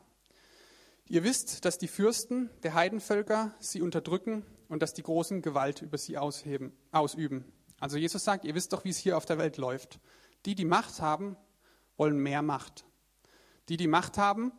ihr 1.09 1.23
wisst, 1.23 1.65
dass 1.65 1.77
die 1.77 1.87
Fürsten 1.87 2.49
der 2.63 2.75
Heidenvölker 2.75 3.53
sie 3.59 3.81
unterdrücken 3.81 4.45
und 4.69 4.81
dass 4.81 4.93
die 4.93 5.03
Großen 5.03 5.41
Gewalt 5.41 5.81
über 5.81 5.97
sie 5.97 6.17
ausheben, 6.17 6.71
ausüben. 6.91 7.43
Also 7.79 7.97
Jesus 7.97 8.23
sagt, 8.23 8.45
ihr 8.45 8.55
wisst 8.55 8.71
doch, 8.71 8.85
wie 8.85 8.89
es 8.89 8.97
hier 8.97 9.17
auf 9.17 9.25
der 9.25 9.37
Welt 9.37 9.57
läuft. 9.57 9.99
Die, 10.45 10.55
die 10.55 10.65
Macht 10.65 11.01
haben, 11.01 11.35
wollen 11.97 12.17
mehr 12.17 12.41
Macht. 12.41 12.85
Die, 13.67 13.77
die 13.77 13.87
Macht 13.87 14.17
haben, 14.17 14.51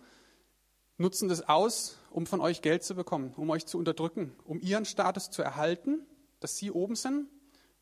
nutzen 0.99 1.29
das 1.29 1.49
aus, 1.49 1.99
um 2.11 2.27
von 2.27 2.41
euch 2.41 2.61
Geld 2.61 2.83
zu 2.83 2.95
bekommen, 2.95 3.33
um 3.37 3.49
euch 3.51 3.67
zu 3.67 3.79
unterdrücken, 3.79 4.35
um 4.45 4.61
ihren 4.61 4.85
Status 4.85 5.31
zu 5.31 5.43
erhalten, 5.43 6.07
dass 6.41 6.57
sie 6.57 6.71
oben 6.71 6.97
sind 6.97 7.29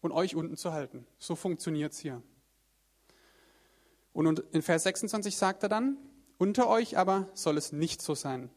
und 0.00 0.12
euch 0.12 0.37
unten 0.37 0.57
zu 0.57 0.72
halten. 0.72 1.07
So 1.18 1.35
funktioniert 1.35 1.92
es 1.92 1.98
hier. 1.98 2.22
Und 4.12 4.40
in 4.52 4.62
Vers 4.62 4.85
26 4.85 5.37
sagt 5.37 5.62
er 5.62 5.68
dann, 5.68 5.96
unter 6.38 6.68
euch 6.68 6.96
aber 6.96 7.28
soll 7.35 7.57
es 7.57 7.72
nicht 7.72 8.02
so 8.02 8.14
sein. 8.14 8.50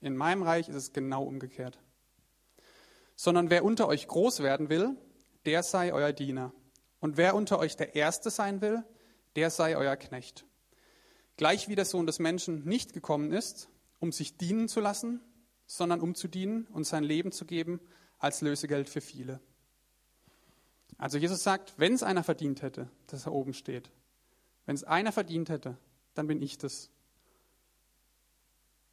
In 0.00 0.16
meinem 0.16 0.42
Reich 0.42 0.68
ist 0.68 0.76
es 0.76 0.92
genau 0.92 1.24
umgekehrt. 1.24 1.78
Sondern 3.16 3.50
wer 3.50 3.64
unter 3.64 3.86
euch 3.88 4.06
groß 4.06 4.42
werden 4.42 4.68
will, 4.70 4.96
der 5.44 5.62
sei 5.62 5.92
euer 5.92 6.12
Diener. 6.12 6.52
Und 7.00 7.16
wer 7.16 7.34
unter 7.34 7.58
euch 7.58 7.76
der 7.76 7.94
Erste 7.94 8.30
sein 8.30 8.60
will, 8.60 8.84
der 9.36 9.50
sei 9.50 9.76
euer 9.76 9.96
Knecht. 9.96 10.46
Gleich 11.36 11.68
wie 11.68 11.74
der 11.74 11.84
Sohn 11.84 12.06
des 12.06 12.18
Menschen 12.18 12.64
nicht 12.64 12.92
gekommen 12.92 13.32
ist, 13.32 13.68
um 13.98 14.12
sich 14.12 14.36
dienen 14.36 14.68
zu 14.68 14.80
lassen, 14.80 15.20
sondern 15.66 16.00
um 16.00 16.14
zu 16.14 16.28
dienen 16.28 16.66
und 16.66 16.84
sein 16.84 17.04
Leben 17.04 17.32
zu 17.32 17.44
geben 17.44 17.80
als 18.18 18.40
Lösegeld 18.40 18.88
für 18.88 19.00
viele. 19.00 19.40
Also 20.98 21.16
Jesus 21.16 21.42
sagt, 21.42 21.74
wenn 21.78 21.94
es 21.94 22.02
einer 22.02 22.22
verdient 22.22 22.60
hätte, 22.60 22.90
dass 23.06 23.26
er 23.26 23.32
oben 23.32 23.54
steht, 23.54 23.90
wenn 24.66 24.74
es 24.74 24.84
einer 24.84 25.12
verdient 25.12 25.48
hätte, 25.48 25.78
dann 26.14 26.26
bin 26.26 26.42
ich 26.42 26.58
das. 26.58 26.90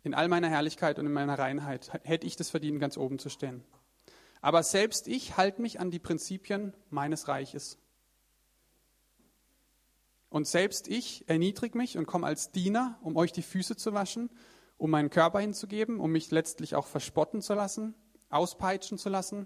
In 0.07 0.13
all 0.13 0.29
meiner 0.29 0.47
Herrlichkeit 0.47 0.99
und 0.99 1.05
in 1.05 1.11
meiner 1.11 1.37
Reinheit 1.37 1.91
hätte 2.05 2.25
ich 2.25 2.37
das 2.37 2.49
verdient, 2.49 2.79
ganz 2.79 2.95
oben 2.95 3.19
zu 3.19 3.27
stehen. 3.27 3.61
Aber 4.39 4.63
selbst 4.63 5.05
ich 5.09 5.35
halte 5.35 5.61
mich 5.61 5.81
an 5.81 5.91
die 5.91 5.99
Prinzipien 5.99 6.73
meines 6.89 7.27
Reiches. 7.27 7.77
Und 10.29 10.47
selbst 10.47 10.87
ich 10.87 11.27
erniedrige 11.27 11.77
mich 11.77 11.97
und 11.97 12.05
komme 12.05 12.25
als 12.25 12.51
Diener, 12.51 12.97
um 13.01 13.17
euch 13.17 13.33
die 13.33 13.41
Füße 13.41 13.75
zu 13.75 13.91
waschen, 13.91 14.29
um 14.77 14.91
meinen 14.91 15.09
Körper 15.09 15.41
hinzugeben, 15.41 15.99
um 15.99 16.09
mich 16.09 16.31
letztlich 16.31 16.75
auch 16.75 16.87
verspotten 16.87 17.41
zu 17.41 17.53
lassen, 17.53 17.93
auspeitschen 18.29 18.97
zu 18.97 19.09
lassen, 19.09 19.45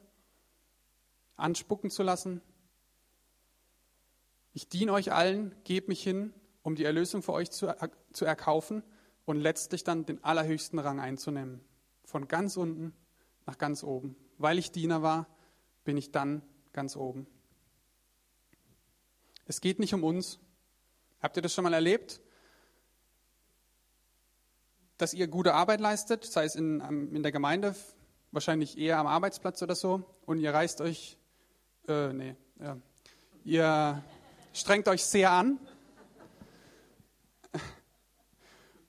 anspucken 1.37 1.89
zu 1.89 2.03
lassen. 2.03 2.39
Ich 4.53 4.69
diene 4.69 4.93
euch 4.93 5.11
allen, 5.11 5.55
gebe 5.63 5.87
mich 5.87 6.03
hin 6.03 6.35
um 6.61 6.75
die 6.75 6.85
Erlösung 6.85 7.23
für 7.23 7.33
euch 7.33 7.49
zu, 7.49 7.75
zu 8.13 8.25
erkaufen 8.25 8.83
und 9.25 9.39
letztlich 9.39 9.83
dann 9.83 10.05
den 10.05 10.23
allerhöchsten 10.23 10.79
Rang 10.79 10.99
einzunehmen. 10.99 11.61
Von 12.05 12.27
ganz 12.27 12.57
unten 12.57 12.93
nach 13.45 13.57
ganz 13.57 13.83
oben. 13.83 14.15
Weil 14.37 14.57
ich 14.57 14.71
Diener 14.71 15.01
war, 15.01 15.27
bin 15.83 15.97
ich 15.97 16.11
dann 16.11 16.41
ganz 16.73 16.95
oben. 16.95 17.27
Es 19.45 19.61
geht 19.61 19.79
nicht 19.79 19.93
um 19.93 20.03
uns. 20.03 20.39
Habt 21.21 21.35
ihr 21.35 21.41
das 21.41 21.53
schon 21.53 21.63
mal 21.63 21.73
erlebt? 21.73 22.21
dass 25.01 25.15
ihr 25.15 25.27
gute 25.27 25.55
Arbeit 25.55 25.79
leistet, 25.79 26.25
sei 26.25 26.45
es 26.45 26.55
in, 26.55 26.79
in 27.11 27.23
der 27.23 27.31
Gemeinde, 27.31 27.75
wahrscheinlich 28.31 28.77
eher 28.77 28.99
am 28.99 29.07
Arbeitsplatz 29.07 29.59
oder 29.63 29.73
so, 29.73 30.03
und 30.27 30.37
ihr 30.37 30.53
reißt 30.53 30.79
euch, 30.79 31.17
äh, 31.87 32.13
nee, 32.13 32.35
ja, 32.59 32.77
ihr 33.43 34.03
strengt 34.53 34.87
euch 34.87 35.03
sehr 35.03 35.31
an 35.31 35.59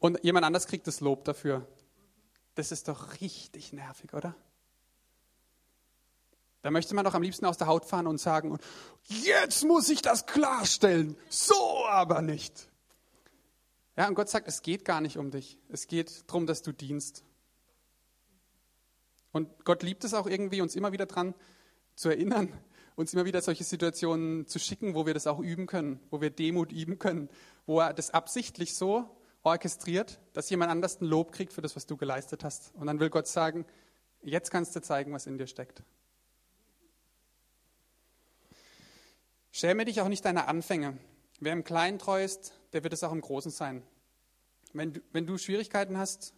und 0.02 0.18
jemand 0.24 0.44
anders 0.44 0.66
kriegt 0.66 0.88
das 0.88 1.00
Lob 1.00 1.24
dafür. 1.24 1.64
Das 2.56 2.72
ist 2.72 2.88
doch 2.88 3.20
richtig 3.20 3.72
nervig, 3.72 4.12
oder? 4.12 4.34
Da 6.62 6.72
möchte 6.72 6.96
man 6.96 7.04
doch 7.04 7.14
am 7.14 7.22
liebsten 7.22 7.46
aus 7.46 7.56
der 7.56 7.68
Haut 7.68 7.84
fahren 7.84 8.08
und 8.08 8.18
sagen, 8.18 8.58
jetzt 9.04 9.64
muss 9.64 9.88
ich 9.88 10.02
das 10.02 10.26
klarstellen, 10.26 11.16
so 11.28 11.86
aber 11.86 12.20
nicht. 12.20 12.68
Ja, 13.96 14.08
und 14.08 14.16
Gott 14.16 14.28
sagt, 14.28 14.48
es 14.48 14.62
geht 14.62 14.84
gar 14.84 15.00
nicht 15.00 15.18
um 15.18 15.30
dich. 15.30 15.56
Es 15.68 15.86
geht 15.86 16.24
darum, 16.26 16.46
dass 16.46 16.62
du 16.62 16.72
dienst. 16.72 17.22
Und 19.30 19.64
Gott 19.64 19.84
liebt 19.84 20.02
es 20.02 20.14
auch 20.14 20.26
irgendwie, 20.26 20.62
uns 20.62 20.74
immer 20.74 20.90
wieder 20.90 21.06
dran 21.06 21.32
zu 21.94 22.08
erinnern, 22.08 22.52
uns 22.96 23.14
immer 23.14 23.24
wieder 23.24 23.40
solche 23.40 23.62
Situationen 23.62 24.48
zu 24.48 24.58
schicken, 24.58 24.96
wo 24.96 25.06
wir 25.06 25.14
das 25.14 25.28
auch 25.28 25.38
üben 25.38 25.68
können, 25.68 26.00
wo 26.10 26.20
wir 26.20 26.30
Demut 26.30 26.72
üben 26.72 26.98
können, 26.98 27.28
wo 27.66 27.78
er 27.78 27.94
das 27.94 28.10
absichtlich 28.10 28.74
so 28.74 29.08
orchestriert, 29.42 30.20
dass 30.32 30.48
jemand 30.50 30.70
anders 30.70 31.00
ein 31.00 31.06
Lob 31.06 31.32
kriegt 31.32 31.52
für 31.52 31.62
das, 31.62 31.76
was 31.76 31.86
du 31.86 31.96
geleistet 31.96 32.44
hast. 32.44 32.72
Und 32.74 32.86
dann 32.86 33.00
will 33.00 33.10
Gott 33.10 33.26
sagen, 33.26 33.64
jetzt 34.22 34.50
kannst 34.50 34.74
du 34.76 34.80
zeigen, 34.80 35.12
was 35.12 35.26
in 35.26 35.38
dir 35.38 35.46
steckt. 35.46 35.82
Schäme 39.50 39.84
dich 39.84 40.00
auch 40.00 40.08
nicht 40.08 40.24
deiner 40.24 40.48
Anfänge. 40.48 40.96
Wer 41.40 41.52
im 41.52 41.64
Kleinen 41.64 41.98
treu 41.98 42.24
ist, 42.24 42.58
der 42.72 42.84
wird 42.84 42.92
es 42.92 43.02
auch 43.02 43.12
im 43.12 43.20
Großen 43.20 43.50
sein. 43.50 43.82
Wenn 44.72 44.94
du, 44.94 45.00
wenn 45.12 45.26
du 45.26 45.36
Schwierigkeiten 45.36 45.98
hast, 45.98 46.32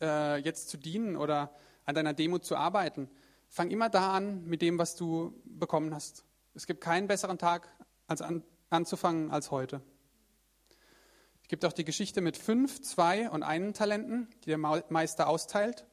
äh, 0.00 0.38
jetzt 0.38 0.68
zu 0.68 0.76
dienen 0.76 1.16
oder 1.16 1.54
an 1.84 1.94
deiner 1.94 2.14
Demut 2.14 2.44
zu 2.44 2.56
arbeiten, 2.56 3.08
fang 3.48 3.70
immer 3.70 3.88
da 3.88 4.12
an 4.12 4.44
mit 4.44 4.62
dem, 4.62 4.78
was 4.78 4.96
du 4.96 5.40
bekommen 5.44 5.94
hast. 5.94 6.24
Es 6.54 6.66
gibt 6.66 6.80
keinen 6.80 7.06
besseren 7.06 7.38
Tag, 7.38 7.68
als 8.06 8.22
an, 8.22 8.42
anzufangen 8.70 9.30
als 9.30 9.50
heute. 9.50 9.80
Es 11.48 11.50
gibt 11.50 11.64
auch 11.64 11.72
die 11.72 11.86
Geschichte 11.86 12.20
mit 12.20 12.36
fünf, 12.36 12.82
zwei 12.82 13.30
und 13.30 13.42
einen 13.42 13.72
Talenten, 13.72 14.28
die 14.44 14.50
der 14.50 14.58
Meister 14.58 15.30
austeilt 15.30 15.86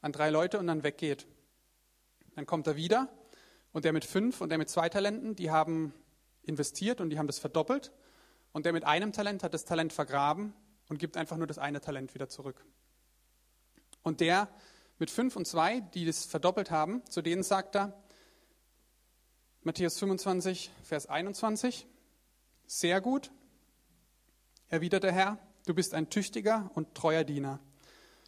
an 0.00 0.10
drei 0.10 0.30
Leute 0.30 0.58
und 0.58 0.66
dann 0.66 0.82
weggeht. 0.82 1.28
Dann 2.34 2.44
kommt 2.44 2.66
er 2.66 2.74
wieder 2.74 3.08
und 3.70 3.84
der 3.84 3.92
mit 3.92 4.04
fünf 4.04 4.40
und 4.40 4.48
der 4.48 4.58
mit 4.58 4.68
zwei 4.68 4.88
Talenten, 4.88 5.36
die 5.36 5.52
haben 5.52 5.94
investiert 6.42 7.00
und 7.00 7.10
die 7.10 7.20
haben 7.20 7.28
das 7.28 7.38
verdoppelt. 7.38 7.92
Und 8.50 8.66
der 8.66 8.72
mit 8.72 8.82
einem 8.82 9.12
Talent 9.12 9.44
hat 9.44 9.54
das 9.54 9.64
Talent 9.64 9.92
vergraben 9.92 10.52
und 10.88 10.98
gibt 10.98 11.16
einfach 11.16 11.36
nur 11.36 11.46
das 11.46 11.58
eine 11.58 11.80
Talent 11.80 12.12
wieder 12.14 12.28
zurück. 12.28 12.66
Und 14.02 14.18
der 14.18 14.48
mit 14.98 15.12
fünf 15.12 15.36
und 15.36 15.46
zwei, 15.46 15.82
die 15.94 16.04
das 16.04 16.24
verdoppelt 16.24 16.72
haben, 16.72 17.06
zu 17.08 17.22
denen 17.22 17.44
sagt 17.44 17.76
er, 17.76 17.96
Matthäus 19.62 20.00
25, 20.00 20.72
Vers 20.82 21.06
21, 21.06 21.86
sehr 22.66 23.00
gut, 23.00 23.30
erwidert 24.68 25.04
der 25.04 25.12
Herr, 25.12 25.38
du 25.66 25.74
bist 25.74 25.94
ein 25.94 26.10
tüchtiger 26.10 26.70
und 26.74 26.94
treuer 26.94 27.24
Diener. 27.24 27.60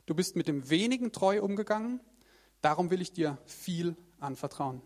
Du 0.06 0.14
bist 0.14 0.36
mit 0.36 0.48
dem 0.48 0.70
wenigen 0.70 1.12
treu 1.12 1.42
umgegangen, 1.42 2.00
darum 2.62 2.90
will 2.90 3.00
ich 3.00 3.12
dir 3.12 3.38
viel 3.46 3.96
anvertrauen. 4.20 4.82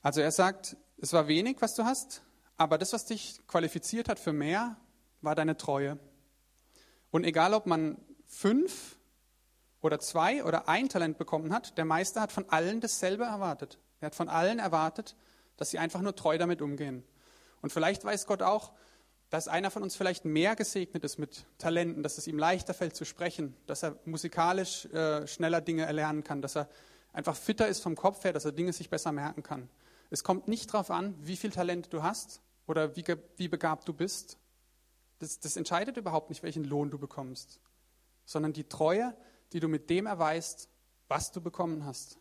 Also 0.00 0.20
er 0.20 0.32
sagt, 0.32 0.76
es 0.98 1.12
war 1.12 1.28
wenig, 1.28 1.56
was 1.60 1.74
du 1.74 1.84
hast, 1.84 2.22
aber 2.56 2.78
das, 2.78 2.92
was 2.92 3.06
dich 3.06 3.40
qualifiziert 3.46 4.08
hat 4.08 4.18
für 4.18 4.32
mehr, 4.32 4.76
war 5.20 5.34
deine 5.34 5.56
Treue. 5.56 5.98
Und 7.10 7.24
egal, 7.24 7.54
ob 7.54 7.66
man 7.66 7.96
fünf 8.26 8.96
oder 9.80 9.98
zwei 10.00 10.44
oder 10.44 10.68
ein 10.68 10.88
Talent 10.88 11.18
bekommen 11.18 11.52
hat, 11.52 11.76
der 11.78 11.84
Meister 11.84 12.20
hat 12.20 12.32
von 12.32 12.48
allen 12.48 12.80
dasselbe 12.80 13.24
erwartet. 13.24 13.78
Er 14.00 14.06
hat 14.06 14.14
von 14.14 14.28
allen 14.28 14.58
erwartet, 14.58 15.16
dass 15.56 15.70
sie 15.70 15.78
einfach 15.78 16.00
nur 16.00 16.16
treu 16.16 16.38
damit 16.38 16.62
umgehen. 16.62 17.04
Und 17.60 17.72
vielleicht 17.72 18.04
weiß 18.04 18.26
Gott 18.26 18.42
auch, 18.42 18.72
dass 19.34 19.48
einer 19.48 19.72
von 19.72 19.82
uns 19.82 19.96
vielleicht 19.96 20.24
mehr 20.24 20.54
gesegnet 20.54 21.02
ist 21.02 21.18
mit 21.18 21.44
Talenten, 21.58 22.04
dass 22.04 22.18
es 22.18 22.28
ihm 22.28 22.38
leichter 22.38 22.72
fällt 22.72 22.94
zu 22.94 23.04
sprechen, 23.04 23.56
dass 23.66 23.82
er 23.82 23.98
musikalisch 24.04 24.84
äh, 24.92 25.26
schneller 25.26 25.60
Dinge 25.60 25.84
erlernen 25.86 26.22
kann, 26.22 26.40
dass 26.40 26.54
er 26.54 26.68
einfach 27.12 27.34
fitter 27.34 27.66
ist 27.66 27.80
vom 27.80 27.96
Kopf 27.96 28.22
her, 28.22 28.32
dass 28.32 28.44
er 28.44 28.52
Dinge 28.52 28.72
sich 28.72 28.90
besser 28.90 29.10
merken 29.10 29.42
kann. 29.42 29.68
Es 30.08 30.22
kommt 30.22 30.46
nicht 30.46 30.72
darauf 30.72 30.88
an, 30.92 31.16
wie 31.20 31.36
viel 31.36 31.50
Talent 31.50 31.92
du 31.92 32.04
hast 32.04 32.42
oder 32.68 32.94
wie, 32.94 33.04
wie 33.36 33.48
begabt 33.48 33.88
du 33.88 33.92
bist. 33.92 34.38
Das, 35.18 35.40
das 35.40 35.56
entscheidet 35.56 35.96
überhaupt 35.96 36.28
nicht, 36.28 36.44
welchen 36.44 36.62
Lohn 36.62 36.92
du 36.92 36.98
bekommst, 36.98 37.58
sondern 38.24 38.52
die 38.52 38.68
Treue, 38.68 39.16
die 39.52 39.58
du 39.58 39.66
mit 39.66 39.90
dem 39.90 40.06
erweist, 40.06 40.68
was 41.08 41.32
du 41.32 41.40
bekommen 41.40 41.84
hast. 41.84 42.18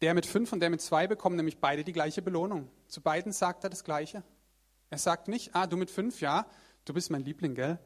Der 0.00 0.12
mit 0.12 0.26
fünf 0.26 0.52
und 0.52 0.58
der 0.58 0.70
mit 0.70 0.80
zwei 0.80 1.06
bekommen 1.06 1.36
nämlich 1.36 1.58
beide 1.58 1.84
die 1.84 1.92
gleiche 1.92 2.20
Belohnung. 2.20 2.68
Zu 2.88 3.00
beiden 3.00 3.30
sagt 3.30 3.62
er 3.62 3.70
das 3.70 3.84
Gleiche. 3.84 4.24
Er 4.90 4.98
sagt 4.98 5.28
nicht, 5.28 5.54
ah, 5.54 5.66
du 5.66 5.76
mit 5.76 5.90
fünf, 5.90 6.20
ja, 6.20 6.46
du 6.84 6.92
bist 6.92 7.10
mein 7.10 7.24
Liebling, 7.24 7.54
gell? 7.54 7.78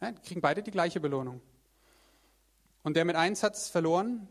Ja, 0.00 0.12
kriegen 0.12 0.40
beide 0.40 0.62
die 0.62 0.70
gleiche 0.70 1.00
Belohnung. 1.00 1.40
Und 2.82 2.96
der 2.96 3.04
mit 3.04 3.16
eins 3.16 3.42
hat 3.42 3.54
es 3.54 3.68
verloren, 3.68 4.28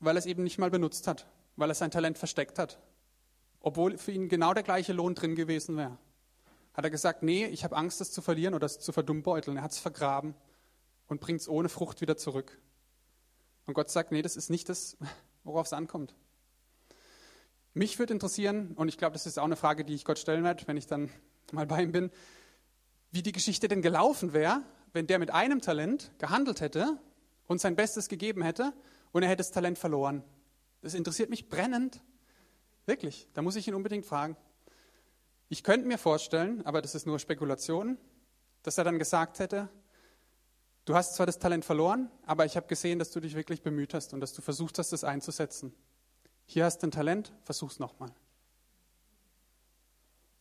weil 0.00 0.16
er 0.16 0.20
es 0.20 0.26
eben 0.26 0.42
nicht 0.42 0.58
mal 0.58 0.70
benutzt 0.70 1.06
hat 1.06 1.26
weil 1.56 1.70
er 1.70 1.74
sein 1.74 1.90
Talent 1.90 2.18
versteckt 2.18 2.58
hat. 2.58 2.78
Obwohl 3.60 3.98
für 3.98 4.12
ihn 4.12 4.28
genau 4.28 4.54
der 4.54 4.62
gleiche 4.62 4.92
Lohn 4.92 5.14
drin 5.14 5.34
gewesen 5.34 5.76
wäre. 5.76 5.98
Hat 6.74 6.84
er 6.84 6.90
gesagt, 6.90 7.22
nee, 7.22 7.46
ich 7.46 7.64
habe 7.64 7.76
Angst, 7.76 8.00
das 8.00 8.12
zu 8.12 8.20
verlieren 8.20 8.54
oder 8.54 8.66
es 8.66 8.78
zu 8.78 8.92
verdummbeuteln. 8.92 9.56
Er 9.56 9.62
hat 9.62 9.72
es 9.72 9.78
vergraben 9.78 10.34
und 11.08 11.20
bringt 11.20 11.40
es 11.40 11.48
ohne 11.48 11.68
Frucht 11.68 12.02
wieder 12.02 12.16
zurück. 12.16 12.60
Und 13.64 13.74
Gott 13.74 13.90
sagt, 13.90 14.12
nee, 14.12 14.22
das 14.22 14.36
ist 14.36 14.50
nicht 14.50 14.68
das, 14.68 14.96
worauf 15.42 15.66
es 15.66 15.72
ankommt. 15.72 16.14
Mich 17.76 17.98
würde 17.98 18.14
interessieren, 18.14 18.72
und 18.76 18.88
ich 18.88 18.96
glaube, 18.96 19.12
das 19.12 19.26
ist 19.26 19.38
auch 19.38 19.44
eine 19.44 19.54
Frage, 19.54 19.84
die 19.84 19.92
ich 19.92 20.06
Gott 20.06 20.18
stellen 20.18 20.44
werde, 20.44 20.66
wenn 20.66 20.78
ich 20.78 20.86
dann 20.86 21.10
mal 21.52 21.66
bei 21.66 21.82
ihm 21.82 21.92
bin, 21.92 22.10
wie 23.10 23.22
die 23.22 23.32
Geschichte 23.32 23.68
denn 23.68 23.82
gelaufen 23.82 24.32
wäre, 24.32 24.62
wenn 24.94 25.06
der 25.06 25.18
mit 25.18 25.30
einem 25.30 25.60
Talent 25.60 26.10
gehandelt 26.16 26.62
hätte 26.62 26.98
und 27.46 27.60
sein 27.60 27.76
Bestes 27.76 28.08
gegeben 28.08 28.40
hätte 28.40 28.72
und 29.12 29.24
er 29.24 29.28
hätte 29.28 29.40
das 29.40 29.50
Talent 29.50 29.76
verloren. 29.76 30.24
Das 30.80 30.94
interessiert 30.94 31.28
mich 31.28 31.50
brennend. 31.50 32.00
Wirklich, 32.86 33.28
da 33.34 33.42
muss 33.42 33.56
ich 33.56 33.68
ihn 33.68 33.74
unbedingt 33.74 34.06
fragen. 34.06 34.38
Ich 35.50 35.62
könnte 35.62 35.86
mir 35.86 35.98
vorstellen, 35.98 36.64
aber 36.64 36.80
das 36.80 36.94
ist 36.94 37.06
nur 37.06 37.18
Spekulation, 37.18 37.98
dass 38.62 38.78
er 38.78 38.84
dann 38.84 38.98
gesagt 38.98 39.38
hätte, 39.38 39.68
du 40.86 40.94
hast 40.94 41.14
zwar 41.14 41.26
das 41.26 41.38
Talent 41.38 41.66
verloren, 41.66 42.10
aber 42.24 42.46
ich 42.46 42.56
habe 42.56 42.68
gesehen, 42.68 42.98
dass 42.98 43.10
du 43.10 43.20
dich 43.20 43.34
wirklich 43.34 43.60
bemüht 43.60 43.92
hast 43.92 44.14
und 44.14 44.20
dass 44.20 44.32
du 44.32 44.40
versucht 44.40 44.78
hast, 44.78 44.94
das 44.94 45.04
einzusetzen. 45.04 45.74
Hier 46.46 46.64
hast 46.64 46.78
du 46.78 46.86
ein 46.86 46.90
Talent, 46.92 47.32
versuch's 47.42 47.78
nochmal. 47.78 48.10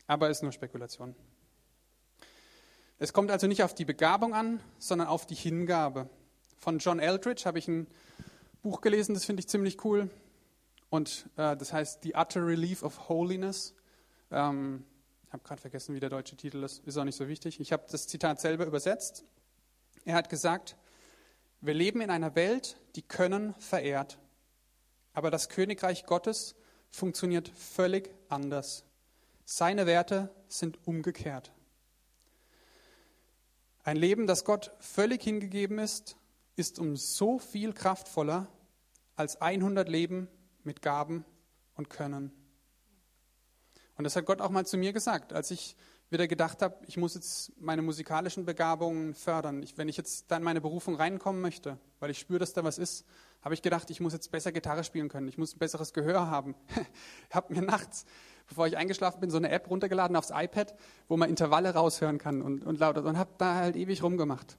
Aber 0.07 0.29
ist 0.29 0.43
nur 0.43 0.51
Spekulation. 0.51 1.15
Es 2.97 3.11
kommt 3.11 3.31
also 3.31 3.47
nicht 3.47 3.63
auf 3.63 3.73
die 3.73 3.85
Begabung 3.85 4.33
an, 4.33 4.61
sondern 4.77 5.07
auf 5.07 5.25
die 5.25 5.35
Hingabe. 5.35 6.09
Von 6.57 6.77
John 6.77 6.99
Eldridge 6.99 7.43
habe 7.45 7.59
ich 7.59 7.67
ein 7.67 7.87
Buch 8.61 8.81
gelesen, 8.81 9.13
das 9.13 9.25
finde 9.25 9.41
ich 9.41 9.49
ziemlich 9.49 9.83
cool. 9.83 10.09
Und 10.89 11.29
äh, 11.37 11.57
das 11.57 11.73
heißt 11.73 12.03
The 12.03 12.13
Utter 12.15 12.45
Relief 12.45 12.83
of 12.83 13.09
Holiness. 13.09 13.73
Ähm, 14.31 14.85
ich 15.27 15.33
habe 15.33 15.43
gerade 15.43 15.59
vergessen, 15.59 15.95
wie 15.95 15.99
der 15.99 16.09
deutsche 16.09 16.37
Titel 16.37 16.63
ist. 16.63 16.85
Ist 16.87 16.97
auch 16.97 17.03
nicht 17.03 17.17
so 17.17 17.27
wichtig. 17.27 17.59
Ich 17.59 17.73
habe 17.73 17.83
das 17.91 18.07
Zitat 18.07 18.39
selber 18.39 18.65
übersetzt. 18.65 19.25
Er 20.05 20.15
hat 20.15 20.29
gesagt, 20.29 20.77
wir 21.61 21.73
leben 21.73 21.99
in 21.99 22.11
einer 22.11 22.35
Welt, 22.35 22.77
die 22.95 23.01
Können 23.01 23.55
verehrt. 23.55 24.19
Aber 25.15 25.31
das 25.31 25.49
Königreich 25.49 26.05
Gottes 26.05 26.55
funktioniert 26.91 27.49
völlig 27.49 28.13
anders. 28.29 28.83
Seine 29.45 29.85
Werte 29.85 30.29
sind 30.47 30.77
umgekehrt. 30.85 31.51
Ein 33.83 33.97
Leben, 33.97 34.27
das 34.27 34.45
Gott 34.45 34.71
völlig 34.79 35.23
hingegeben 35.23 35.79
ist, 35.79 36.17
ist 36.55 36.79
um 36.79 36.95
so 36.95 37.39
viel 37.39 37.73
kraftvoller 37.73 38.47
als 39.15 39.41
100 39.41 39.87
Leben, 39.89 40.27
mit 40.63 40.81
Gaben 40.81 41.25
und 41.75 41.89
Können. 41.89 42.31
Und 43.97 44.03
das 44.03 44.15
hat 44.15 44.25
Gott 44.25 44.41
auch 44.41 44.49
mal 44.49 44.65
zu 44.65 44.77
mir 44.77 44.91
gesagt, 44.93 45.31
als 45.31 45.51
ich 45.51 45.75
wieder 46.09 46.27
gedacht 46.27 46.61
habe, 46.61 46.75
ich 46.87 46.97
muss 46.97 47.15
jetzt 47.15 47.51
meine 47.59 47.81
musikalischen 47.81 48.45
Begabungen 48.45 49.13
fördern. 49.13 49.63
Ich, 49.63 49.77
wenn 49.77 49.87
ich 49.87 49.97
jetzt 49.97 50.25
da 50.29 50.37
in 50.37 50.43
meine 50.43 50.61
Berufung 50.61 50.95
reinkommen 50.95 51.41
möchte, 51.41 51.77
weil 51.99 52.09
ich 52.09 52.19
spüre, 52.19 52.39
dass 52.39 52.53
da 52.53 52.63
was 52.63 52.77
ist, 52.77 53.05
habe 53.45 53.53
ich 53.53 53.61
gedacht, 53.61 53.89
ich 53.89 54.01
muss 54.01 54.11
jetzt 54.11 54.29
besser 54.31 54.51
Gitarre 54.51 54.83
spielen 54.83 55.07
können. 55.07 55.29
Ich 55.29 55.37
muss 55.37 55.55
ein 55.55 55.59
besseres 55.59 55.93
Gehör 55.93 56.29
haben. 56.29 56.55
ich 57.29 57.35
habe 57.35 57.53
mir 57.53 57.61
nachts, 57.61 58.05
bevor 58.47 58.67
ich 58.67 58.75
eingeschlafen 58.75 59.21
bin, 59.21 59.29
so 59.29 59.37
eine 59.37 59.49
App 59.49 59.69
runtergeladen 59.69 60.17
aufs 60.17 60.31
iPad, 60.33 60.75
wo 61.07 61.15
man 61.15 61.29
Intervalle 61.29 61.73
raushören 61.73 62.17
kann 62.17 62.41
und, 62.41 62.65
und 62.65 62.79
lauter. 62.79 63.05
Und 63.05 63.17
habe 63.17 63.31
da 63.37 63.55
halt 63.55 63.77
ewig 63.77 64.03
rumgemacht. 64.03 64.57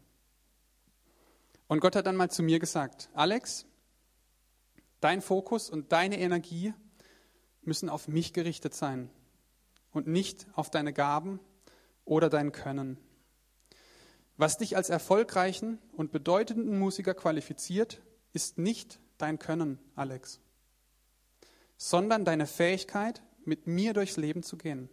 Und 1.66 1.80
Gott 1.80 1.96
hat 1.96 2.06
dann 2.06 2.16
mal 2.16 2.30
zu 2.30 2.42
mir 2.42 2.60
gesagt, 2.60 3.10
Alex, 3.12 3.66
Dein 5.00 5.20
Fokus 5.20 5.68
und 5.68 5.92
deine 5.92 6.18
Energie 6.18 6.72
müssen 7.62 7.88
auf 7.88 8.08
mich 8.08 8.32
gerichtet 8.32 8.74
sein 8.74 9.10
und 9.92 10.06
nicht 10.06 10.46
auf 10.54 10.70
deine 10.70 10.92
Gaben 10.92 11.38
oder 12.04 12.30
dein 12.30 12.52
Können. 12.52 12.98
Was 14.38 14.58
dich 14.58 14.76
als 14.76 14.90
erfolgreichen 14.90 15.78
und 15.92 16.12
bedeutenden 16.12 16.78
Musiker 16.78 17.14
qualifiziert, 17.14 18.00
ist 18.36 18.58
nicht 18.58 19.00
dein 19.16 19.38
Können, 19.38 19.78
Alex, 19.94 20.40
sondern 21.78 22.26
deine 22.26 22.46
Fähigkeit, 22.46 23.22
mit 23.46 23.66
mir 23.66 23.94
durchs 23.94 24.18
Leben 24.18 24.42
zu 24.42 24.58
gehen, 24.58 24.90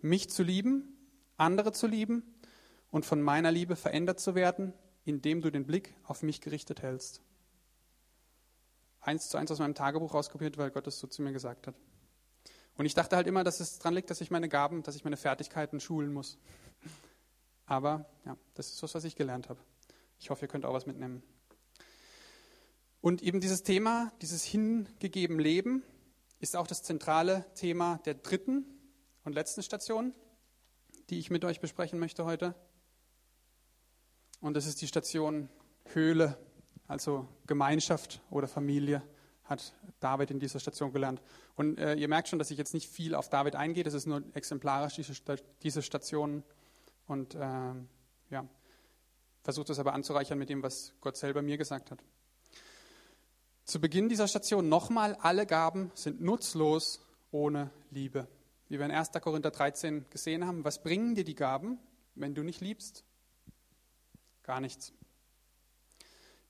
mich 0.00 0.30
zu 0.30 0.42
lieben, 0.42 0.96
andere 1.36 1.72
zu 1.72 1.86
lieben 1.86 2.22
und 2.90 3.04
von 3.04 3.20
meiner 3.20 3.52
Liebe 3.52 3.76
verändert 3.76 4.20
zu 4.20 4.34
werden, 4.34 4.72
indem 5.04 5.42
du 5.42 5.50
den 5.50 5.66
Blick 5.66 5.94
auf 6.04 6.22
mich 6.22 6.40
gerichtet 6.40 6.80
hältst. 6.80 7.20
Eins 9.02 9.28
zu 9.28 9.36
eins 9.36 9.50
aus 9.50 9.58
meinem 9.58 9.74
Tagebuch 9.74 10.14
rauskopiert, 10.14 10.56
weil 10.56 10.70
Gott 10.70 10.86
es 10.86 10.98
so 10.98 11.06
zu 11.06 11.20
mir 11.20 11.32
gesagt 11.32 11.66
hat. 11.66 11.74
Und 12.78 12.86
ich 12.86 12.94
dachte 12.94 13.16
halt 13.16 13.26
immer, 13.26 13.44
dass 13.44 13.60
es 13.60 13.78
daran 13.78 13.94
liegt, 13.94 14.08
dass 14.08 14.22
ich 14.22 14.30
meine 14.30 14.48
Gaben, 14.48 14.82
dass 14.82 14.96
ich 14.96 15.04
meine 15.04 15.18
Fertigkeiten 15.18 15.78
schulen 15.78 16.10
muss. 16.10 16.38
Aber 17.66 18.06
ja, 18.24 18.38
das 18.54 18.72
ist 18.72 18.82
was, 18.82 18.94
was 18.94 19.04
ich 19.04 19.14
gelernt 19.14 19.50
habe. 19.50 19.60
Ich 20.18 20.30
hoffe, 20.30 20.46
ihr 20.46 20.48
könnt 20.48 20.64
auch 20.64 20.72
was 20.72 20.86
mitnehmen. 20.86 21.22
Und 23.06 23.22
eben 23.22 23.40
dieses 23.40 23.62
Thema, 23.62 24.10
dieses 24.20 24.42
hingegeben 24.42 25.38
Leben, 25.38 25.84
ist 26.40 26.56
auch 26.56 26.66
das 26.66 26.82
zentrale 26.82 27.46
Thema 27.54 28.00
der 28.04 28.14
dritten 28.14 28.66
und 29.22 29.32
letzten 29.32 29.62
Station, 29.62 30.12
die 31.08 31.20
ich 31.20 31.30
mit 31.30 31.44
euch 31.44 31.60
besprechen 31.60 32.00
möchte 32.00 32.24
heute. 32.24 32.56
Und 34.40 34.54
das 34.54 34.66
ist 34.66 34.82
die 34.82 34.88
Station 34.88 35.48
Höhle, 35.84 36.36
also 36.88 37.28
Gemeinschaft 37.46 38.22
oder 38.28 38.48
Familie, 38.48 39.04
hat 39.44 39.72
David 40.00 40.32
in 40.32 40.40
dieser 40.40 40.58
Station 40.58 40.92
gelernt. 40.92 41.22
Und 41.54 41.78
äh, 41.78 41.94
ihr 41.94 42.08
merkt 42.08 42.26
schon, 42.26 42.40
dass 42.40 42.50
ich 42.50 42.58
jetzt 42.58 42.74
nicht 42.74 42.88
viel 42.88 43.14
auf 43.14 43.28
David 43.28 43.54
eingehe, 43.54 43.84
das 43.84 43.94
ist 43.94 44.06
nur 44.06 44.24
exemplarisch, 44.34 44.96
diese, 44.96 45.14
diese 45.62 45.82
Stationen. 45.82 46.42
Und 47.06 47.36
äh, 47.36 47.72
ja, 48.30 48.48
versuche 49.44 49.66
das 49.66 49.78
aber 49.78 49.94
anzureichern 49.94 50.40
mit 50.40 50.48
dem, 50.48 50.64
was 50.64 50.92
Gott 51.00 51.16
selber 51.16 51.40
mir 51.40 51.56
gesagt 51.56 51.92
hat. 51.92 52.02
Zu 53.66 53.80
Beginn 53.80 54.08
dieser 54.08 54.28
Station 54.28 54.68
nochmal, 54.68 55.16
alle 55.16 55.44
Gaben 55.44 55.90
sind 55.94 56.20
nutzlos 56.20 57.00
ohne 57.32 57.72
Liebe. 57.90 58.28
Wie 58.68 58.78
wir 58.78 58.86
in 58.86 58.92
1. 58.92 59.10
Korinther 59.20 59.50
13 59.50 60.06
gesehen 60.08 60.46
haben, 60.46 60.64
was 60.64 60.84
bringen 60.84 61.16
dir 61.16 61.24
die 61.24 61.34
Gaben, 61.34 61.80
wenn 62.14 62.32
du 62.32 62.44
nicht 62.44 62.60
liebst? 62.60 63.02
Gar 64.44 64.60
nichts. 64.60 64.92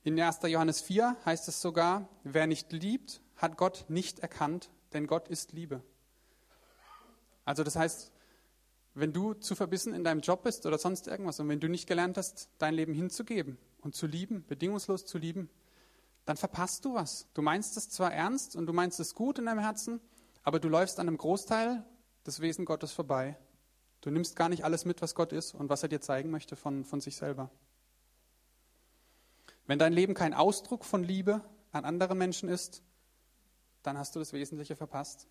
In 0.04 0.20
1. 0.20 0.40
Johannes 0.42 0.82
4 0.82 1.16
heißt 1.24 1.48
es 1.48 1.62
sogar, 1.62 2.06
wer 2.22 2.46
nicht 2.46 2.70
liebt, 2.72 3.22
hat 3.36 3.56
Gott 3.56 3.86
nicht 3.88 4.18
erkannt, 4.18 4.68
denn 4.92 5.06
Gott 5.06 5.28
ist 5.28 5.52
Liebe. 5.52 5.82
Also 7.46 7.64
das 7.64 7.76
heißt, 7.76 8.12
wenn 8.92 9.14
du 9.14 9.32
zu 9.32 9.54
verbissen 9.54 9.94
in 9.94 10.04
deinem 10.04 10.20
Job 10.20 10.42
bist 10.42 10.66
oder 10.66 10.76
sonst 10.76 11.06
irgendwas 11.06 11.40
und 11.40 11.48
wenn 11.48 11.60
du 11.60 11.70
nicht 11.70 11.88
gelernt 11.88 12.18
hast, 12.18 12.50
dein 12.58 12.74
Leben 12.74 12.92
hinzugeben 12.92 13.56
und 13.80 13.94
zu 13.94 14.06
lieben, 14.06 14.44
bedingungslos 14.46 15.06
zu 15.06 15.16
lieben, 15.16 15.48
dann 16.27 16.37
verpasst 16.37 16.85
du 16.85 16.95
was. 16.95 17.27
Du 17.33 17.41
meinst 17.41 17.77
es 17.77 17.89
zwar 17.89 18.12
ernst 18.12 18.57
und 18.57 18.66
du 18.66 18.72
meinst 18.72 19.01
es 19.01 19.14
gut 19.14 19.39
in 19.39 19.47
deinem 19.47 19.61
Herzen, 19.61 20.01
aber 20.43 20.61
du 20.61 20.68
läufst 20.68 21.01
an 21.01 21.09
einem 21.09 21.16
Großteil 21.16 21.85
des 22.27 22.41
Wesen 22.41 22.64
Gottes 22.64 22.93
vorbei. 22.93 23.39
Du 24.01 24.11
nimmst 24.11 24.37
gar 24.37 24.49
nicht 24.49 24.64
alles 24.64 24.85
mit, 24.85 25.01
was 25.01 25.14
Gott 25.14 25.33
ist 25.33 25.55
und 25.55 25.70
was 25.70 25.83
er 25.83 25.89
dir 25.89 26.01
zeigen 26.01 26.31
möchte 26.31 26.57
von, 26.57 26.85
von 26.85 27.01
sich 27.01 27.16
selber. 27.16 27.51
Wenn 29.66 29.79
dein 29.79 29.93
Leben 29.93 30.14
kein 30.14 30.35
Ausdruck 30.35 30.85
von 30.85 31.03
Liebe 31.03 31.41
an 31.72 31.85
andere 31.85 32.14
Menschen 32.14 32.49
ist, 32.49 32.83
dann 33.83 33.97
hast 33.97 34.14
du 34.16 34.18
das 34.18 34.33
Wesentliche 34.33 34.77
verpasst. 34.77 35.29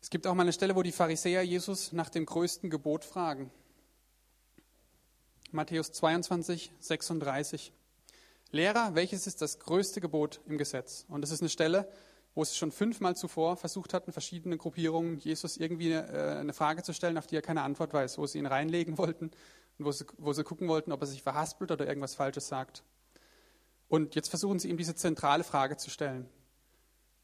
Es 0.00 0.10
gibt 0.10 0.26
auch 0.26 0.34
mal 0.34 0.42
eine 0.42 0.52
Stelle, 0.52 0.76
wo 0.76 0.82
die 0.82 0.92
Pharisäer 0.92 1.42
Jesus 1.42 1.92
nach 1.92 2.10
dem 2.10 2.26
größten 2.26 2.68
Gebot 2.68 3.04
fragen. 3.04 3.50
Matthäus 5.50 5.92
22, 5.92 6.72
36. 6.80 7.72
Lehrer, 8.54 8.94
welches 8.94 9.26
ist 9.26 9.42
das 9.42 9.58
größte 9.58 10.00
Gebot 10.00 10.40
im 10.46 10.58
Gesetz? 10.58 11.04
Und 11.08 11.22
das 11.22 11.32
ist 11.32 11.42
eine 11.42 11.48
Stelle, 11.48 11.88
wo 12.34 12.44
sie 12.44 12.54
schon 12.54 12.70
fünfmal 12.70 13.16
zuvor 13.16 13.56
versucht 13.56 13.92
hatten, 13.92 14.12
verschiedene 14.12 14.56
Gruppierungen 14.56 15.18
Jesus 15.18 15.56
irgendwie 15.56 15.92
äh, 15.92 16.36
eine 16.38 16.52
Frage 16.52 16.82
zu 16.82 16.92
stellen, 16.92 17.18
auf 17.18 17.26
die 17.26 17.36
er 17.36 17.42
keine 17.42 17.62
Antwort 17.62 17.92
weiß, 17.92 18.16
wo 18.18 18.26
sie 18.26 18.38
ihn 18.38 18.46
reinlegen 18.46 18.96
wollten 18.98 19.32
und 19.78 19.84
wo 19.84 19.92
sie, 19.92 20.06
wo 20.18 20.32
sie 20.32 20.44
gucken 20.44 20.68
wollten, 20.68 20.92
ob 20.92 21.00
er 21.00 21.06
sich 21.06 21.22
verhaspelt 21.22 21.72
oder 21.72 21.86
irgendwas 21.86 22.14
Falsches 22.14 22.48
sagt. 22.48 22.84
Und 23.88 24.14
jetzt 24.14 24.28
versuchen 24.28 24.58
sie 24.58 24.70
ihm 24.70 24.76
diese 24.76 24.94
zentrale 24.94 25.44
Frage 25.44 25.76
zu 25.76 25.90
stellen. 25.90 26.28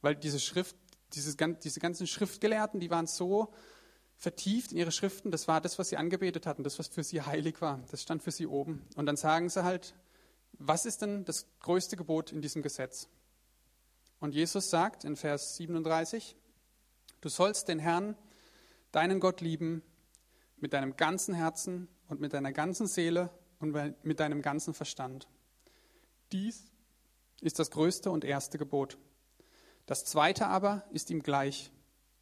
Weil 0.02 0.16
diese 0.16 0.40
Schrift 0.40 0.76
dieses, 1.14 1.36
diese 1.36 1.80
ganzen 1.80 2.06
Schriftgelehrten, 2.06 2.80
die 2.80 2.90
waren 2.90 3.06
so 3.06 3.52
vertieft 4.16 4.72
in 4.72 4.78
ihre 4.78 4.92
Schriften, 4.92 5.30
das 5.30 5.48
war 5.48 5.60
das, 5.60 5.78
was 5.78 5.88
sie 5.88 5.96
angebetet 5.96 6.46
hatten, 6.46 6.62
das, 6.62 6.78
was 6.78 6.88
für 6.88 7.02
sie 7.02 7.22
heilig 7.22 7.60
war. 7.60 7.80
Das 7.90 8.02
stand 8.02 8.22
für 8.22 8.30
sie 8.30 8.46
oben. 8.46 8.86
Und 8.96 9.06
dann 9.06 9.16
sagen 9.16 9.48
sie 9.48 9.64
halt, 9.64 9.94
was 10.61 10.84
ist 10.84 11.00
denn 11.00 11.24
das 11.24 11.46
größte 11.61 11.96
Gebot 11.96 12.32
in 12.32 12.42
diesem 12.42 12.61
Gesetz? 12.62 13.08
Und 14.20 14.34
Jesus 14.34 14.68
sagt 14.68 15.04
in 15.04 15.16
Vers 15.16 15.56
37, 15.56 16.36
du 17.22 17.28
sollst 17.30 17.68
den 17.68 17.78
Herrn, 17.78 18.14
deinen 18.92 19.20
Gott 19.20 19.40
lieben, 19.40 19.82
mit 20.58 20.74
deinem 20.74 20.96
ganzen 20.96 21.34
Herzen 21.34 21.88
und 22.08 22.20
mit 22.20 22.34
deiner 22.34 22.52
ganzen 22.52 22.86
Seele 22.86 23.30
und 23.58 23.72
mit 24.04 24.20
deinem 24.20 24.42
ganzen 24.42 24.74
Verstand. 24.74 25.26
Dies 26.30 26.70
ist 27.40 27.58
das 27.58 27.70
größte 27.70 28.11
und 28.11 28.24
erste 28.24 28.58
Gebot. 28.58 28.98
Das 29.86 30.04
zweite 30.04 30.46
aber 30.46 30.84
ist 30.90 31.11
ihm 31.11 31.22
gleich. 31.22 31.72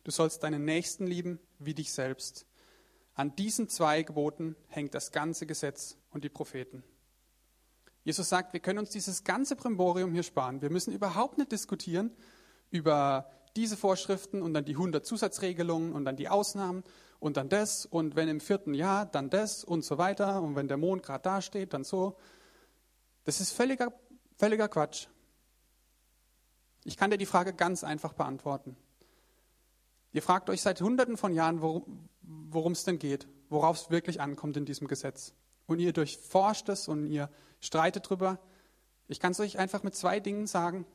Du 0.05 0.13
sollst 0.13 0.45
deinen 0.45 0.65
Nächsten 0.65 1.09
lieben 1.09 1.41
wie 1.59 1.75
dich 1.75 1.93
selbst. 1.93 2.47
An 3.15 3.35
diesen 3.35 3.69
zwei 3.69 4.05
Geboten 4.05 4.55
hängt 4.69 4.95
das 4.95 5.11
ganze 5.11 5.45
Gesetz 5.45 5.97
und 6.11 6.23
die 6.23 6.29
Propheten. 6.29 6.85
Jesus 8.09 8.31
sagt, 8.31 8.55
wir 8.55 8.61
können 8.61 8.79
uns 8.79 8.89
dieses 8.89 9.23
ganze 9.23 9.55
Primborium 9.55 10.15
hier 10.15 10.23
sparen. 10.23 10.63
Wir 10.63 10.71
müssen 10.71 10.95
überhaupt 10.95 11.37
nicht 11.37 11.53
diskutieren 11.53 12.11
über 12.71 13.31
diese 13.55 13.77
Vorschriften 13.77 14.41
und 14.41 14.55
dann 14.55 14.65
die 14.65 14.77
100 14.77 15.05
Zusatzregelungen 15.05 15.93
und 15.93 16.07
dann 16.07 16.17
die 16.17 16.31
Ausnahmen 16.31 16.85
und 17.21 17.37
dann 17.37 17.51
das 17.51 17.85
und 17.85 18.17
wenn 18.17 18.31
im 18.31 18.41
vierten 18.41 18.73
Jahr, 18.73 19.05
dann 19.05 19.29
das 19.29 19.63
und 19.63 19.85
so 19.85 19.99
weiter 19.99 20.41
und 20.41 20.57
wenn 20.57 20.69
der 20.69 20.79
Mond 20.79 21.03
gerade 21.03 21.21
da 21.23 21.43
steht, 21.43 21.75
dann 21.75 21.85
so. 21.85 22.17
Das 23.25 23.43
ist 23.43 23.53
völliger, 23.53 23.93
völliger 24.39 24.69
Quatsch. 24.69 25.09
Ich 26.85 26.97
kann 26.97 27.11
dir 27.11 27.19
die 27.19 27.27
Frage 27.27 27.53
ganz 27.53 27.85
einfach 27.85 28.15
beantworten. 28.15 28.75
Ihr 30.13 30.23
fragt 30.23 30.49
euch 30.49 30.63
seit 30.63 30.81
Hunderten 30.81 31.19
von 31.19 31.35
Jahren, 31.35 31.61
worum 31.61 32.73
es 32.73 32.85
denn 32.85 32.99
geht, 32.99 33.29
worauf 33.51 33.77
es 33.77 33.91
wirklich 33.91 34.19
ankommt 34.23 34.57
in 34.57 34.65
diesem 34.65 34.89
Gesetz. 34.89 35.35
Und 35.67 35.79
ihr 35.79 35.93
durchforscht 35.93 36.71
es 36.71 36.89
und 36.89 37.05
ihr 37.05 37.29
streitet 37.61 38.09
drüber. 38.09 38.39
Ich 39.09 39.21
kann 39.21 39.33
es 39.33 39.41
euch 39.41 39.59
einfach 39.59 39.83
mit 39.83 39.95
zwei 39.95 40.21
Dingen 40.21 40.47
sagen. 40.47 40.87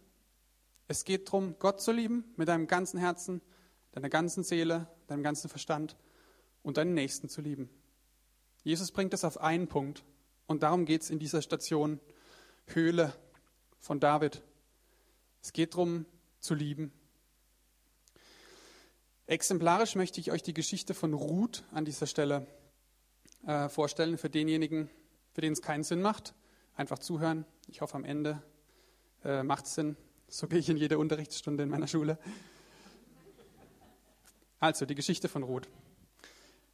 Es 0.88 1.06
geht 1.06 1.28
darum, 1.28 1.56
Gott 1.60 1.82
zu 1.82 1.92
lieben 1.92 2.26
mit 2.36 2.48
deinem 2.48 2.68
ganzen 2.68 3.00
Herzen, 3.00 3.42
deiner 3.92 4.10
ganzen 4.10 4.44
Seele, 4.44 4.88
deinem 5.08 5.24
ganzen 5.24 5.50
Verstand 5.50 5.98
und 6.62 6.78
deinen 6.78 6.94
Nächsten 6.94 7.30
zu 7.30 7.42
lieben. 7.42 7.70
Jesus 8.64 8.92
bringt 8.92 9.14
es 9.14 9.24
auf 9.24 9.40
einen 9.40 9.68
Punkt. 9.68 10.04
Und 10.46 10.64
darum 10.64 10.86
geht 10.86 11.02
es 11.04 11.10
in 11.10 11.20
dieser 11.20 11.42
Station 11.42 12.00
Höhle 12.68 13.14
von 13.80 14.00
David. 14.00 14.42
Es 15.42 15.54
geht 15.54 15.74
darum, 15.74 16.06
zu 16.40 16.54
lieben. 16.54 16.92
Exemplarisch 19.26 19.96
möchte 19.96 20.20
ich 20.20 20.32
euch 20.32 20.44
die 20.44 20.54
Geschichte 20.54 20.94
von 20.94 21.14
Ruth 21.14 21.64
an 21.72 21.86
dieser 21.86 22.06
Stelle 22.06 22.46
äh, 23.48 23.70
vorstellen, 23.70 24.18
für 24.18 24.30
denjenigen, 24.30 24.90
für 25.32 25.42
den 25.42 25.54
es 25.54 25.62
keinen 25.62 25.84
Sinn 25.84 26.02
macht. 26.02 26.34
Einfach 26.76 27.00
zuhören. 27.00 27.46
Ich 27.68 27.82
hoffe, 27.82 27.96
am 27.96 28.04
Ende 28.04 28.42
äh, 29.24 29.44
macht 29.44 29.66
es 29.66 29.76
Sinn. 29.76 29.96
So 30.28 30.48
gehe 30.48 30.60
ich 30.60 30.70
in 30.70 30.78
jede 30.78 30.98
Unterrichtsstunde 30.98 31.64
in 31.64 31.70
meiner 31.70 31.88
Schule. 31.88 32.18
Also, 34.60 34.86
die 34.86 34.96
Geschichte 34.96 35.30
von 35.30 35.44
Ruth. 35.44 35.70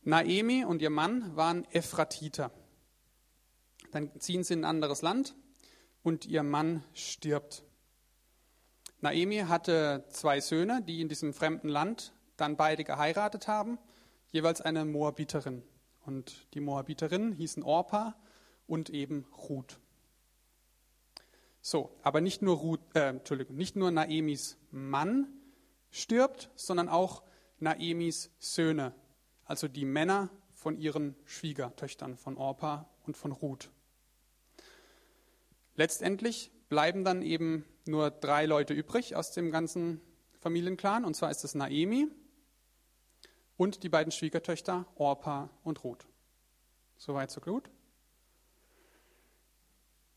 Naemi 0.04 0.64
und 0.64 0.82
ihr 0.82 0.90
Mann 0.90 1.36
waren 1.36 1.66
Ephratiter. 1.72 2.52
Dann 3.92 4.12
ziehen 4.20 4.44
sie 4.44 4.54
in 4.54 4.62
ein 4.62 4.70
anderes 4.70 5.02
Land 5.02 5.36
und 6.04 6.26
ihr 6.26 6.44
Mann 6.44 6.84
stirbt. 6.94 7.64
Naemi 9.02 9.40
hatte 9.40 10.06
zwei 10.10 10.40
Söhne, 10.40 10.82
die 10.82 11.02
in 11.02 11.10
diesem 11.10 11.34
fremden 11.34 11.68
Land 11.70 12.14
dann 12.38 12.58
beide 12.58 12.84
geheiratet 12.84 13.48
haben, 13.48 13.78
jeweils 14.32 14.62
eine 14.62 14.86
Moabiterin. 14.86 15.64
Und 16.06 16.48
die 16.54 16.62
Moabiterinnen 16.62 17.34
hießen 17.34 17.64
Orpa 17.64 18.16
und 18.68 18.90
eben 18.90 19.26
Ruth. 19.50 19.80
So, 21.62 21.96
aber 22.04 22.22
nicht 22.22 22.42
nur, 22.42 22.58
Ruth, 22.58 22.80
äh, 22.94 23.10
Entschuldigung, 23.10 23.56
nicht 23.56 23.76
nur 23.76 23.92
Naemis 23.92 24.58
Mann 24.72 25.28
stirbt, 25.92 26.50
sondern 26.56 26.88
auch 26.90 27.24
Naemis 27.60 28.32
Söhne, 28.40 28.94
also 29.46 29.68
die 29.68 29.86
Männer 29.86 30.30
von 30.52 30.78
ihren 30.78 31.16
Schwiegertöchtern, 31.26 32.18
von 32.18 32.38
Orpa 32.38 32.90
und 33.06 33.18
von 33.18 33.32
Ruth. 33.32 33.70
Letztendlich 35.76 36.52
bleiben 36.70 37.04
dann 37.04 37.22
eben 37.22 37.66
nur 37.86 38.12
drei 38.12 38.46
Leute 38.46 38.74
übrig 38.74 39.16
aus 39.16 39.32
dem 39.32 39.52
ganzen 39.52 40.02
Familienclan, 40.40 41.04
und 41.06 41.16
zwar 41.16 41.32
ist 41.32 41.44
es 41.44 41.56
Naemi 41.56 42.08
und 43.58 43.84
die 43.84 43.90
beiden 43.90 44.12
Schwiegertöchter 44.12 44.86
Orpa 44.96 45.50
und 45.64 45.84
Ruth. 45.84 46.08
Soweit, 46.98 47.32
so 47.32 47.42
gut. 47.42 47.70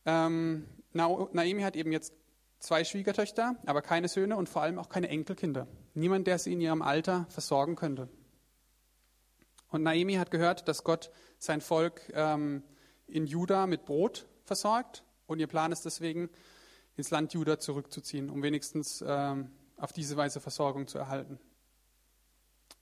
Ähm, 0.05 0.67
Naomi 0.95 1.63
hat 1.63 1.77
eben 1.77 1.93
jetzt 1.93 2.13
zwei 2.59 2.85
Schwiegertöchter, 2.85 3.57
aber 3.67 3.83
keine 3.83 4.09
Söhne 4.09 4.37
und 4.37 4.49
vor 4.49 4.63
allem 4.63 4.79
auch 4.79 4.89
keine 4.89 5.09
Enkelkinder. 5.09 5.67
Niemand, 5.95 6.27
der 6.27 6.39
sie 6.39 6.53
in 6.53 6.61
ihrem 6.61 6.83
Alter 6.83 7.27
versorgen 7.29 7.77
könnte. 7.77 8.09
Und 9.69 9.83
Naomi 9.83 10.15
hat 10.15 10.31
gehört, 10.31 10.69
dass 10.69 10.85
Gott 10.85 11.11
sein 11.39 11.61
Volk 11.61 12.03
ähm, 12.15 12.63
in 13.07 13.27
Juda 13.27 13.67
mit 13.67 13.85
Brot 13.85 14.27
versorgt. 14.45 15.03
Und 15.27 15.39
ihr 15.39 15.47
Plan 15.47 15.73
ist 15.73 15.85
deswegen, 15.85 16.29
ins 16.97 17.11
Land 17.11 17.33
Juda 17.33 17.59
zurückzuziehen, 17.59 18.29
um 18.29 18.43
wenigstens 18.43 19.03
ähm, 19.07 19.51
auf 19.77 19.93
diese 19.93 20.17
Weise 20.17 20.41
Versorgung 20.41 20.87
zu 20.87 20.99
erhalten. 20.99 21.39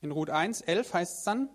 In 0.02 0.10
Ruth 0.10 0.30
1, 0.30 0.62
11 0.62 0.94
heißt 0.94 1.18
es 1.18 1.24
dann, 1.24 1.48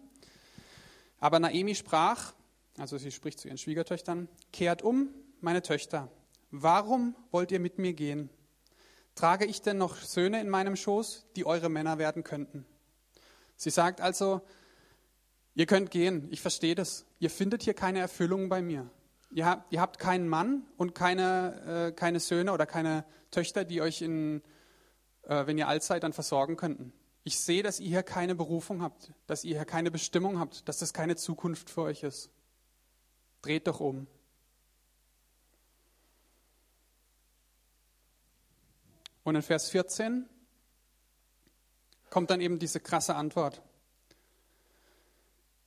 aber 1.20 1.40
Naomi 1.40 1.76
sprach, 1.76 2.34
also 2.78 2.98
sie 2.98 3.12
spricht 3.12 3.40
zu 3.40 3.48
ihren 3.48 3.58
Schwiegertöchtern, 3.58 4.30
kehrt 4.54 4.84
um, 4.84 5.10
meine 5.42 5.62
Töchter, 5.62 6.10
warum 6.52 7.16
wollt 7.32 7.52
ihr 7.52 7.60
mit 7.60 7.78
mir 7.78 7.94
gehen? 7.94 8.30
Trage 9.16 9.46
ich 9.46 9.62
denn 9.62 9.78
noch 9.78 9.98
Söhne 9.98 10.42
in 10.42 10.50
meinem 10.50 10.76
Schoß, 10.76 11.26
die 11.36 11.46
eure 11.46 11.70
Männer 11.70 11.98
werden 11.98 12.24
könnten? 12.24 12.66
Sie 13.56 13.70
sagt 13.70 14.02
also, 14.02 14.42
ihr 15.54 15.66
könnt 15.66 15.92
gehen, 15.92 16.28
ich 16.32 16.42
verstehe 16.42 16.76
das. 16.76 17.06
Ihr 17.20 17.30
findet 17.30 17.64
hier 17.64 17.74
keine 17.74 18.00
Erfüllung 18.00 18.50
bei 18.50 18.62
mir. 18.62 18.90
Ihr 19.32 19.46
habt, 19.46 19.72
ihr 19.72 19.82
habt 19.82 20.00
keinen 20.00 20.28
Mann 20.28 20.64
und 20.78 20.96
keine, 20.96 21.90
äh, 21.90 21.92
keine 21.92 22.20
Söhne 22.20 22.52
oder 22.52 22.66
keine 22.66 23.06
Töchter, 23.32 23.64
die 23.64 23.82
euch, 23.82 24.02
in, 24.02 24.42
äh, 25.24 25.46
wenn 25.48 25.58
ihr 25.58 25.68
alt 25.68 25.84
seid, 25.84 26.04
dann 26.04 26.14
versorgen 26.14 26.56
könnten. 26.56 26.94
Ich 27.24 27.40
sehe, 27.40 27.64
dass 27.64 27.80
ihr 27.80 27.88
hier 27.88 28.04
keine 28.04 28.36
Berufung 28.36 28.82
habt, 28.82 29.12
dass 29.28 29.44
ihr 29.44 29.56
hier 29.56 29.66
keine 29.66 29.92
Bestimmung 29.92 30.40
habt, 30.40 30.68
dass 30.70 30.78
das 30.78 30.94
keine 30.94 31.16
Zukunft 31.16 31.70
für 31.70 31.82
euch 31.82 32.04
ist. 32.04 32.30
Dreht 33.42 33.68
doch 33.68 33.80
um. 33.80 34.08
Und 39.26 39.36
in 39.36 39.42
Vers 39.42 39.70
14 39.72 40.30
kommt 42.12 42.30
dann 42.30 42.42
eben 42.42 42.60
diese 42.60 42.80
krasse 42.80 43.16
Antwort. 43.16 43.64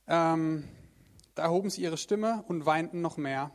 Ähm, 0.07 0.65
da 1.35 1.43
erhoben 1.43 1.69
sie 1.69 1.81
ihre 1.81 1.97
Stimme 1.97 2.45
und 2.47 2.65
weinten 2.65 3.01
noch 3.01 3.17
mehr. 3.17 3.51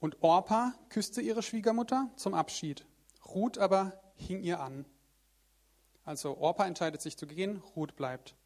Und 0.00 0.22
Orpa 0.22 0.74
küsste 0.90 1.22
ihre 1.22 1.42
Schwiegermutter 1.42 2.10
zum 2.16 2.34
Abschied. 2.34 2.84
Ruth 3.24 3.56
aber 3.56 3.98
hing 4.16 4.42
ihr 4.42 4.60
an. 4.60 4.84
Also 6.04 6.36
Orpa 6.36 6.66
entscheidet 6.66 7.00
sich 7.00 7.16
zu 7.16 7.26
gehen, 7.26 7.62
Ruth 7.74 7.96
bleibt. 7.96 8.36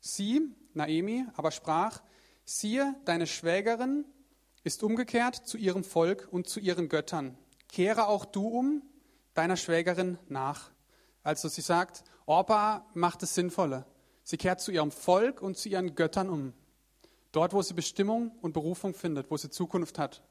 Sie, 0.00 0.40
Naemi, 0.72 1.26
aber 1.34 1.50
sprach, 1.50 2.02
siehe, 2.46 2.96
deine 3.04 3.26
Schwägerin 3.26 4.06
ist 4.64 4.82
umgekehrt 4.82 5.36
zu 5.36 5.58
ihrem 5.58 5.84
Volk 5.84 6.26
und 6.30 6.48
zu 6.48 6.58
ihren 6.58 6.88
Göttern. 6.88 7.36
Kehre 7.68 8.08
auch 8.08 8.24
du 8.24 8.48
um 8.48 8.82
deiner 9.34 9.56
Schwägerin 9.56 10.18
nach. 10.28 10.70
Also 11.22 11.48
sie 11.48 11.60
sagt, 11.60 12.04
Orpa 12.26 12.86
macht 12.94 13.22
das 13.22 13.34
Sinnvolle. 13.34 13.86
Sie 14.24 14.36
kehrt 14.36 14.60
zu 14.60 14.70
ihrem 14.70 14.90
Volk 14.90 15.42
und 15.42 15.56
zu 15.56 15.68
ihren 15.68 15.94
Göttern 15.94 16.28
um. 16.28 16.52
Dort, 17.32 17.52
wo 17.52 17.62
sie 17.62 17.74
Bestimmung 17.74 18.30
und 18.42 18.52
Berufung 18.52 18.94
findet, 18.94 19.30
wo 19.30 19.36
sie 19.36 19.50
Zukunft 19.50 19.98
hat. 19.98 20.22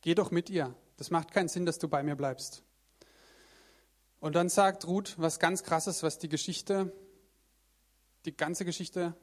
Geh 0.00 0.14
doch 0.14 0.30
mit 0.30 0.48
ihr. 0.48 0.74
Das 0.96 1.10
macht 1.10 1.32
keinen 1.32 1.48
Sinn, 1.48 1.66
dass 1.66 1.78
du 1.78 1.88
bei 1.88 2.02
mir 2.02 2.16
bleibst. 2.16 2.62
Und 4.20 4.34
dann 4.34 4.48
sagt 4.48 4.86
Ruth 4.86 5.14
was 5.18 5.38
ganz 5.38 5.62
Krasses, 5.62 6.02
was 6.02 6.18
die 6.18 6.28
Geschichte, 6.28 6.92
die 8.24 8.36
ganze 8.36 8.64
Geschichte 8.64 9.14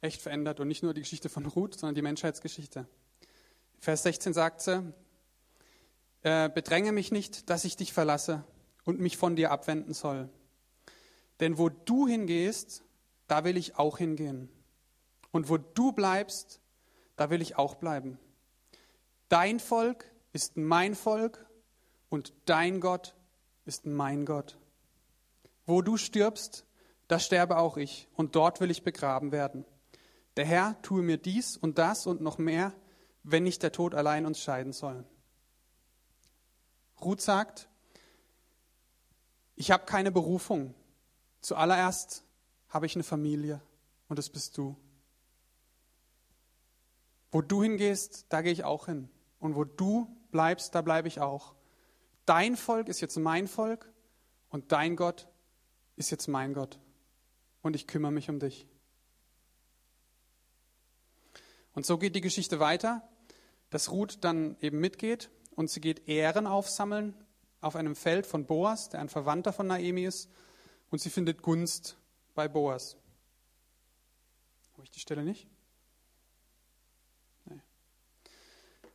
echt 0.00 0.20
verändert. 0.20 0.58
Und 0.58 0.68
nicht 0.68 0.82
nur 0.82 0.94
die 0.94 1.02
Geschichte 1.02 1.28
von 1.28 1.46
Ruth, 1.46 1.78
sondern 1.78 1.94
die 1.94 2.02
Menschheitsgeschichte. 2.02 2.88
Vers 3.78 4.02
16 4.02 4.32
sagt 4.32 4.62
sie, 4.62 4.92
äh, 6.26 6.50
bedränge 6.52 6.90
mich 6.90 7.12
nicht, 7.12 7.50
dass 7.50 7.64
ich 7.64 7.76
dich 7.76 7.92
verlasse 7.92 8.42
und 8.84 8.98
mich 8.98 9.16
von 9.16 9.36
dir 9.36 9.52
abwenden 9.52 9.94
soll. 9.94 10.28
Denn 11.38 11.56
wo 11.56 11.68
du 11.68 12.08
hingehst, 12.08 12.82
da 13.28 13.44
will 13.44 13.56
ich 13.56 13.78
auch 13.78 13.98
hingehen. 13.98 14.48
Und 15.30 15.48
wo 15.48 15.56
du 15.56 15.92
bleibst, 15.92 16.60
da 17.14 17.30
will 17.30 17.40
ich 17.40 17.56
auch 17.56 17.76
bleiben. 17.76 18.18
Dein 19.28 19.60
Volk 19.60 20.10
ist 20.32 20.56
mein 20.56 20.96
Volk 20.96 21.46
und 22.08 22.34
dein 22.46 22.80
Gott 22.80 23.14
ist 23.64 23.86
mein 23.86 24.26
Gott. 24.26 24.58
Wo 25.64 25.80
du 25.80 25.96
stirbst, 25.96 26.64
da 27.06 27.20
sterbe 27.20 27.56
auch 27.56 27.76
ich 27.76 28.08
und 28.16 28.34
dort 28.34 28.60
will 28.60 28.72
ich 28.72 28.82
begraben 28.82 29.30
werden. 29.30 29.64
Der 30.36 30.44
Herr 30.44 30.82
tue 30.82 31.02
mir 31.02 31.18
dies 31.18 31.56
und 31.56 31.78
das 31.78 32.04
und 32.08 32.20
noch 32.20 32.38
mehr, 32.38 32.72
wenn 33.22 33.44
nicht 33.44 33.62
der 33.62 33.70
Tod 33.70 33.94
allein 33.94 34.26
uns 34.26 34.40
scheiden 34.40 34.72
soll. 34.72 35.04
Ruth 37.00 37.20
sagt, 37.20 37.68
ich 39.54 39.70
habe 39.70 39.84
keine 39.84 40.12
Berufung. 40.12 40.74
Zuallererst 41.40 42.24
habe 42.68 42.86
ich 42.86 42.94
eine 42.94 43.04
Familie 43.04 43.60
und 44.08 44.18
das 44.18 44.28
bist 44.28 44.56
du. 44.58 44.76
Wo 47.30 47.42
du 47.42 47.62
hingehst, 47.62 48.26
da 48.28 48.42
gehe 48.42 48.52
ich 48.52 48.64
auch 48.64 48.86
hin. 48.86 49.08
Und 49.38 49.56
wo 49.56 49.64
du 49.64 50.08
bleibst, 50.30 50.74
da 50.74 50.82
bleibe 50.82 51.08
ich 51.08 51.20
auch. 51.20 51.54
Dein 52.24 52.56
Volk 52.56 52.88
ist 52.88 53.00
jetzt 53.00 53.16
mein 53.16 53.46
Volk 53.46 53.92
und 54.48 54.72
dein 54.72 54.96
Gott 54.96 55.28
ist 55.96 56.10
jetzt 56.10 56.28
mein 56.28 56.54
Gott. 56.54 56.78
Und 57.62 57.76
ich 57.76 57.86
kümmere 57.86 58.12
mich 58.12 58.30
um 58.30 58.38
dich. 58.38 58.66
Und 61.72 61.84
so 61.84 61.98
geht 61.98 62.14
die 62.14 62.20
Geschichte 62.20 62.58
weiter, 62.58 63.06
dass 63.70 63.90
Ruth 63.90 64.24
dann 64.24 64.56
eben 64.60 64.80
mitgeht 64.80 65.30
und 65.56 65.70
sie 65.70 65.80
geht 65.80 66.08
Ehren 66.08 66.46
aufsammeln 66.46 67.14
auf 67.60 67.74
einem 67.74 67.96
Feld 67.96 68.26
von 68.26 68.46
Boas, 68.46 68.90
der 68.90 69.00
ein 69.00 69.08
Verwandter 69.08 69.52
von 69.52 69.66
Naemi 69.66 70.04
ist, 70.04 70.30
und 70.90 71.00
sie 71.00 71.10
findet 71.10 71.42
Gunst 71.42 71.96
bei 72.34 72.46
Boas. 72.46 72.96
Habe 74.74 74.84
ich 74.84 74.90
die 74.90 75.00
Stelle 75.00 75.24
nicht? 75.24 75.48
Nee. 77.46 77.60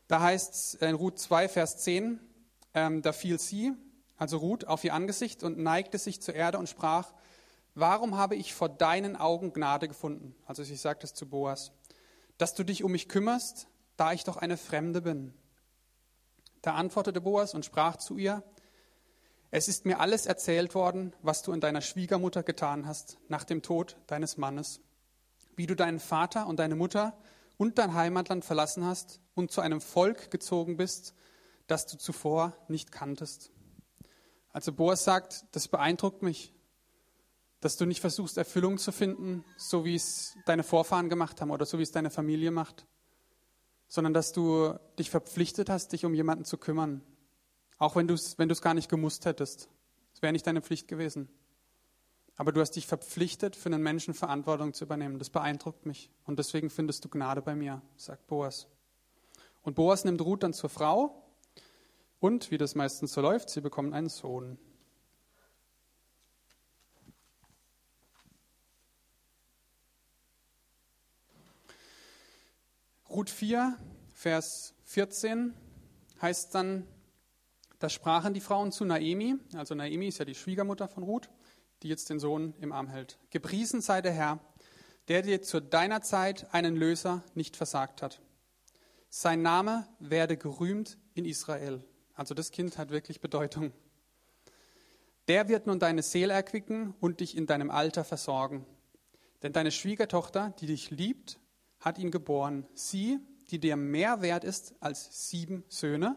Da 0.07 0.21
heißt 0.21 0.53
es 0.53 0.73
in 0.75 0.95
Ruth 0.95 1.19
2, 1.19 1.49
Vers 1.49 1.79
10, 1.79 2.19
ähm, 2.73 3.01
da 3.01 3.11
fiel 3.11 3.39
sie, 3.39 3.73
also 4.17 4.37
Ruth, 4.37 4.67
auf 4.67 4.83
ihr 4.83 4.93
Angesicht 4.93 5.43
und 5.43 5.57
neigte 5.57 5.97
sich 5.97 6.21
zur 6.21 6.35
Erde 6.35 6.59
und 6.59 6.69
sprach, 6.69 7.11
warum 7.73 8.15
habe 8.15 8.35
ich 8.35 8.53
vor 8.53 8.69
deinen 8.69 9.15
Augen 9.15 9.51
Gnade 9.51 9.87
gefunden? 9.87 10.35
Also 10.45 10.63
sie 10.63 10.75
sagt 10.75 11.03
es 11.03 11.13
zu 11.13 11.27
Boas, 11.27 11.71
dass 12.37 12.53
du 12.53 12.63
dich 12.63 12.83
um 12.83 12.91
mich 12.91 13.09
kümmerst, 13.09 13.67
da 13.97 14.13
ich 14.13 14.23
doch 14.23 14.37
eine 14.37 14.57
Fremde 14.57 15.01
bin. 15.01 15.33
Da 16.61 16.75
antwortete 16.75 17.21
Boas 17.21 17.53
und 17.53 17.65
sprach 17.65 17.97
zu 17.97 18.17
ihr, 18.17 18.43
es 19.49 19.67
ist 19.67 19.85
mir 19.85 19.99
alles 19.99 20.25
erzählt 20.25 20.75
worden, 20.75 21.13
was 21.21 21.41
du 21.41 21.51
in 21.51 21.59
deiner 21.59 21.81
Schwiegermutter 21.81 22.43
getan 22.43 22.85
hast 22.85 23.17
nach 23.27 23.43
dem 23.43 23.61
Tod 23.61 23.97
deines 24.07 24.37
Mannes, 24.37 24.79
wie 25.55 25.67
du 25.67 25.75
deinen 25.75 25.99
Vater 25.99 26.47
und 26.47 26.57
deine 26.57 26.75
Mutter 26.75 27.17
und 27.57 27.77
dein 27.77 27.93
Heimatland 27.93 28.45
verlassen 28.45 28.85
hast 28.85 29.19
und 29.35 29.51
zu 29.51 29.59
einem 29.59 29.81
Volk 29.81 30.31
gezogen 30.31 30.77
bist, 30.77 31.13
das 31.67 31.85
du 31.85 31.97
zuvor 31.97 32.55
nicht 32.69 32.91
kanntest. 32.91 33.51
Also 34.53 34.71
Boas 34.71 35.03
sagt, 35.03 35.45
das 35.51 35.67
beeindruckt 35.67 36.21
mich, 36.21 36.53
dass 37.59 37.77
du 37.77 37.85
nicht 37.85 38.01
versuchst, 38.01 38.37
Erfüllung 38.37 38.77
zu 38.77 38.91
finden, 38.91 39.45
so 39.57 39.85
wie 39.85 39.95
es 39.95 40.35
deine 40.45 40.63
Vorfahren 40.63 41.09
gemacht 41.09 41.41
haben 41.41 41.51
oder 41.51 41.65
so 41.65 41.77
wie 41.77 41.83
es 41.83 41.91
deine 41.91 42.09
Familie 42.09 42.51
macht, 42.51 42.85
sondern 43.91 44.13
dass 44.13 44.31
du 44.31 44.73
dich 44.97 45.09
verpflichtet 45.09 45.69
hast, 45.69 45.91
dich 45.91 46.05
um 46.05 46.13
jemanden 46.13 46.45
zu 46.45 46.57
kümmern, 46.57 47.01
auch 47.77 47.97
wenn 47.97 48.07
du 48.07 48.13
es 48.13 48.37
wenn 48.37 48.47
gar 48.47 48.73
nicht 48.73 48.87
gemusst 48.87 49.25
hättest. 49.25 49.67
Es 50.13 50.21
wäre 50.21 50.31
nicht 50.31 50.47
deine 50.47 50.61
Pflicht 50.61 50.87
gewesen. 50.87 51.27
Aber 52.37 52.53
du 52.53 52.61
hast 52.61 52.71
dich 52.71 52.87
verpflichtet, 52.87 53.57
für 53.57 53.67
einen 53.67 53.83
Menschen 53.83 54.13
Verantwortung 54.13 54.73
zu 54.73 54.85
übernehmen. 54.85 55.19
Das 55.19 55.29
beeindruckt 55.29 55.85
mich. 55.85 56.09
Und 56.23 56.39
deswegen 56.39 56.69
findest 56.69 57.03
du 57.03 57.09
Gnade 57.09 57.41
bei 57.41 57.53
mir, 57.53 57.81
sagt 57.97 58.27
Boas. 58.27 58.67
Und 59.61 59.75
Boas 59.75 60.05
nimmt 60.05 60.21
Ruth 60.21 60.43
dann 60.43 60.53
zur 60.53 60.69
Frau. 60.69 61.25
Und, 62.21 62.49
wie 62.49 62.57
das 62.57 62.75
meistens 62.75 63.11
so 63.11 63.19
läuft, 63.19 63.49
sie 63.49 63.59
bekommen 63.59 63.93
einen 63.93 64.07
Sohn. 64.07 64.57
Ruth 73.11 73.29
4, 73.29 73.77
Vers 74.13 74.73
14 74.85 75.53
heißt 76.21 76.55
dann, 76.55 76.87
da 77.77 77.89
sprachen 77.89 78.33
die 78.33 78.39
Frauen 78.39 78.71
zu 78.71 78.85
Naemi, 78.85 79.35
also 79.53 79.75
Naemi 79.75 80.07
ist 80.07 80.19
ja 80.19 80.23
die 80.23 80.33
Schwiegermutter 80.33 80.87
von 80.87 81.03
Ruth, 81.03 81.29
die 81.83 81.89
jetzt 81.89 82.09
den 82.09 82.19
Sohn 82.19 82.53
im 82.61 82.71
Arm 82.71 82.87
hält. 82.87 83.19
Gepriesen 83.29 83.81
sei 83.81 84.01
der 84.01 84.13
Herr, 84.13 84.39
der 85.09 85.23
dir 85.23 85.41
zu 85.41 85.59
deiner 85.59 86.01
Zeit 86.01 86.53
einen 86.53 86.77
Löser 86.77 87.21
nicht 87.35 87.57
versagt 87.57 88.01
hat. 88.01 88.21
Sein 89.09 89.41
Name 89.41 89.89
werde 89.99 90.37
gerühmt 90.37 90.97
in 91.13 91.25
Israel. 91.25 91.83
Also 92.13 92.33
das 92.33 92.51
Kind 92.51 92.77
hat 92.77 92.91
wirklich 92.91 93.19
Bedeutung. 93.19 93.73
Der 95.27 95.49
wird 95.49 95.67
nun 95.67 95.79
deine 95.79 96.01
Seele 96.01 96.31
erquicken 96.31 96.93
und 97.01 97.19
dich 97.19 97.35
in 97.35 97.45
deinem 97.45 97.71
Alter 97.71 98.05
versorgen. 98.05 98.65
Denn 99.43 99.51
deine 99.51 99.71
Schwiegertochter, 99.71 100.53
die 100.61 100.67
dich 100.67 100.91
liebt, 100.91 101.40
hat 101.81 101.97
ihn 101.97 102.11
geboren. 102.11 102.65
Sie, 102.73 103.19
die 103.49 103.59
dir 103.59 103.75
mehr 103.75 104.21
wert 104.21 104.45
ist 104.45 104.73
als 104.79 105.29
sieben 105.29 105.65
Söhne. 105.67 106.15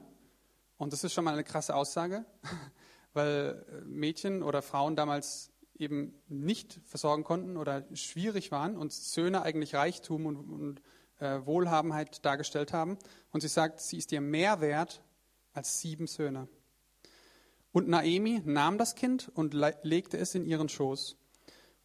Und 0.76 0.92
das 0.92 1.02
ist 1.02 1.12
schon 1.12 1.24
mal 1.24 1.32
eine 1.32 1.44
krasse 1.44 1.74
Aussage, 1.74 2.24
weil 3.12 3.64
Mädchen 3.84 4.42
oder 4.42 4.62
Frauen 4.62 4.94
damals 4.94 5.50
eben 5.76 6.14
nicht 6.28 6.80
versorgen 6.84 7.24
konnten 7.24 7.56
oder 7.56 7.84
schwierig 7.94 8.52
waren 8.52 8.76
und 8.76 8.92
Söhne 8.92 9.42
eigentlich 9.42 9.74
Reichtum 9.74 10.26
und, 10.26 10.36
und 10.36 10.82
äh, 11.18 11.44
Wohlhabenheit 11.44 12.24
dargestellt 12.24 12.72
haben. 12.72 12.98
Und 13.32 13.40
sie 13.40 13.48
sagt, 13.48 13.80
sie 13.80 13.98
ist 13.98 14.10
dir 14.10 14.20
mehr 14.20 14.60
wert 14.60 15.02
als 15.52 15.80
sieben 15.80 16.06
Söhne. 16.06 16.48
Und 17.72 17.88
Naemi 17.88 18.40
nahm 18.44 18.78
das 18.78 18.94
Kind 18.94 19.32
und 19.34 19.52
legte 19.54 20.16
es 20.16 20.34
in 20.36 20.46
ihren 20.46 20.68
Schoß 20.68 21.16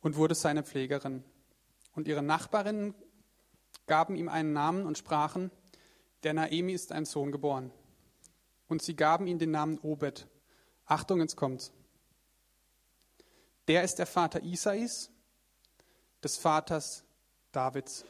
und 0.02 0.18
wurde 0.18 0.36
seine 0.36 0.62
Pflegerin. 0.62 1.24
Und 1.96 2.08
ihre 2.08 2.22
Nachbarinnen 2.22 2.94
gaben 3.90 4.16
ihm 4.16 4.30
einen 4.30 4.54
Namen 4.54 4.86
und 4.86 4.98
sprachen, 4.98 5.52
der 6.24 6.34
Naemi 6.34 6.72
ist 6.72 6.94
ein 6.94 7.06
Sohn 7.06 7.34
geboren. 7.34 7.72
Und 8.70 8.82
sie 8.82 8.96
gaben 8.96 9.28
ihm 9.28 9.40
den 9.40 9.52
Namen 9.52 9.80
Obed. 9.80 10.28
Achtung, 10.86 11.20
jetzt 11.20 11.36
kommt's. 11.36 11.74
Der 13.68 13.84
ist 13.84 13.96
der 13.96 14.06
Vater 14.06 14.42
Isais, 14.44 15.12
des 16.24 16.38
Vaters 16.38 17.04
Davids. 17.52 18.06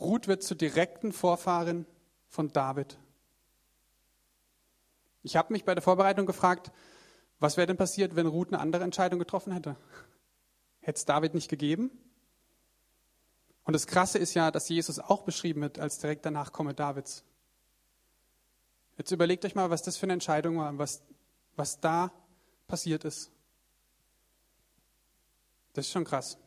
Ruth 0.00 0.28
wird 0.28 0.42
zur 0.42 0.56
direkten 0.56 1.12
Vorfahrin 1.12 1.86
von 2.28 2.52
David. 2.52 2.98
Ich 5.22 5.36
habe 5.36 5.52
mich 5.52 5.64
bei 5.64 5.74
der 5.74 5.82
Vorbereitung 5.82 6.26
gefragt, 6.26 6.70
was 7.40 7.56
wäre 7.56 7.66
denn 7.66 7.76
passiert, 7.76 8.14
wenn 8.14 8.26
Ruth 8.26 8.48
eine 8.48 8.60
andere 8.60 8.84
Entscheidung 8.84 9.18
getroffen 9.18 9.52
hätte? 9.52 9.76
Hätte 10.88 11.00
es 11.00 11.04
David 11.04 11.34
nicht 11.34 11.50
gegeben? 11.50 11.90
Und 13.64 13.74
das 13.74 13.86
Krasse 13.86 14.16
ist 14.16 14.32
ja, 14.32 14.50
dass 14.50 14.70
Jesus 14.70 14.98
auch 14.98 15.22
beschrieben 15.22 15.60
wird 15.60 15.78
als 15.78 15.98
direkter 15.98 16.30
Nachkomme 16.30 16.72
Davids. 16.72 17.24
Jetzt 18.96 19.10
überlegt 19.10 19.44
euch 19.44 19.54
mal, 19.54 19.68
was 19.68 19.82
das 19.82 19.98
für 19.98 20.04
eine 20.04 20.14
Entscheidung 20.14 20.56
war, 20.56 20.78
was, 20.78 21.02
was 21.56 21.78
da 21.78 22.10
passiert 22.68 23.04
ist. 23.04 23.30
Das 25.74 25.84
ist 25.84 25.92
schon 25.92 26.04
krass. 26.06 26.38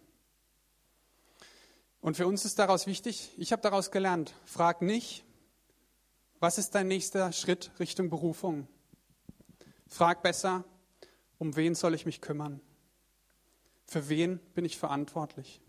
Und 1.99 2.17
für 2.17 2.25
uns 2.25 2.43
ist 2.43 2.57
daraus 2.57 2.87
wichtig, 2.87 3.29
ich 3.37 3.51
habe 3.51 3.61
daraus 3.61 3.91
gelernt, 3.91 4.33
frag 4.45 4.81
nicht, 4.81 5.23
was 6.39 6.57
ist 6.57 6.73
dein 6.73 6.87
nächster 6.87 7.31
Schritt 7.31 7.69
Richtung 7.79 8.09
Berufung? 8.09 8.67
Frag 9.87 10.23
besser, 10.23 10.63
um 11.37 11.55
wen 11.55 11.75
soll 11.75 11.93
ich 11.93 12.07
mich 12.07 12.21
kümmern? 12.21 12.59
Für 13.91 14.07
wen 14.07 14.39
bin 14.53 14.63
ich 14.63 14.77
verantwortlich? 14.77 15.59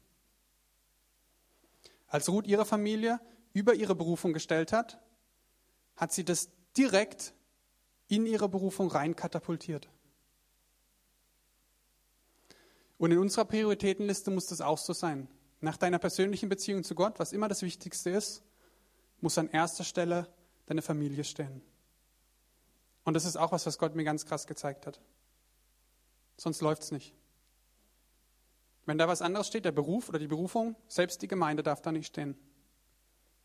Als 2.06 2.28
Ruth 2.28 2.46
ihre 2.46 2.64
Familie 2.64 3.20
über 3.52 3.74
ihre 3.74 3.96
Berufung 3.96 4.32
gestellt 4.32 4.72
hat, 4.72 5.00
hat 5.96 6.12
sie 6.12 6.24
das 6.24 6.48
direkt 6.76 7.34
in 8.06 8.24
ihre 8.24 8.48
Berufung 8.48 8.88
rein 8.92 9.16
katapultiert. 9.16 9.88
Und 12.96 13.10
in 13.10 13.18
unserer 13.18 13.44
Prioritätenliste 13.44 14.30
muss 14.30 14.46
das 14.46 14.60
auch 14.60 14.78
so 14.78 14.92
sein. 14.92 15.26
Nach 15.60 15.76
deiner 15.76 15.98
persönlichen 15.98 16.48
Beziehung 16.48 16.84
zu 16.84 16.94
Gott, 16.94 17.18
was 17.18 17.32
immer 17.32 17.48
das 17.48 17.62
Wichtigste 17.62 18.10
ist, 18.10 18.44
muss 19.20 19.36
an 19.36 19.50
erster 19.50 19.82
Stelle 19.82 20.32
deine 20.66 20.82
Familie 20.82 21.24
stehen. 21.24 21.60
Und 23.02 23.14
das 23.14 23.24
ist 23.24 23.34
auch 23.34 23.50
was, 23.50 23.66
was 23.66 23.78
Gott 23.78 23.96
mir 23.96 24.04
ganz 24.04 24.24
krass 24.26 24.46
gezeigt 24.46 24.86
hat. 24.86 25.00
Sonst 26.36 26.60
läuft 26.60 26.84
es 26.84 26.92
nicht. 26.92 27.16
Wenn 28.84 28.98
da 28.98 29.06
was 29.08 29.22
anderes 29.22 29.46
steht, 29.46 29.64
der 29.64 29.72
Beruf 29.72 30.08
oder 30.08 30.18
die 30.18 30.26
Berufung, 30.26 30.76
selbst 30.88 31.22
die 31.22 31.28
Gemeinde 31.28 31.62
darf 31.62 31.80
da 31.82 31.92
nicht 31.92 32.06
stehen. 32.06 32.36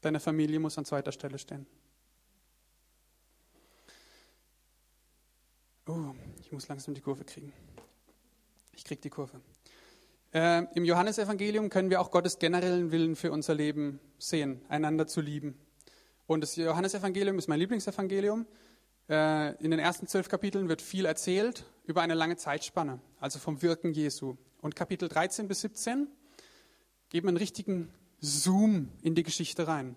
Deine 0.01 0.19
Familie 0.19 0.59
muss 0.59 0.77
an 0.77 0.85
zweiter 0.85 1.11
Stelle 1.11 1.37
stehen. 1.37 1.67
Oh, 5.87 6.13
ich 6.41 6.51
muss 6.51 6.67
langsam 6.67 6.93
die 6.93 7.01
Kurve 7.01 7.23
kriegen. 7.23 7.53
Ich 8.73 8.83
kriege 8.83 9.01
die 9.01 9.09
Kurve. 9.09 9.39
Äh, 10.33 10.65
Im 10.75 10.83
Johannesevangelium 10.83 11.69
können 11.69 11.89
wir 11.89 12.01
auch 12.01 12.11
Gottes 12.11 12.39
generellen 12.39 12.91
Willen 12.91 13.15
für 13.15 13.31
unser 13.31 13.55
Leben 13.55 13.99
sehen, 14.19 14.61
einander 14.67 15.07
zu 15.07 15.21
lieben. 15.21 15.57
Und 16.25 16.41
das 16.41 16.57
Johannesevangelium 16.57 17.37
ist 17.37 17.47
mein 17.47 17.59
Lieblingsevangelium. 17.59 18.45
Äh, 19.09 19.55
in 19.63 19.71
den 19.71 19.79
ersten 19.79 20.07
zwölf 20.07 20.29
Kapiteln 20.29 20.69
wird 20.69 20.81
viel 20.81 21.05
erzählt 21.05 21.65
über 21.85 22.01
eine 22.01 22.13
lange 22.13 22.35
Zeitspanne, 22.35 22.99
also 23.19 23.39
vom 23.39 23.61
Wirken 23.61 23.93
Jesu. 23.93 24.35
Und 24.61 24.75
Kapitel 24.75 25.07
13 25.07 25.47
bis 25.47 25.61
17 25.61 26.07
geben 27.09 27.29
einen 27.29 27.37
richtigen 27.37 27.93
Zoom 28.19 28.89
in 29.01 29.15
die 29.15 29.23
Geschichte 29.23 29.67
rein. 29.67 29.95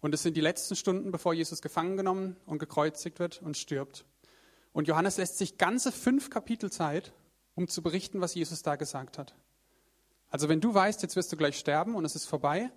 Und 0.00 0.14
es 0.14 0.22
sind 0.22 0.36
die 0.36 0.40
letzten 0.40 0.76
Stunden, 0.76 1.10
bevor 1.10 1.34
Jesus 1.34 1.60
gefangen 1.60 1.96
genommen 1.96 2.36
und 2.46 2.58
gekreuzigt 2.58 3.18
wird 3.18 3.42
und 3.42 3.58
stirbt. 3.58 4.06
Und 4.72 4.88
Johannes 4.88 5.18
lässt 5.18 5.36
sich 5.36 5.58
ganze 5.58 5.92
fünf 5.92 6.30
Kapitel 6.30 6.70
Zeit, 6.70 7.12
um 7.54 7.68
zu 7.68 7.82
berichten, 7.82 8.20
was 8.20 8.34
Jesus 8.34 8.62
da 8.62 8.76
gesagt 8.76 9.18
hat. 9.18 9.34
Also 10.30 10.48
wenn 10.48 10.60
du 10.60 10.72
weißt, 10.72 11.02
jetzt 11.02 11.16
wirst 11.16 11.32
du 11.32 11.36
gleich 11.36 11.58
sterben 11.58 11.94
und 11.94 12.04
es 12.04 12.14
ist 12.14 12.26
vorbei, 12.26 12.70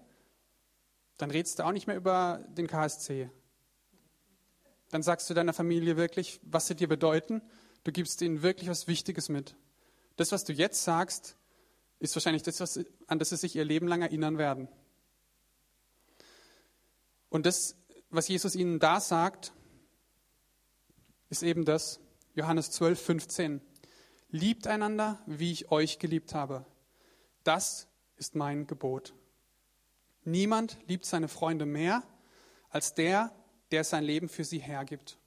dann 1.17 1.31
redest 1.31 1.59
du 1.59 1.63
auch 1.63 1.71
nicht 1.71 1.87
mehr 1.87 1.95
über 1.95 2.43
den 2.49 2.67
KSC. 2.67 3.29
Dann 4.93 5.01
sagst 5.01 5.27
du 5.27 5.33
deiner 5.33 5.53
Familie 5.53 5.97
wirklich, 5.97 6.39
was 6.43 6.67
sie 6.67 6.75
dir 6.75 6.87
bedeuten. 6.87 7.41
Du 7.83 7.91
gibst 7.91 8.21
ihnen 8.21 8.43
wirklich 8.43 8.69
was 8.69 8.85
Wichtiges 8.85 9.27
mit. 9.27 9.55
Das, 10.17 10.31
was 10.31 10.43
du 10.43 10.53
jetzt 10.53 10.83
sagst, 10.83 11.35
ist 11.97 12.15
wahrscheinlich 12.15 12.43
das, 12.43 12.59
was, 12.59 12.79
an 13.07 13.17
das 13.17 13.29
sie 13.29 13.37
sich 13.37 13.55
ihr 13.55 13.65
Leben 13.65 13.87
lang 13.87 14.03
erinnern 14.03 14.37
werden. 14.37 14.67
Und 17.29 17.47
das, 17.47 17.75
was 18.11 18.27
Jesus 18.27 18.53
ihnen 18.53 18.77
da 18.77 18.99
sagt, 18.99 19.51
ist 21.31 21.41
eben 21.41 21.65
das, 21.65 21.99
Johannes 22.35 22.69
12, 22.69 23.01
15. 23.01 23.61
Liebt 24.29 24.67
einander, 24.67 25.23
wie 25.25 25.53
ich 25.53 25.71
euch 25.71 25.97
geliebt 25.97 26.35
habe. 26.35 26.67
Das 27.43 27.87
ist 28.17 28.35
mein 28.35 28.67
Gebot. 28.67 29.15
Niemand 30.23 30.77
liebt 30.85 31.05
seine 31.05 31.29
Freunde 31.29 31.65
mehr 31.65 32.03
als 32.69 32.93
der, 32.93 33.33
der 33.73 33.83
sein 33.83 34.03
Leben 34.03 34.29
für 34.29 34.43
sie 34.43 34.59
hergibt. 34.59 35.17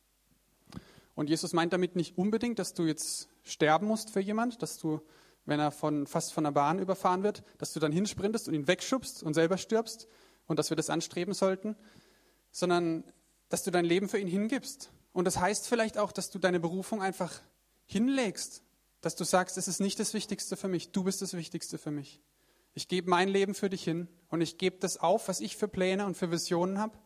Und 1.16 1.28
Jesus 1.28 1.52
meint 1.52 1.72
damit 1.72 1.96
nicht 1.96 2.16
unbedingt, 2.16 2.60
dass 2.60 2.74
du 2.74 2.84
jetzt 2.84 3.28
sterben 3.42 3.88
musst 3.88 4.10
für 4.10 4.20
jemand, 4.20 4.62
dass 4.62 4.78
du, 4.78 5.00
wenn 5.46 5.58
er 5.58 5.72
von, 5.72 6.06
fast 6.06 6.32
von 6.32 6.44
der 6.44 6.52
Bahn 6.52 6.78
überfahren 6.78 7.24
wird, 7.24 7.42
dass 7.58 7.72
du 7.72 7.80
dann 7.80 7.90
hinsprintest 7.90 8.46
und 8.46 8.54
ihn 8.54 8.68
wegschubst 8.68 9.24
und 9.24 9.34
selber 9.34 9.58
stirbst 9.58 10.06
und 10.46 10.60
dass 10.60 10.70
wir 10.70 10.76
das 10.76 10.90
anstreben 10.90 11.34
sollten, 11.34 11.74
sondern 12.52 13.02
dass 13.48 13.64
du 13.64 13.72
dein 13.72 13.84
Leben 13.84 14.08
für 14.08 14.18
ihn 14.18 14.28
hingibst. 14.28 14.92
Und 15.12 15.24
das 15.24 15.40
heißt 15.40 15.66
vielleicht 15.66 15.98
auch, 15.98 16.12
dass 16.12 16.30
du 16.30 16.38
deine 16.38 16.60
Berufung 16.60 17.02
einfach 17.02 17.40
hinlegst, 17.86 18.62
dass 19.00 19.16
du 19.16 19.24
sagst, 19.24 19.58
es 19.58 19.66
ist 19.66 19.80
nicht 19.80 19.98
das 19.98 20.14
Wichtigste 20.14 20.56
für 20.56 20.68
mich, 20.68 20.92
du 20.92 21.02
bist 21.02 21.20
das 21.20 21.34
Wichtigste 21.34 21.78
für 21.78 21.90
mich. 21.90 22.20
Ich 22.74 22.86
gebe 22.86 23.10
mein 23.10 23.28
Leben 23.28 23.54
für 23.54 23.70
dich 23.70 23.82
hin 23.82 24.06
und 24.28 24.40
ich 24.40 24.58
gebe 24.58 24.76
das 24.78 24.98
auf, 24.98 25.26
was 25.26 25.40
ich 25.40 25.56
für 25.56 25.66
Pläne 25.66 26.06
und 26.06 26.16
für 26.16 26.30
Visionen 26.30 26.78
habe, 26.78 26.96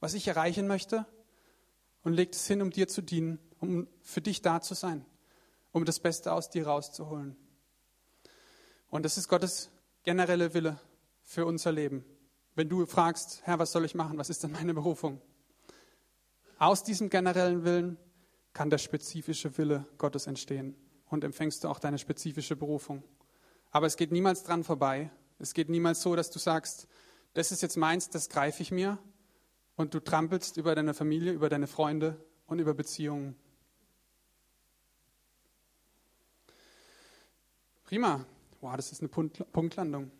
was 0.00 0.14
ich 0.14 0.28
erreichen 0.28 0.66
möchte 0.66 1.06
und 2.02 2.12
lege 2.12 2.32
es 2.32 2.46
hin, 2.46 2.62
um 2.62 2.70
dir 2.70 2.88
zu 2.88 3.02
dienen, 3.02 3.38
um 3.60 3.88
für 4.02 4.20
dich 4.20 4.42
da 4.42 4.60
zu 4.60 4.74
sein, 4.74 5.04
um 5.72 5.84
das 5.84 5.98
Beste 5.98 6.32
aus 6.32 6.50
dir 6.50 6.66
rauszuholen. 6.66 7.36
Und 8.88 9.04
das 9.04 9.18
ist 9.18 9.28
Gottes 9.28 9.70
generelle 10.02 10.54
Wille 10.54 10.78
für 11.24 11.46
unser 11.46 11.72
Leben. 11.72 12.04
Wenn 12.54 12.68
du 12.68 12.86
fragst, 12.86 13.42
Herr, 13.44 13.58
was 13.58 13.72
soll 13.72 13.84
ich 13.84 13.94
machen? 13.94 14.18
Was 14.18 14.30
ist 14.30 14.42
denn 14.42 14.52
meine 14.52 14.72
Berufung? 14.72 15.20
Aus 16.58 16.84
diesem 16.84 17.10
generellen 17.10 17.64
Willen 17.64 17.98
kann 18.52 18.70
der 18.70 18.78
spezifische 18.78 19.58
Wille 19.58 19.84
Gottes 19.98 20.26
entstehen 20.26 20.74
und 21.10 21.24
empfängst 21.24 21.64
du 21.64 21.68
auch 21.68 21.78
deine 21.78 21.98
spezifische 21.98 22.56
Berufung. 22.56 23.02
Aber 23.70 23.86
es 23.86 23.96
geht 23.96 24.12
niemals 24.12 24.44
dran 24.44 24.64
vorbei. 24.64 25.10
Es 25.38 25.52
geht 25.52 25.68
niemals 25.68 26.00
so, 26.00 26.16
dass 26.16 26.30
du 26.30 26.38
sagst, 26.38 26.86
das 27.34 27.52
ist 27.52 27.60
jetzt 27.60 27.76
meins, 27.76 28.08
das 28.08 28.30
greife 28.30 28.62
ich 28.62 28.70
mir 28.70 28.98
und 29.76 29.94
du 29.94 30.00
trampelst 30.00 30.56
über 30.56 30.74
deine 30.74 30.94
Familie, 30.94 31.32
über 31.32 31.48
deine 31.48 31.66
Freunde 31.66 32.16
und 32.46 32.58
über 32.58 32.74
Beziehungen. 32.74 33.36
Prima. 37.84 38.24
Wow, 38.60 38.74
das 38.74 38.90
ist 38.90 39.00
eine 39.00 39.08
Punktlandung. 39.08 40.10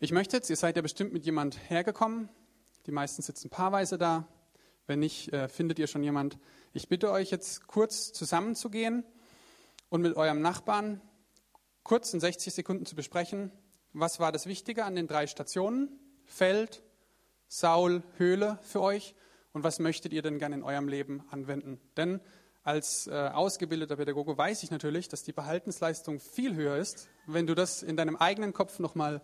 Ich 0.00 0.10
möchte 0.10 0.36
jetzt, 0.36 0.50
ihr 0.50 0.56
seid 0.56 0.76
ja 0.76 0.82
bestimmt 0.82 1.12
mit 1.12 1.24
jemand 1.24 1.70
hergekommen. 1.70 2.28
Die 2.86 2.90
meisten 2.90 3.22
sitzen 3.22 3.50
paarweise 3.50 3.98
da. 3.98 4.26
Wenn 4.86 5.00
nicht, 5.00 5.32
äh, 5.32 5.48
findet 5.48 5.78
ihr 5.78 5.86
schon 5.86 6.02
jemand. 6.02 6.38
Ich 6.72 6.88
bitte 6.88 7.10
euch 7.10 7.30
jetzt 7.30 7.66
kurz 7.66 8.12
zusammenzugehen 8.12 9.04
und 9.88 10.02
mit 10.02 10.16
eurem 10.16 10.40
Nachbarn 10.40 11.00
kurz 11.82 12.12
in 12.14 12.20
60 12.20 12.52
Sekunden 12.52 12.86
zu 12.86 12.96
besprechen, 12.96 13.52
was 13.92 14.18
war 14.18 14.32
das 14.32 14.46
Wichtige 14.46 14.84
an 14.84 14.96
den 14.96 15.06
drei 15.06 15.26
Stationen, 15.26 15.88
Feld, 16.24 16.82
Saul, 17.48 18.02
Höhle 18.16 18.58
für 18.62 18.80
euch 18.80 19.14
und 19.52 19.64
was 19.64 19.78
möchtet 19.78 20.12
ihr 20.12 20.22
denn 20.22 20.38
gerne 20.38 20.56
in 20.56 20.62
eurem 20.62 20.88
Leben 20.88 21.24
anwenden. 21.30 21.80
Denn 21.96 22.20
als 22.62 23.06
äh, 23.06 23.12
ausgebildeter 23.12 23.96
Pädagoge 23.96 24.36
weiß 24.36 24.62
ich 24.64 24.70
natürlich, 24.70 25.08
dass 25.08 25.22
die 25.22 25.32
Behaltensleistung 25.32 26.18
viel 26.18 26.56
höher 26.56 26.76
ist, 26.76 27.08
wenn 27.26 27.46
du 27.46 27.54
das 27.54 27.82
in 27.82 27.96
deinem 27.96 28.16
eigenen 28.16 28.52
Kopf 28.52 28.80
nochmal 28.80 29.22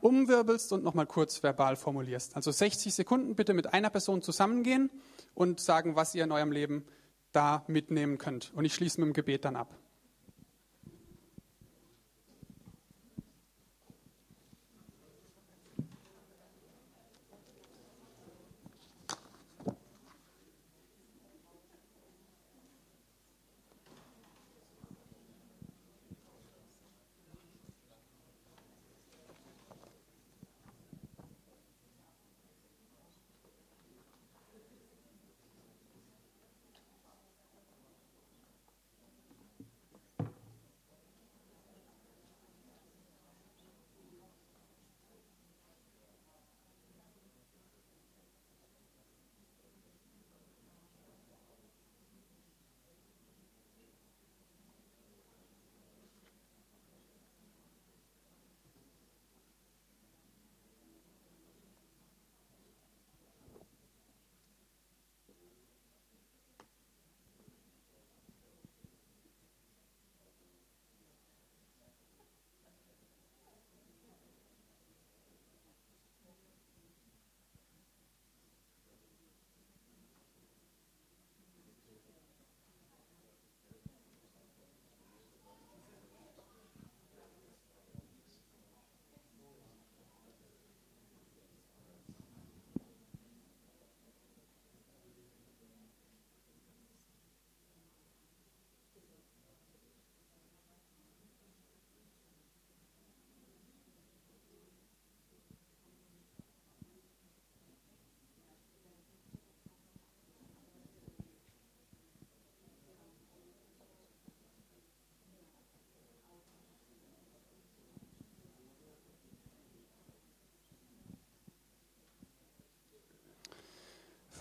umwirbelst 0.00 0.72
und 0.72 0.82
nochmal 0.82 1.06
kurz 1.06 1.42
verbal 1.42 1.76
formulierst. 1.76 2.34
Also 2.34 2.50
60 2.50 2.92
Sekunden 2.92 3.36
bitte 3.36 3.54
mit 3.54 3.72
einer 3.72 3.90
Person 3.90 4.22
zusammengehen 4.22 4.90
und 5.34 5.60
sagen, 5.60 5.96
was 5.96 6.14
ihr 6.14 6.24
in 6.24 6.32
eurem 6.32 6.50
Leben 6.50 6.84
da 7.32 7.64
mitnehmen 7.66 8.18
könnt. 8.18 8.52
Und 8.54 8.64
ich 8.64 8.74
schließe 8.74 9.00
mit 9.00 9.08
dem 9.08 9.12
Gebet 9.12 9.44
dann 9.44 9.56
ab. 9.56 9.76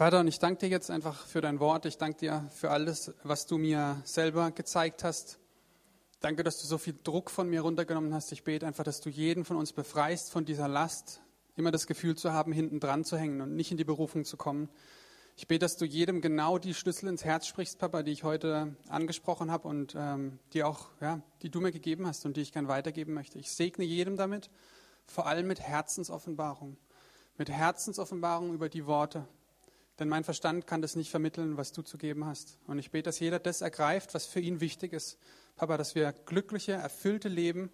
Vater, 0.02 0.22
und 0.22 0.28
ich 0.28 0.39
danke 0.39 0.62
dir 0.62 0.70
jetzt 0.70 0.89
einfach 0.89 1.28
für 1.28 1.41
dein 1.41 1.60
Wort. 1.60 1.86
Ich 1.86 1.99
danke 1.99 2.18
dir 2.18 2.49
für 2.56 2.72
alles, 2.72 3.14
was 3.22 3.45
du 3.45 3.60
mir 3.60 4.02
selber 4.04 4.49
gezeigt 4.49 5.04
hast. 5.04 5.38
Danke, 6.22 6.43
dass 6.43 6.60
du 6.60 6.66
so 6.66 6.80
viel 6.80 6.95
Druck 7.04 7.30
von 7.30 7.47
mir 7.47 7.62
runtergenommen 7.62 8.12
hast. 8.12 8.32
Ich 8.32 8.43
bete 8.43 8.66
einfach, 8.66 8.84
dass 8.84 8.99
du 8.99 9.12
jeden 9.12 9.45
von 9.45 9.58
uns 9.58 9.74
befreist 9.74 10.32
von 10.32 10.43
dieser 10.43 10.68
Last, 10.68 11.22
immer 11.56 11.70
das 11.70 11.86
Gefühl 11.86 12.16
zu 12.16 12.34
haben, 12.34 12.52
hinten 12.52 12.80
dran 12.80 13.04
zu 13.06 13.16
hängen 13.16 13.41
und 13.41 13.56
nicht 13.56 13.70
in 13.70 13.78
die 13.78 13.84
Berufung 13.84 14.26
zu 14.26 14.38
kommen. 14.38 14.70
Ich 15.38 15.47
bete, 15.47 15.60
dass 15.60 15.78
du 15.78 15.86
jedem 15.86 16.20
genau 16.20 16.58
die 16.58 16.74
Schlüssel 16.74 17.08
ins 17.08 17.24
Herz 17.24 17.45
sprichst, 17.45 17.78
Papa, 17.78 18.02
die 18.02 18.12
ich 18.12 18.24
heute 18.24 18.76
angesprochen 18.89 19.52
habe 19.52 19.68
und 19.68 19.93
ähm, 19.95 20.39
die 20.54 20.64
auch, 20.64 20.88
ja, 20.99 21.22
die 21.43 21.52
du 21.52 21.62
mir 21.62 21.72
gegeben 21.72 22.08
hast 22.08 22.26
und 22.26 22.38
die 22.38 22.41
ich 22.41 22.54
gern 22.54 22.68
weitergeben 22.68 23.14
möchte. 23.14 23.38
Ich 23.38 23.52
segne 23.52 23.86
jedem 23.86 24.18
damit, 24.18 24.49
vor 25.06 25.28
allem 25.28 25.45
mit 25.45 25.60
Herzensoffenbarung, 25.60 26.76
mit 27.38 27.52
Herzensoffenbarung 27.52 28.52
über 28.52 28.68
die 28.68 28.88
Worte, 28.88 29.28
denn 30.00 30.10
mein 30.10 30.24
Verstand 30.24 30.68
kann 30.68 30.82
das 30.82 30.96
nicht 30.96 31.12
vermitteln, 31.12 31.58
was 31.58 31.72
du 31.72 31.82
zu 31.82 31.98
geben 31.98 32.26
hast. 32.26 32.58
Und 32.68 32.80
ich 32.80 32.92
bete, 32.92 33.04
dass 33.04 33.20
jeder 33.20 33.39
das 33.39 33.62
ergreift, 33.62 34.14
was 34.14 34.26
für 34.26 34.39
ihn 34.39 34.62
wichtig 34.62 34.94
ist. 34.94 35.18
Papa, 35.56 35.78
dass 35.78 35.96
wir 35.96 36.12
glückliche, 36.12 36.74
erfüllte 36.74 37.30
Leben 37.30 37.72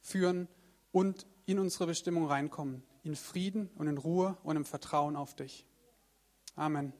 führen 0.00 0.48
und 0.92 1.26
in 1.46 1.58
unsere 1.58 1.86
Bestimmung 1.86 2.26
reinkommen. 2.26 2.82
In 3.02 3.16
Frieden 3.16 3.70
und 3.76 3.86
in 3.88 3.98
Ruhe 3.98 4.36
und 4.42 4.56
im 4.56 4.64
Vertrauen 4.64 5.16
auf 5.16 5.34
dich. 5.34 5.66
Amen. 6.54 6.92